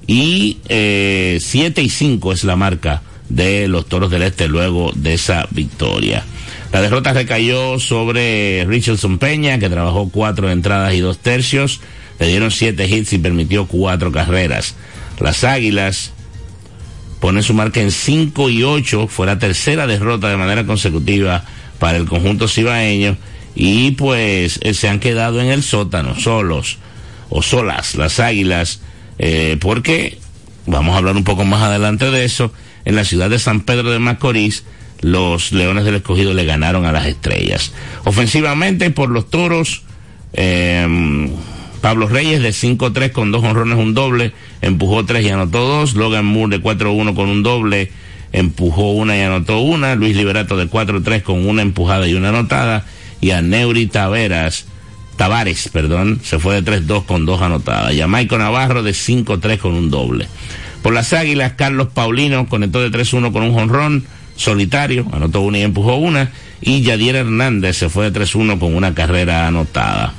Y 0.07 0.59
eh, 0.69 1.39
siete 1.41 1.81
y 1.81 1.89
cinco 1.89 2.31
es 2.31 2.45
la 2.45 2.55
marca 2.55 3.01
de 3.27 3.67
los 3.67 3.87
toros 3.87 4.09
del 4.09 4.23
este 4.23 4.47
luego 4.47 4.91
de 4.95 5.15
esa 5.15 5.47
victoria. 5.51 6.23
La 6.71 6.81
derrota 6.81 7.13
recayó 7.13 7.79
sobre 7.79 8.65
Richardson 8.65 9.19
Peña, 9.19 9.57
que 9.59 9.69
trabajó 9.69 10.09
cuatro 10.09 10.51
entradas 10.51 10.93
y 10.93 10.99
dos 10.99 11.19
tercios. 11.19 11.79
Le 12.19 12.27
dieron 12.27 12.51
siete 12.51 12.87
hits 12.87 13.13
y 13.13 13.17
permitió 13.17 13.67
cuatro 13.67 14.11
carreras. 14.11 14.75
Las 15.19 15.43
Águilas 15.43 16.11
ponen 17.19 17.43
su 17.43 17.53
marca 17.53 17.81
en 17.81 17.91
cinco 17.91 18.49
y 18.49 18.63
ocho. 18.63 19.07
Fue 19.07 19.25
la 19.25 19.39
tercera 19.39 19.87
derrota 19.87 20.29
de 20.29 20.37
manera 20.37 20.65
consecutiva 20.65 21.43
para 21.79 21.97
el 21.97 22.05
conjunto 22.05 22.47
cibaeño. 22.47 23.17
Y 23.55 23.91
pues 23.91 24.59
se 24.73 24.89
han 24.89 24.99
quedado 24.99 25.41
en 25.41 25.47
el 25.47 25.63
sótano 25.63 26.19
solos. 26.19 26.77
o 27.29 27.41
solas 27.41 27.95
las 27.95 28.19
águilas, 28.21 28.79
eh, 29.19 29.57
porque 29.59 30.17
vamos 30.65 30.93
a 30.95 30.99
hablar 30.99 31.17
un 31.17 31.23
poco 31.23 31.43
más 31.43 31.61
adelante 31.61 32.09
de 32.11 32.25
eso. 32.25 32.53
En 32.85 32.95
la 32.95 33.03
ciudad 33.03 33.29
de 33.29 33.39
San 33.39 33.61
Pedro 33.61 33.91
de 33.91 33.99
Macorís, 33.99 34.63
los 35.01 35.51
Leones 35.51 35.85
del 35.85 35.95
Escogido 35.95 36.33
le 36.33 36.45
ganaron 36.45 36.85
a 36.85 36.91
las 36.91 37.05
estrellas. 37.05 37.73
Ofensivamente, 38.03 38.89
por 38.89 39.09
los 39.09 39.29
toros, 39.29 39.83
eh, 40.33 41.29
Pablo 41.81 42.07
Reyes 42.07 42.41
de 42.41 42.49
5-3 42.49 43.11
con 43.11 43.31
dos 43.31 43.43
honrones, 43.43 43.77
un 43.77 43.93
doble, 43.93 44.33
empujó 44.61 45.05
tres 45.05 45.25
y 45.25 45.29
anotó 45.29 45.67
dos. 45.67 45.93
Logan 45.93 46.25
Moore 46.25 46.57
de 46.57 46.63
4-1 46.63 47.15
con 47.15 47.29
un 47.29 47.43
doble, 47.43 47.91
empujó 48.33 48.91
una 48.91 49.17
y 49.17 49.21
anotó 49.21 49.59
una. 49.59 49.95
Luis 49.95 50.15
Liberato 50.15 50.57
de 50.57 50.69
4-3 50.69 51.21
con 51.21 51.47
una 51.47 51.61
empujada 51.61 52.07
y 52.07 52.13
una 52.13 52.29
anotada. 52.29 52.85
Y 53.21 53.31
a 53.31 53.41
Neuri 53.41 53.87
Taveras, 53.87 54.65
Tavares, 55.15 55.69
perdón, 55.69 56.19
se 56.23 56.39
fue 56.39 56.61
de 56.61 56.81
3-2 56.85 57.05
con 57.05 57.25
dos 57.25 57.41
anotadas. 57.41 57.93
Y 57.93 58.01
a 58.01 58.07
Maico 58.07 58.37
Navarro 58.37 58.83
de 58.83 58.91
5-3 58.91 59.57
con 59.57 59.73
un 59.73 59.89
doble. 59.89 60.27
Por 60.81 60.93
las 60.93 61.13
Águilas, 61.13 61.53
Carlos 61.53 61.89
Paulino 61.93 62.47
conectó 62.47 62.81
de 62.81 62.91
3-1 62.91 63.31
con 63.31 63.43
un 63.43 63.53
jonrón 63.53 64.05
solitario, 64.37 65.05
anotó 65.11 65.41
una 65.41 65.59
y 65.59 65.63
empujó 65.63 65.95
una. 65.95 66.31
Y 66.61 66.81
Yadier 66.81 67.17
Hernández 67.17 67.77
se 67.77 67.89
fue 67.89 68.09
de 68.09 68.19
3-1 68.19 68.57
con 68.59 68.75
una 68.75 68.95
carrera 68.95 69.47
anotada. 69.47 70.13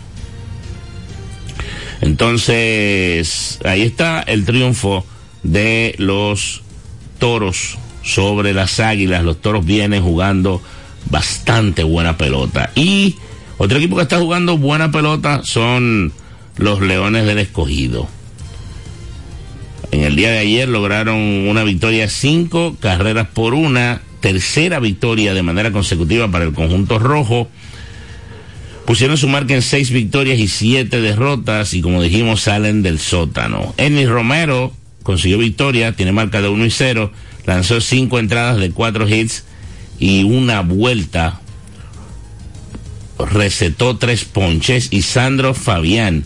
Entonces, 2.01 3.59
ahí 3.65 3.83
está 3.83 4.21
el 4.21 4.45
triunfo 4.45 5.05
de 5.43 5.95
los 5.99 6.63
toros 7.19 7.79
sobre 8.03 8.53
las 8.53 8.79
águilas. 8.79 9.25
Los 9.25 9.41
toros 9.41 9.65
vienen 9.65 10.03
jugando 10.03 10.63
bastante 11.11 11.83
buena 11.83 12.17
pelota. 12.17 12.71
Y 12.75 13.17
otro 13.57 13.79
equipo 13.79 13.97
que 13.97 14.03
está 14.03 14.19
jugando 14.19 14.59
buena 14.59 14.93
pelota 14.93 15.41
son 15.45 16.13
los 16.57 16.81
Leones 16.81 17.27
del 17.27 17.39
Escogido. 17.39 18.09
En 19.91 20.05
el 20.05 20.17
día 20.17 20.31
de 20.31 20.39
ayer 20.39 20.69
lograron 20.69 21.17
una 21.17 21.65
victoria, 21.65 22.09
cinco 22.09 22.77
carreras 22.79 23.27
por 23.29 23.55
una, 23.55 24.03
tercera 24.21 24.81
victoria 24.81 25.35
de 25.35 25.43
manera 25.43 25.73
consecutiva 25.73 26.31
para 26.31 26.45
el 26.45 26.53
conjunto 26.53 26.99
rojo 26.99 27.49
pusieron 28.89 29.19
su 29.19 29.29
marca 29.29 29.55
en 29.55 29.61
seis 29.61 29.91
victorias 29.91 30.39
y 30.39 30.49
siete 30.49 31.03
derrotas 31.03 31.75
y 31.75 31.83
como 31.83 32.01
dijimos 32.01 32.41
salen 32.41 32.83
del 32.83 32.99
sótano. 32.99 33.75
Ennis 33.77 34.09
Romero 34.09 34.73
consiguió 35.03 35.37
victoria, 35.37 35.93
tiene 35.93 36.13
marca 36.13 36.41
de 36.41 36.49
1 36.49 36.65
y 36.65 36.71
0, 36.71 37.13
lanzó 37.45 37.83
cinco 37.83 38.19
entradas 38.19 38.57
de 38.59 38.71
cuatro 38.71 39.07
hits 39.07 39.45
y 39.99 40.23
una 40.23 40.63
vuelta, 40.63 41.41
recetó 43.19 43.99
tres 43.99 44.25
ponches 44.25 44.89
y 44.91 45.03
Sandro 45.03 45.53
Fabián 45.53 46.25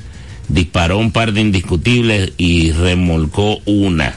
disparó 0.49 0.99
un 0.99 1.11
par 1.11 1.33
de 1.33 1.41
indiscutibles 1.41 2.33
y 2.37 2.71
remolcó 2.71 3.61
una. 3.65 4.15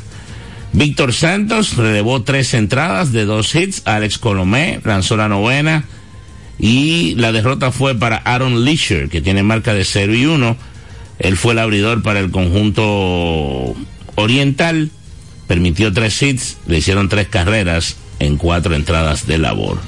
Víctor 0.76 1.13
Santos 1.13 1.78
relevó 1.78 2.23
tres 2.23 2.53
entradas 2.53 3.13
de 3.13 3.23
dos 3.23 3.55
hits, 3.55 3.84
Alex 3.86 4.17
Colomé 4.17 4.82
lanzó 4.84 5.15
la 5.15 5.30
novena, 5.30 5.86
y 6.59 7.15
la 7.15 7.32
derrota 7.32 7.71
fue 7.71 7.95
para 7.95 8.17
Aaron 8.17 8.65
Leisure, 8.65 9.07
que 9.07 9.21
tiene 9.21 9.41
marca 9.41 9.73
de 9.73 9.86
0 9.86 10.13
y 10.15 10.26
1. 10.26 10.57
Él 11.19 11.38
fue 11.38 11.53
el 11.53 11.59
abridor 11.59 12.03
para 12.03 12.19
el 12.19 12.30
conjunto 12.30 13.73
oriental, 14.15 14.91
permitió 15.47 15.93
tres 15.93 16.21
hits, 16.21 16.57
le 16.67 16.80
hicieron 16.80 17.07
tres 17.07 17.30
carreras 17.30 17.95
en 18.19 18.36
cuatro 18.36 18.76
entradas 18.76 19.28
de 19.28 19.38
labor. 19.38 19.80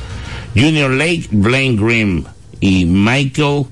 Junior 0.56 0.92
Lake, 0.92 1.28
Blaine 1.32 1.76
Grimm 1.76 2.24
y 2.62 2.86
Michael 2.86 3.66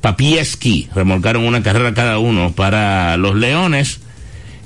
Papieski 0.00 0.88
remolcaron 0.94 1.44
una 1.44 1.62
carrera 1.62 1.92
cada 1.92 2.18
uno 2.18 2.52
para 2.52 3.18
los 3.18 3.34
Leones 3.34 4.00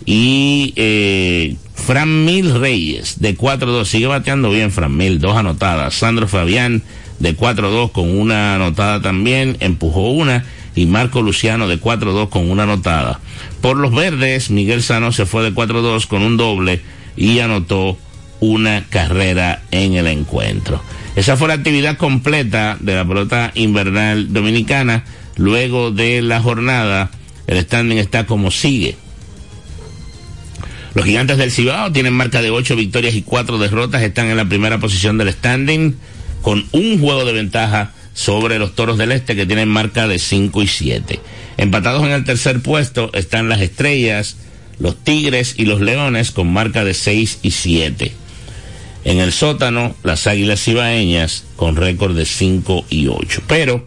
y 0.05 0.73
eh, 0.77 1.57
Fran 1.89 2.27
Mil 2.27 2.61
Reyes 2.61 3.19
de 3.19 3.35
4-2 3.35 3.87
sigue 3.87 4.07
bateando 4.09 4.51
bien 4.51 4.71
Fran 4.71 4.95
Mil, 4.95 5.21
dos 5.21 5.35
anotadas. 5.39 5.95
Sandro 5.95 6.29
Fabián 6.29 6.83
de 7.19 7.35
4-2 7.35 7.93
con 7.93 8.11
una 8.11 8.57
anotada 8.57 9.01
también, 9.01 9.57
empujó 9.61 10.11
una 10.11 10.45
y 10.75 10.85
Marco 10.85 11.23
Luciano 11.23 11.67
de 11.67 11.81
4-2 11.81 12.29
con 12.29 12.51
una 12.51 12.65
anotada. 12.65 13.21
Por 13.63 13.79
los 13.79 13.95
verdes, 13.95 14.51
Miguel 14.51 14.83
Sano 14.83 15.13
se 15.13 15.25
fue 15.25 15.43
de 15.43 15.55
4-2 15.55 16.07
con 16.09 16.21
un 16.21 16.37
doble 16.37 16.83
y 17.17 17.39
anotó 17.39 17.97
una 18.41 18.85
carrera 18.91 19.63
en 19.71 19.95
el 19.95 20.09
encuentro. 20.09 20.83
Esa 21.17 21.39
fue 21.39 21.49
la 21.49 21.55
actividad 21.55 21.97
completa 21.97 22.77
de 22.81 22.97
la 22.97 23.07
pelota 23.07 23.51
invernal 23.55 24.31
dominicana. 24.31 25.05
Luego 25.37 25.91
de 25.91 26.21
la 26.21 26.43
jornada, 26.43 27.11
el 27.47 27.59
standing 27.63 27.97
está 27.97 28.27
como 28.27 28.51
sigue. 28.51 28.99
Los 30.95 31.05
gigantes 31.05 31.37
del 31.39 31.53
Cibao 31.53 31.93
tienen 31.93 32.13
marca 32.13 32.43
de 32.43 32.51
8 32.51 32.77
victorias 32.77 33.15
y 33.15 33.23
4 33.23 33.59
derrotas, 33.59 34.03
están 34.03 34.29
en 34.29 34.37
la 34.37 34.49
primera 34.49 34.79
posición 34.79 35.19
del 35.19 35.33
standing 35.33 35.97
con 36.43 36.67
un 36.73 37.01
juego 37.01 37.25
de 37.25 37.33
ventaja 37.33 37.93
sobre 38.15 38.59
los 38.59 38.75
Toros 38.75 38.99
del 38.99 39.13
Este 39.13 39.37
que 39.37 39.47
tienen 39.47 39.69
marca 39.69 40.09
de 40.09 40.19
5 40.19 40.63
y 40.63 40.67
7. 40.67 41.21
Empatados 41.57 42.05
en 42.05 42.13
el 42.13 42.25
tercer 42.25 42.61
puesto 42.61 43.11
están 43.13 43.49
las 43.49 43.61
Estrellas, 43.61 44.37
los 44.79 44.97
Tigres 44.97 45.55
y 45.57 45.67
los 45.67 45.81
Leones 45.81 46.31
con 46.31 46.53
marca 46.53 46.85
de 46.85 46.95
6 46.95 47.41
y 47.43 47.51
7. 47.51 48.13
En 49.05 49.19
el 49.19 49.33
sótano, 49.33 49.95
las 50.03 50.27
Águilas 50.27 50.67
Ibaeñas 50.67 51.45
con 51.57 51.77
récord 51.77 52.17
de 52.17 52.25
5 52.25 52.87
y 52.91 53.07
8, 53.07 53.43
pero 53.47 53.87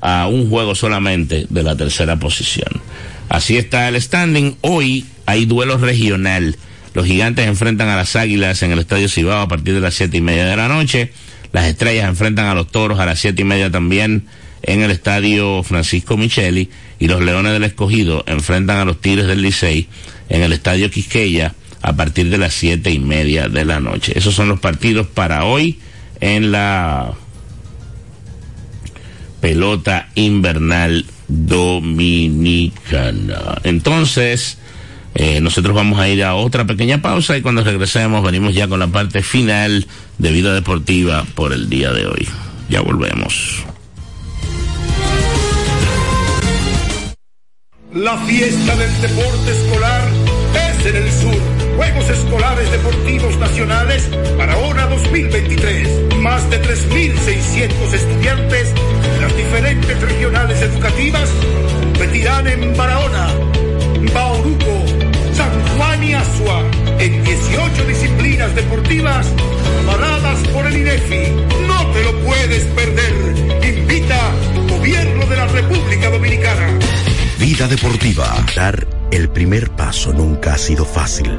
a 0.00 0.26
un 0.26 0.48
juego 0.48 0.74
solamente 0.74 1.46
de 1.48 1.62
la 1.62 1.76
tercera 1.76 2.18
posición. 2.18 2.68
Así 3.30 3.56
está 3.56 3.88
el 3.88 4.00
standing. 4.02 4.56
Hoy 4.60 5.06
hay 5.24 5.46
duelo 5.46 5.78
regional. 5.78 6.56
Los 6.94 7.06
gigantes 7.06 7.46
enfrentan 7.46 7.88
a 7.88 7.94
las 7.94 8.16
Águilas 8.16 8.64
en 8.64 8.72
el 8.72 8.80
Estadio 8.80 9.08
Cibao 9.08 9.40
a 9.40 9.48
partir 9.48 9.72
de 9.72 9.80
las 9.80 9.94
siete 9.94 10.16
y 10.16 10.20
media 10.20 10.46
de 10.46 10.56
la 10.56 10.66
noche. 10.66 11.12
Las 11.52 11.66
estrellas 11.66 12.08
enfrentan 12.08 12.46
a 12.46 12.54
los 12.54 12.66
toros 12.66 12.98
a 12.98 13.06
las 13.06 13.20
siete 13.20 13.42
y 13.42 13.44
media 13.44 13.70
también 13.70 14.26
en 14.62 14.82
el 14.82 14.90
estadio 14.90 15.62
Francisco 15.62 16.16
Micheli 16.16 16.70
y 16.98 17.06
los 17.06 17.22
Leones 17.22 17.52
del 17.52 17.62
Escogido 17.62 18.24
enfrentan 18.26 18.78
a 18.78 18.84
los 18.84 19.00
Tigres 19.00 19.28
del 19.28 19.42
Licey 19.42 19.86
en 20.28 20.42
el 20.42 20.52
estadio 20.52 20.90
Quisqueya 20.90 21.54
a 21.82 21.92
partir 21.94 22.30
de 22.30 22.38
las 22.38 22.52
siete 22.52 22.90
y 22.90 22.98
media 22.98 23.48
de 23.48 23.64
la 23.64 23.78
noche. 23.78 24.12
Esos 24.16 24.34
son 24.34 24.48
los 24.48 24.58
partidos 24.58 25.06
para 25.06 25.44
hoy 25.44 25.78
en 26.20 26.50
la 26.50 27.14
pelota 29.40 30.08
invernal 30.14 31.04
dominicana. 31.28 33.00
Entonces, 33.64 34.58
eh, 35.14 35.40
nosotros 35.40 35.74
vamos 35.74 35.98
a 35.98 36.08
ir 36.08 36.22
a 36.22 36.34
otra 36.34 36.64
pequeña 36.66 37.02
pausa 37.02 37.36
y 37.36 37.42
cuando 37.42 37.64
regresemos 37.64 38.22
venimos 38.24 38.54
ya 38.54 38.68
con 38.68 38.78
la 38.80 38.86
parte 38.86 39.22
final 39.22 39.86
de 40.18 40.32
vida 40.32 40.54
deportiva 40.54 41.26
por 41.34 41.52
el 41.52 41.68
día 41.68 41.92
de 41.92 42.06
hoy. 42.06 42.28
Ya 42.68 42.80
volvemos. 42.80 43.64
La 47.94 48.16
fiesta 48.18 48.76
del 48.76 49.00
deporte 49.00 49.50
escolar 49.50 50.08
es 50.54 50.86
en 50.86 50.96
el 50.96 51.10
sur. 51.12 51.34
Juegos 51.76 52.08
Escolares 52.08 52.70
Deportivos 52.70 53.36
Nacionales 53.38 54.08
para 54.36 54.52
ahora 54.52 54.86
2023. 54.86 56.14
Más 56.18 56.48
de 56.50 56.62
3.600 56.62 57.92
estudiantes 57.92 58.74
diferentes 59.36 60.00
regionales 60.00 60.60
educativas 60.62 61.30
competirán 61.82 62.46
en 62.46 62.76
Barahona, 62.76 63.28
Bauruco, 64.14 64.84
San 65.32 65.50
Juan 65.76 66.04
y 66.04 66.14
Asua 66.14 66.64
en 66.98 67.24
18 67.24 67.84
disciplinas 67.86 68.54
deportivas 68.54 69.26
avaladas 69.82 70.38
por 70.48 70.66
el 70.66 70.76
INEFI. 70.76 71.32
No 71.66 71.86
te 71.92 72.04
lo 72.04 72.18
puedes 72.20 72.64
perder. 72.64 73.14
Invita 73.62 74.18
Gobierno 74.68 75.26
de 75.26 75.36
la 75.36 75.46
República 75.46 76.10
Dominicana. 76.10 76.78
Vida 77.38 77.68
deportiva. 77.68 78.44
Dar 78.54 78.86
el 79.10 79.28
primer 79.28 79.70
paso 79.70 80.12
nunca 80.12 80.54
ha 80.54 80.58
sido 80.58 80.84
fácil, 80.84 81.38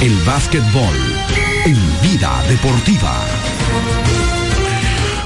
El 0.00 0.16
básquetbol 0.24 0.96
en 1.66 1.76
vida 2.00 2.42
deportiva. 2.48 3.22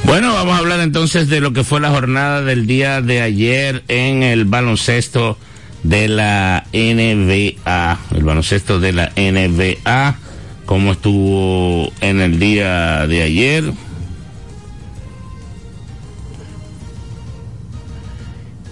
Bueno, 0.02 0.34
vamos 0.34 0.56
a 0.56 0.58
hablar 0.58 0.80
entonces 0.80 1.28
de 1.28 1.40
lo 1.40 1.52
que 1.52 1.62
fue 1.62 1.80
la 1.80 1.90
jornada 1.90 2.42
del 2.42 2.66
día 2.66 3.00
de 3.00 3.22
ayer 3.22 3.84
en 3.86 4.24
el 4.24 4.46
baloncesto 4.46 5.38
de 5.84 6.08
la 6.08 6.66
NBA. 6.72 7.98
El 8.16 8.24
baloncesto 8.24 8.80
de 8.80 8.92
la 8.92 9.12
NBA, 9.14 10.16
cómo 10.66 10.90
estuvo 10.90 11.92
en 12.00 12.20
el 12.20 12.40
día 12.40 13.06
de 13.06 13.22
ayer. 13.22 13.72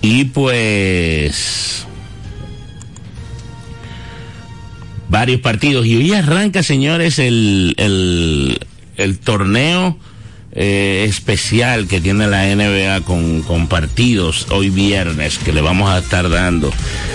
Y 0.00 0.24
pues 0.24 1.86
varios 5.12 5.40
partidos. 5.42 5.86
Y 5.86 5.94
hoy 5.94 6.12
arranca, 6.14 6.64
señores, 6.64 7.20
el, 7.20 7.74
el, 7.76 8.58
torneo 9.18 9.98
eh, 10.52 11.04
especial 11.06 11.86
que 11.86 12.00
tiene 12.00 12.26
la 12.26 12.46
NBA 12.46 13.02
con, 13.02 13.68
partidos 13.68 14.46
hoy 14.50 14.70
viernes 14.70 15.38
que 15.38 15.52
le 15.52 15.60
vamos 15.60 15.90
a 15.90 15.98
estar 15.98 16.30
dando 16.30 16.72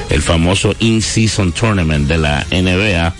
el 0.09 0.21
famoso 0.21 0.73
In-Season 0.79 1.51
Tournament 1.51 2.07
de 2.07 2.19
la 2.19 2.45
NBA. 2.51 3.13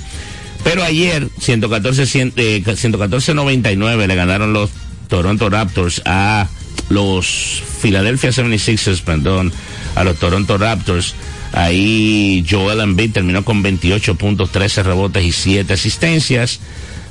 Pero 0.63 0.83
ayer, 0.83 1.27
114-99 1.27 4.07
le 4.07 4.15
ganaron 4.15 4.53
los 4.53 4.69
Toronto 5.07 5.49
Raptors 5.49 6.03
a 6.05 6.47
los 6.89 7.63
Philadelphia 7.81 8.29
76ers, 8.29 9.01
perdón, 9.01 9.51
a 9.95 10.03
los 10.03 10.17
Toronto 10.17 10.59
Raptors. 10.59 11.15
Ahí 11.53 12.45
Joel 12.49 12.81
Embiid 12.81 13.11
terminó 13.11 13.43
con 13.43 13.63
28 13.63 14.15
puntos, 14.15 14.51
13 14.51 14.83
rebotes 14.83 15.23
y 15.23 15.31
7 15.31 15.73
asistencias. 15.73 16.59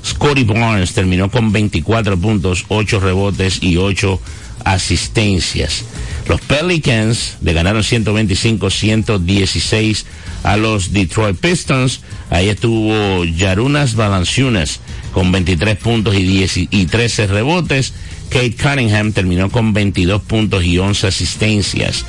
Scotty 0.05 0.45
Barnes 0.45 0.93
terminó 0.93 1.31
con 1.31 1.53
24 1.53 2.19
puntos, 2.19 2.65
8 2.69 3.01
rebotes 3.01 3.63
y 3.63 3.77
8 3.77 4.21
asistencias. 4.65 5.85
Los 6.29 6.41
Pelicans 6.41 7.37
le 7.41 7.53
ganaron 7.53 7.83
125-116 7.83 10.05
a 10.43 10.57
los 10.57 10.93
Detroit 10.93 11.39
Pistons. 11.39 12.01
Ahí 12.31 12.49
estuvo 12.49 13.25
Yarunas 13.25 13.95
Valanciunas 13.95 14.81
con 15.13 15.31
23 15.33 15.77
puntos 15.77 16.17
y, 16.17 16.25
10 16.25 16.57
y 16.71 16.87
13 16.87 17.29
rebotes. 17.29 17.93
Kate 18.29 18.57
Cunningham 18.57 19.13
terminó 19.13 19.51
con 19.51 19.73
22 19.73 20.23
puntos 20.23 20.65
y 20.65 20.79
11 20.79 21.07
asistencias. 21.07 22.05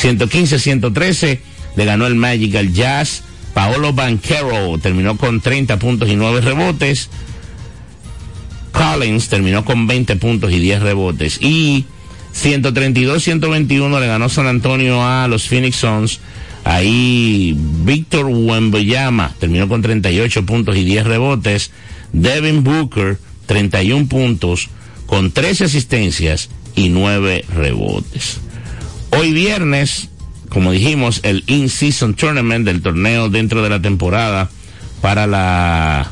115-113 0.00 1.40
le 1.76 1.84
ganó 1.84 2.06
el 2.06 2.14
Magic 2.14 2.54
al 2.56 2.72
Jazz. 2.72 3.22
Paolo 3.54 3.92
Banquero 3.92 4.78
terminó 4.78 5.16
con 5.16 5.40
30 5.40 5.78
puntos 5.78 6.08
y 6.08 6.16
9 6.16 6.40
rebotes. 6.40 7.10
Collins 8.72 9.28
terminó 9.28 9.64
con 9.64 9.86
20 9.86 10.16
puntos 10.16 10.52
y 10.52 10.58
10 10.58 10.82
rebotes. 10.82 11.38
Y 11.42 11.84
132-121 12.34 14.00
le 14.00 14.06
ganó 14.06 14.28
San 14.28 14.46
Antonio 14.46 15.04
a 15.04 15.28
los 15.28 15.48
Phoenix 15.48 15.76
Suns. 15.76 16.20
Ahí 16.64 17.56
Víctor 17.84 18.26
Wembanyama 18.26 19.34
terminó 19.38 19.68
con 19.68 19.82
38 19.82 20.46
puntos 20.46 20.76
y 20.76 20.84
10 20.84 21.04
rebotes. 21.06 21.70
Devin 22.12 22.62
Booker 22.62 23.18
31 23.46 24.06
puntos 24.06 24.68
con 25.06 25.30
13 25.30 25.64
asistencias 25.64 26.48
y 26.74 26.88
9 26.88 27.44
rebotes. 27.54 28.38
Hoy 29.10 29.32
viernes, 29.32 30.08
como 30.52 30.70
dijimos, 30.70 31.20
el 31.22 31.44
In-Season 31.46 32.14
Tournament 32.14 32.66
del 32.66 32.82
torneo 32.82 33.30
dentro 33.30 33.62
de 33.62 33.70
la 33.70 33.80
temporada 33.80 34.50
para 35.00 35.26
la 35.26 36.10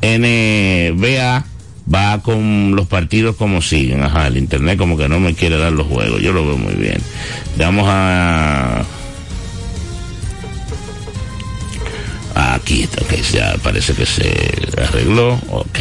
NBA 0.00 1.44
va 1.92 2.22
con 2.22 2.74
los 2.74 2.86
partidos 2.86 3.36
como 3.36 3.60
siguen. 3.60 4.02
Ajá, 4.02 4.28
el 4.28 4.38
internet 4.38 4.78
como 4.78 4.96
que 4.96 5.10
no 5.10 5.20
me 5.20 5.34
quiere 5.34 5.58
dar 5.58 5.72
los 5.72 5.86
juegos. 5.88 6.22
Yo 6.22 6.32
lo 6.32 6.46
veo 6.46 6.56
muy 6.56 6.72
bien. 6.72 6.98
Vamos 7.58 7.84
a... 7.86 8.82
Aquí 12.34 12.84
está, 12.84 13.02
ya 13.30 13.56
parece 13.62 13.92
que 13.92 14.06
se 14.06 14.32
arregló. 14.82 15.34
Ok. 15.50 15.80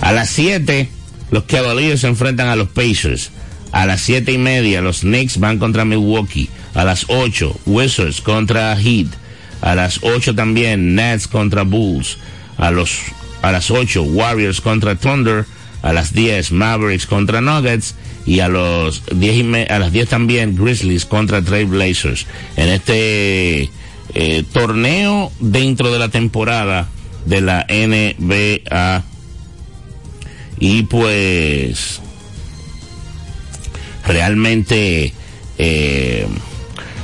A 0.00 0.12
las 0.12 0.30
7, 0.30 0.88
los 1.30 1.42
Cavaliers 1.42 2.00
se 2.00 2.06
enfrentan 2.06 2.48
a 2.48 2.56
los 2.56 2.68
Pacers. 2.68 3.30
A 3.72 3.86
las 3.86 4.02
siete 4.02 4.32
y 4.32 4.38
media, 4.38 4.82
los 4.82 5.00
Knicks 5.00 5.38
van 5.38 5.58
contra 5.58 5.86
Milwaukee. 5.86 6.50
A 6.74 6.84
las 6.84 7.06
8, 7.08 7.60
Wizards 7.66 8.20
contra 8.20 8.76
Heat. 8.76 9.08
A 9.60 9.74
las 9.74 10.00
8 10.02 10.34
también, 10.34 10.94
Nets 10.94 11.28
contra 11.28 11.62
Bulls. 11.62 12.18
A 12.56 12.70
los 12.70 13.00
a 13.42 13.50
las 13.50 13.70
8 13.70 14.02
Warriors 14.02 14.60
contra 14.60 14.94
Thunder, 14.94 15.44
a 15.82 15.92
las 15.92 16.14
10 16.14 16.52
Mavericks 16.52 17.06
contra 17.06 17.40
Nuggets 17.40 17.96
y 18.24 18.38
a 18.38 18.48
los 18.48 19.02
10 19.12 19.36
y 19.36 19.42
me, 19.42 19.62
a 19.64 19.80
las 19.80 19.92
10 19.92 20.08
también 20.08 20.56
Grizzlies 20.56 21.04
contra 21.04 21.42
Trail 21.42 21.66
Blazers. 21.66 22.26
En 22.56 22.68
este 22.68 23.68
eh, 24.14 24.44
torneo 24.52 25.32
dentro 25.40 25.92
de 25.92 25.98
la 25.98 26.08
temporada 26.08 26.88
de 27.26 27.40
la 27.40 27.66
NBA 27.68 29.02
y 30.58 30.82
pues 30.84 32.00
realmente 34.06 35.12
eh, 35.58 36.26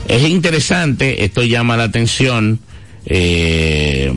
es 0.08 0.28
interesante, 0.28 1.24
esto 1.24 1.42
llama 1.42 1.76
la 1.76 1.84
atención. 1.84 2.60
Eh, 3.06 4.12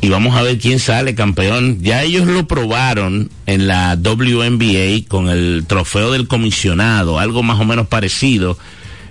y 0.00 0.08
vamos 0.08 0.36
a 0.36 0.42
ver 0.42 0.58
quién 0.58 0.80
sale 0.80 1.14
campeón. 1.14 1.78
Ya 1.80 2.02
ellos 2.02 2.26
lo 2.26 2.48
probaron 2.48 3.30
en 3.46 3.68
la 3.68 3.96
WNBA 3.96 5.06
con 5.08 5.28
el 5.28 5.64
trofeo 5.68 6.10
del 6.10 6.26
comisionado, 6.26 7.20
algo 7.20 7.44
más 7.44 7.60
o 7.60 7.64
menos 7.64 7.86
parecido. 7.86 8.58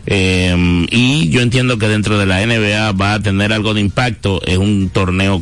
Eh, 0.06 0.86
y 0.92 1.30
yo 1.30 1.42
entiendo 1.42 1.78
que 1.78 1.88
dentro 1.88 2.18
de 2.18 2.26
la 2.26 2.46
NBA 2.46 2.92
va 2.92 3.14
a 3.14 3.22
tener 3.22 3.54
algo 3.54 3.74
de 3.74 3.80
impacto. 3.80 4.42
Es 4.46 4.58
un 4.58 4.90
torneo 4.90 5.42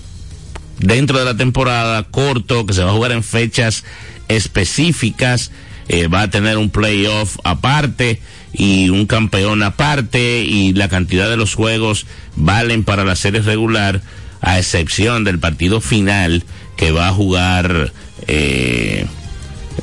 dentro 0.77 1.17
de 1.17 1.25
la 1.25 1.35
temporada 1.35 2.03
corto 2.03 2.65
que 2.67 2.73
se 2.73 2.83
va 2.83 2.91
a 2.91 2.93
jugar 2.93 3.11
en 3.11 3.23
fechas 3.23 3.83
específicas. 4.27 5.51
Eh, 5.87 6.07
va 6.07 6.21
a 6.21 6.29
tener 6.29 6.59
un 6.59 6.69
playoff 6.69 7.37
aparte 7.43 8.21
y 8.53 8.89
un 8.89 9.05
campeón 9.05 9.63
aparte 9.63 10.41
y 10.41 10.73
la 10.73 10.89
cantidad 10.89 11.29
de 11.29 11.37
los 11.37 11.55
juegos 11.55 12.05
valen 12.35 12.83
para 12.83 13.03
la 13.03 13.15
serie 13.15 13.41
regular 13.41 14.01
a 14.41 14.57
excepción 14.57 15.23
del 15.23 15.39
partido 15.39 15.81
final 15.81 16.43
que 16.77 16.91
va 16.91 17.09
a 17.09 17.13
jugar 17.13 17.91
eh, 18.27 19.05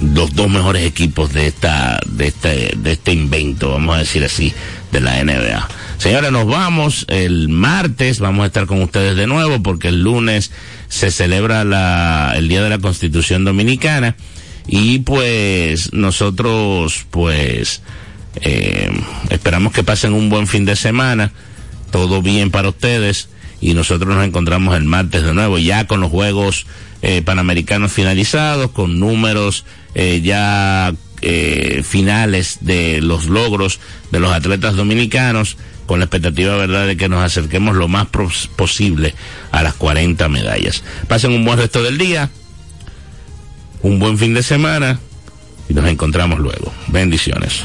los 0.01 0.35
dos 0.35 0.49
mejores 0.51 0.85
equipos 0.87 1.33
de 1.33 1.47
esta 1.47 2.01
de 2.07 2.29
este 2.29 2.75
de 2.77 2.93
este 2.93 3.13
invento 3.13 3.71
vamos 3.71 3.97
a 3.97 3.99
decir 4.01 4.25
así 4.25 4.53
de 4.93 5.01
la 5.01 5.23
NBA 5.23 5.69
señores 5.99 6.33
nos 6.33 6.47
vamos 6.47 7.07
el 7.09 7.49
martes 7.49 8.19
vamos 8.19 8.45
a 8.45 8.47
estar 8.47 8.67
con 8.67 8.83
ustedes 8.83 9.17
de 9.17 9.27
nuevo 9.27 9.63
porque 9.63 9.89
el 9.89 10.03
lunes 10.03 10.51
se 10.89 11.11
celebra 11.11 11.65
la, 11.65 12.35
el 12.37 12.49
día 12.49 12.63
de 12.63 12.71
la 12.71 12.79
Constitución 12.79 13.45
Dominicana 13.45 14.17
y 14.67 15.01
pues 15.01 15.93
nosotros 15.93 17.07
pues 17.11 17.83
eh, 18.41 18.91
esperamos 19.31 19.73
que 19.73 19.83
pasen 19.83 20.13
un 20.13 20.29
buen 20.29 20.47
fin 20.47 20.65
de 20.65 20.77
semana 20.77 21.33
todo 21.91 22.23
bien 22.23 22.51
para 22.51 22.69
ustedes 22.69 23.29
y 23.61 23.75
nosotros 23.75 24.15
nos 24.15 24.25
encontramos 24.25 24.77
el 24.77 24.85
martes 24.85 25.23
de 25.23 25.33
nuevo 25.35 25.59
ya 25.59 25.87
con 25.87 26.01
los 26.01 26.11
Juegos 26.11 26.67
eh, 27.03 27.23
Panamericanos 27.23 27.93
finalizados, 27.93 28.71
con 28.71 28.99
números 28.99 29.65
eh, 29.95 30.21
ya 30.23 30.95
eh, 31.23 31.83
finales 31.85 32.59
de 32.61 33.01
los 33.01 33.27
logros 33.27 33.81
de 34.11 34.21
los 34.21 34.33
atletas 34.33 34.77
dominicanos, 34.77 35.57
con 35.87 36.01
la 36.01 36.07
expectativa 36.07 36.57
verdad 36.57 36.87
de 36.87 36.97
que 36.97 37.09
nos 37.09 37.25
acerquemos 37.25 37.77
lo 37.77 37.89
más 37.89 38.09
posible 38.57 39.15
a 39.53 39.63
las 39.63 39.75
40 39.75 40.29
medallas. 40.29 40.83
Pasen 41.09 41.33
un 41.33 41.45
buen 41.45 41.59
resto 41.59 41.83
del 41.83 41.97
día, 41.97 42.31
un 43.83 43.99
buen 43.99 44.19
fin 44.19 44.35
de 44.35 44.43
semana 44.43 44.99
y 45.69 45.75
nos 45.75 45.87
encontramos 45.87 46.41
luego. 46.41 46.73
Bendiciones. 46.89 47.65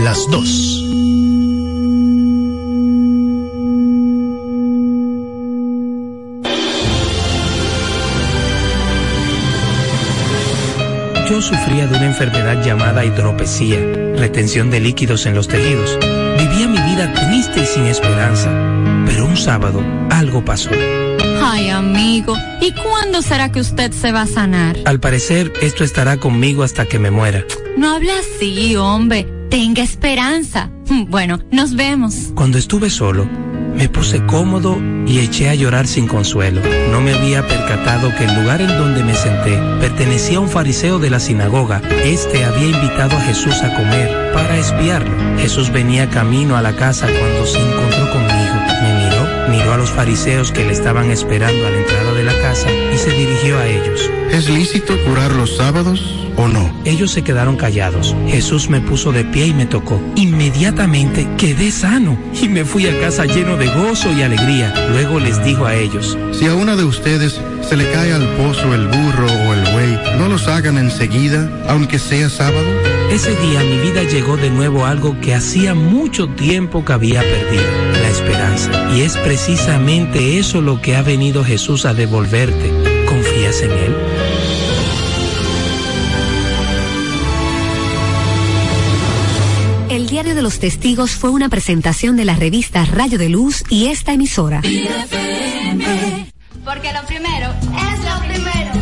las 0.00 0.26
dos. 0.30 0.82
Yo 11.28 11.40
sufría 11.40 11.86
de 11.86 11.96
una 11.96 12.06
enfermedad 12.06 12.62
llamada 12.64 13.04
hidropesía, 13.04 13.78
retención 14.16 14.70
de 14.70 14.80
líquidos 14.80 15.26
en 15.26 15.34
los 15.34 15.48
tejidos. 15.48 15.98
Vivía 16.38 16.68
mi 16.68 16.78
vida 16.94 17.12
triste 17.12 17.62
y 17.62 17.66
sin 17.66 17.86
esperanza, 17.86 18.50
pero 19.06 19.26
un 19.26 19.36
sábado 19.36 19.82
algo 20.10 20.44
pasó. 20.44 20.70
Ay, 21.42 21.70
amigo, 21.70 22.36
¿y 22.60 22.72
cuándo 22.72 23.22
será 23.22 23.50
que 23.50 23.60
usted 23.60 23.92
se 23.92 24.12
va 24.12 24.22
a 24.22 24.26
sanar? 24.26 24.76
Al 24.84 25.00
parecer, 25.00 25.52
esto 25.62 25.84
estará 25.84 26.18
conmigo 26.18 26.62
hasta 26.62 26.86
que 26.86 26.98
me 26.98 27.10
muera. 27.10 27.44
No 27.76 27.94
habla 27.94 28.12
así, 28.18 28.76
hombre. 28.76 29.26
Tenga 29.52 29.82
esperanza. 29.82 30.70
Bueno, 31.08 31.38
nos 31.50 31.74
vemos. 31.74 32.32
Cuando 32.34 32.56
estuve 32.56 32.88
solo, 32.88 33.26
me 33.76 33.88
puse 33.90 34.24
cómodo 34.24 34.78
y 35.06 35.18
eché 35.18 35.50
a 35.50 35.54
llorar 35.54 35.86
sin 35.86 36.06
consuelo. 36.06 36.62
No 36.90 37.02
me 37.02 37.12
había 37.12 37.46
percatado 37.46 38.14
que 38.16 38.24
el 38.24 38.34
lugar 38.34 38.62
en 38.62 38.68
donde 38.68 39.02
me 39.02 39.14
senté 39.14 39.58
pertenecía 39.78 40.38
a 40.38 40.40
un 40.40 40.48
fariseo 40.48 40.98
de 40.98 41.10
la 41.10 41.20
sinagoga. 41.20 41.82
Este 42.02 42.46
había 42.46 42.68
invitado 42.68 43.14
a 43.14 43.20
Jesús 43.20 43.62
a 43.62 43.74
comer 43.74 44.32
para 44.32 44.56
espiarlo. 44.56 45.14
Jesús 45.38 45.70
venía 45.70 46.08
camino 46.08 46.56
a 46.56 46.62
la 46.62 46.74
casa 46.74 47.06
cuando 47.06 47.46
se 47.46 47.58
encontró 47.58 48.10
conmigo. 48.10 48.54
Me 48.82 49.04
miró, 49.04 49.48
miró 49.50 49.74
a 49.74 49.76
los 49.76 49.90
fariseos 49.90 50.50
que 50.50 50.64
le 50.64 50.72
estaban 50.72 51.10
esperando 51.10 51.66
a 51.66 51.70
la 51.70 51.76
entrada 51.76 52.14
de 52.14 52.24
la 52.24 52.38
casa 52.40 52.68
y 52.94 52.96
se 52.96 53.10
dirigió 53.10 53.58
a 53.58 53.66
ellos. 53.66 54.10
¿Es 54.32 54.48
lícito 54.48 54.94
curar 55.04 55.32
los 55.32 55.56
sábados? 55.56 56.22
o 56.36 56.48
no? 56.48 56.72
Ellos 56.84 57.10
se 57.12 57.22
quedaron 57.22 57.56
callados. 57.56 58.14
Jesús 58.28 58.68
me 58.68 58.80
puso 58.80 59.12
de 59.12 59.24
pie 59.24 59.46
y 59.48 59.54
me 59.54 59.66
tocó. 59.66 60.00
Inmediatamente 60.16 61.28
quedé 61.38 61.70
sano 61.70 62.18
y 62.40 62.48
me 62.48 62.64
fui 62.64 62.86
a 62.86 63.00
casa 63.00 63.24
lleno 63.26 63.56
de 63.56 63.66
gozo 63.68 64.12
y 64.12 64.22
alegría. 64.22 64.72
Luego 64.90 65.20
les 65.20 65.42
dijo 65.44 65.66
a 65.66 65.74
ellos, 65.74 66.16
Si 66.32 66.46
a 66.46 66.54
una 66.54 66.76
de 66.76 66.84
ustedes 66.84 67.40
se 67.68 67.76
le 67.76 67.90
cae 67.90 68.12
al 68.12 68.26
pozo 68.36 68.74
el 68.74 68.86
burro 68.86 69.26
o 69.26 69.54
el 69.54 69.72
buey, 69.72 70.18
¿no 70.18 70.28
los 70.28 70.48
hagan 70.48 70.78
enseguida, 70.78 71.48
aunque 71.68 71.98
sea 71.98 72.28
sábado? 72.28 72.66
Ese 73.10 73.36
día 73.36 73.60
mi 73.60 73.78
vida 73.78 74.02
llegó 74.04 74.36
de 74.36 74.50
nuevo 74.50 74.86
algo 74.86 75.20
que 75.20 75.34
hacía 75.34 75.74
mucho 75.74 76.28
tiempo 76.28 76.84
que 76.84 76.92
había 76.94 77.20
perdido, 77.20 77.64
la 77.92 78.08
esperanza. 78.08 78.90
Y 78.96 79.02
es 79.02 79.16
precisamente 79.18 80.38
eso 80.38 80.62
lo 80.62 80.80
que 80.80 80.96
ha 80.96 81.02
venido 81.02 81.44
Jesús 81.44 81.84
a 81.84 81.92
devolverte. 81.92 82.70
¿Confías 83.06 83.60
en 83.60 83.70
Él? 83.72 84.21
Diario 90.22 90.36
de 90.36 90.42
los 90.42 90.60
Testigos 90.60 91.16
fue 91.16 91.30
una 91.30 91.48
presentación 91.48 92.16
de 92.16 92.24
la 92.24 92.36
revista 92.36 92.84
Rayo 92.84 93.18
de 93.18 93.28
Luz 93.28 93.64
y 93.68 93.88
esta 93.88 94.12
emisora. 94.12 94.60
Porque 96.64 96.92
lo 96.92 97.04
primero 97.08 97.50
es 97.50 97.98
lo 98.04 98.20
primero. 98.28 98.81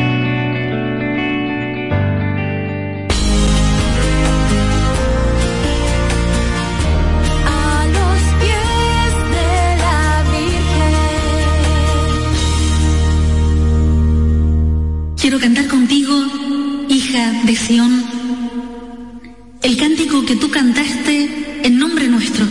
de 17.45 17.55
Sión, 17.55 18.05
el 19.61 19.77
cántico 19.77 20.25
que 20.25 20.35
tú 20.35 20.49
cantaste 20.49 21.61
en 21.63 21.77
nombre 21.77 22.07
nuestro. 22.07 22.45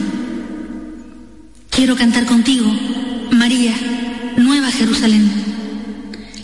Quiero 1.70 1.96
cantar 1.96 2.26
contigo, 2.26 2.66
María, 3.30 3.74
Nueva 4.36 4.70
Jerusalén, 4.70 5.30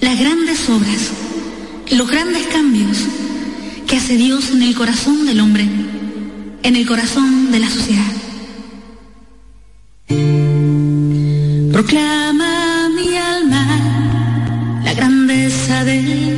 las 0.00 0.18
grandes 0.18 0.68
obras, 0.68 1.12
los 1.90 2.08
grandes 2.08 2.46
cambios 2.46 2.98
que 3.86 3.96
hace 3.96 4.16
Dios 4.16 4.50
en 4.50 4.62
el 4.62 4.74
corazón 4.74 5.26
del 5.26 5.40
hombre, 5.40 5.66
en 6.62 6.76
el 6.76 6.86
corazón 6.86 7.50
de 7.50 7.58
la 7.58 7.70
sociedad. 7.70 8.12
Proclama 11.72 12.88
mi 12.90 13.16
alma 13.16 14.82
la 14.84 14.94
grandeza 14.94 15.84
del 15.84 16.35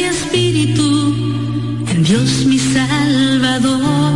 mi 0.00 0.06
espíritu 0.06 1.14
en 1.92 2.02
Dios 2.02 2.46
mi 2.46 2.58
Salvador, 2.58 4.14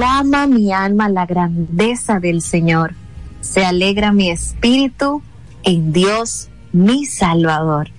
Proclama 0.00 0.46
mi 0.46 0.72
alma 0.72 1.10
la 1.10 1.26
grandeza 1.26 2.20
del 2.20 2.40
Señor. 2.40 2.94
Se 3.42 3.66
alegra 3.66 4.12
mi 4.12 4.30
espíritu 4.30 5.20
en 5.62 5.92
Dios, 5.92 6.48
mi 6.72 7.04
Salvador. 7.04 7.90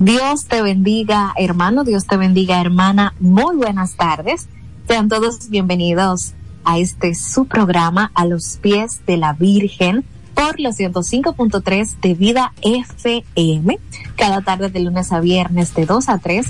Dios 0.00 0.46
te 0.46 0.60
bendiga, 0.60 1.32
hermano. 1.36 1.84
Dios 1.84 2.08
te 2.08 2.16
bendiga, 2.16 2.60
hermana. 2.60 3.14
Muy 3.20 3.54
buenas 3.54 3.94
tardes. 3.94 4.48
Sean 4.88 5.08
todos 5.08 5.50
bienvenidos 5.50 6.34
a 6.64 6.78
este 6.78 7.14
su 7.14 7.44
programa 7.44 8.10
A 8.16 8.26
los 8.26 8.56
pies 8.56 9.06
de 9.06 9.16
la 9.16 9.32
Virgen 9.32 10.04
por 10.34 10.58
los 10.58 10.80
105.3 10.80 12.00
de 12.00 12.14
Vida 12.14 12.52
FM. 12.62 13.78
Cada 14.16 14.40
tarde 14.40 14.68
de 14.68 14.80
lunes 14.80 15.12
a 15.12 15.20
viernes 15.20 15.74
de 15.74 15.86
2 15.86 16.08
a 16.08 16.18
3 16.18 16.44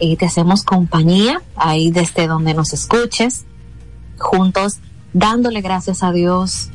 eh, 0.00 0.16
te 0.16 0.26
hacemos 0.26 0.64
compañía 0.64 1.40
ahí 1.54 1.92
desde 1.92 2.26
donde 2.26 2.52
nos 2.52 2.72
escuches, 2.72 3.46
juntos 4.18 4.78
dándole 5.12 5.60
gracias 5.62 6.02
a 6.02 6.12
Dios, 6.12 6.68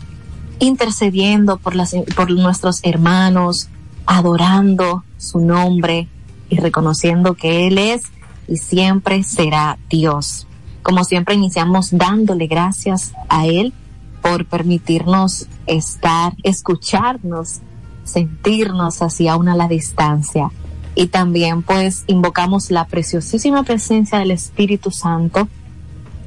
intercediendo 0.59 1.57
por, 1.57 1.75
las, 1.75 1.93
por 2.15 2.31
nuestros 2.31 2.79
hermanos, 2.83 3.69
adorando 4.05 5.03
su 5.17 5.39
nombre 5.39 6.07
y 6.49 6.57
reconociendo 6.57 7.35
que 7.35 7.67
Él 7.67 7.77
es 7.77 8.01
y 8.47 8.57
siempre 8.57 9.23
será 9.23 9.77
Dios. 9.89 10.47
Como 10.81 11.03
siempre 11.03 11.35
iniciamos 11.35 11.89
dándole 11.91 12.47
gracias 12.47 13.13
a 13.27 13.45
Él 13.45 13.73
por 14.21 14.45
permitirnos 14.45 15.47
estar, 15.67 16.33
escucharnos, 16.43 17.59
sentirnos 18.03 19.01
hacia 19.01 19.37
una 19.37 19.55
la 19.55 19.67
distancia. 19.67 20.51
Y 20.95 21.07
también 21.07 21.61
pues 21.61 22.03
invocamos 22.07 22.71
la 22.71 22.85
preciosísima 22.85 23.63
presencia 23.63 24.17
del 24.17 24.31
Espíritu 24.31 24.91
Santo 24.91 25.47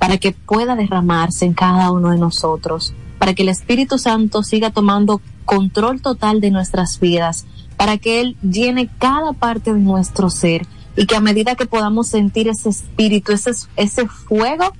para 0.03 0.19
que 0.19 0.33
pueda 0.33 0.75
derramarse 0.75 1.45
en 1.45 1.55
cada 1.55 1.93
uno 1.93 2.11
de 2.11 2.19
nosotros, 2.19 2.93
para 3.21 3.35
que 3.35 3.45
el 3.45 3.49
Espíritu 3.49 3.99
Santo 3.99 4.43
siga 4.43 4.71
tomando 4.71 5.21
control 5.45 6.03
total 6.03 6.41
de 6.41 6.51
nuestras 6.51 6.99
vidas, 6.99 7.47
para 7.77 7.99
que 7.99 8.21
Él 8.21 8.37
llene 8.43 8.91
cada 8.99 9.33
parte 9.33 9.73
de 9.73 9.79
nuestro 9.79 10.29
ser 10.29 10.67
y 10.97 11.07
que 11.07 11.15
a 11.15 11.21
medida 11.21 11.55
que 11.55 11.67
podamos 11.67 12.09
sentir 12.09 12.49
ese 12.49 12.71
espíritu, 12.71 13.31
ese, 13.31 13.53
ese 13.77 14.09
fuego 14.09 14.73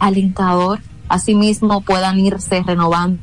alentador, 0.00 0.80
asimismo 1.08 1.82
puedan 1.82 2.18
irse 2.18 2.60
renovando 2.64 3.20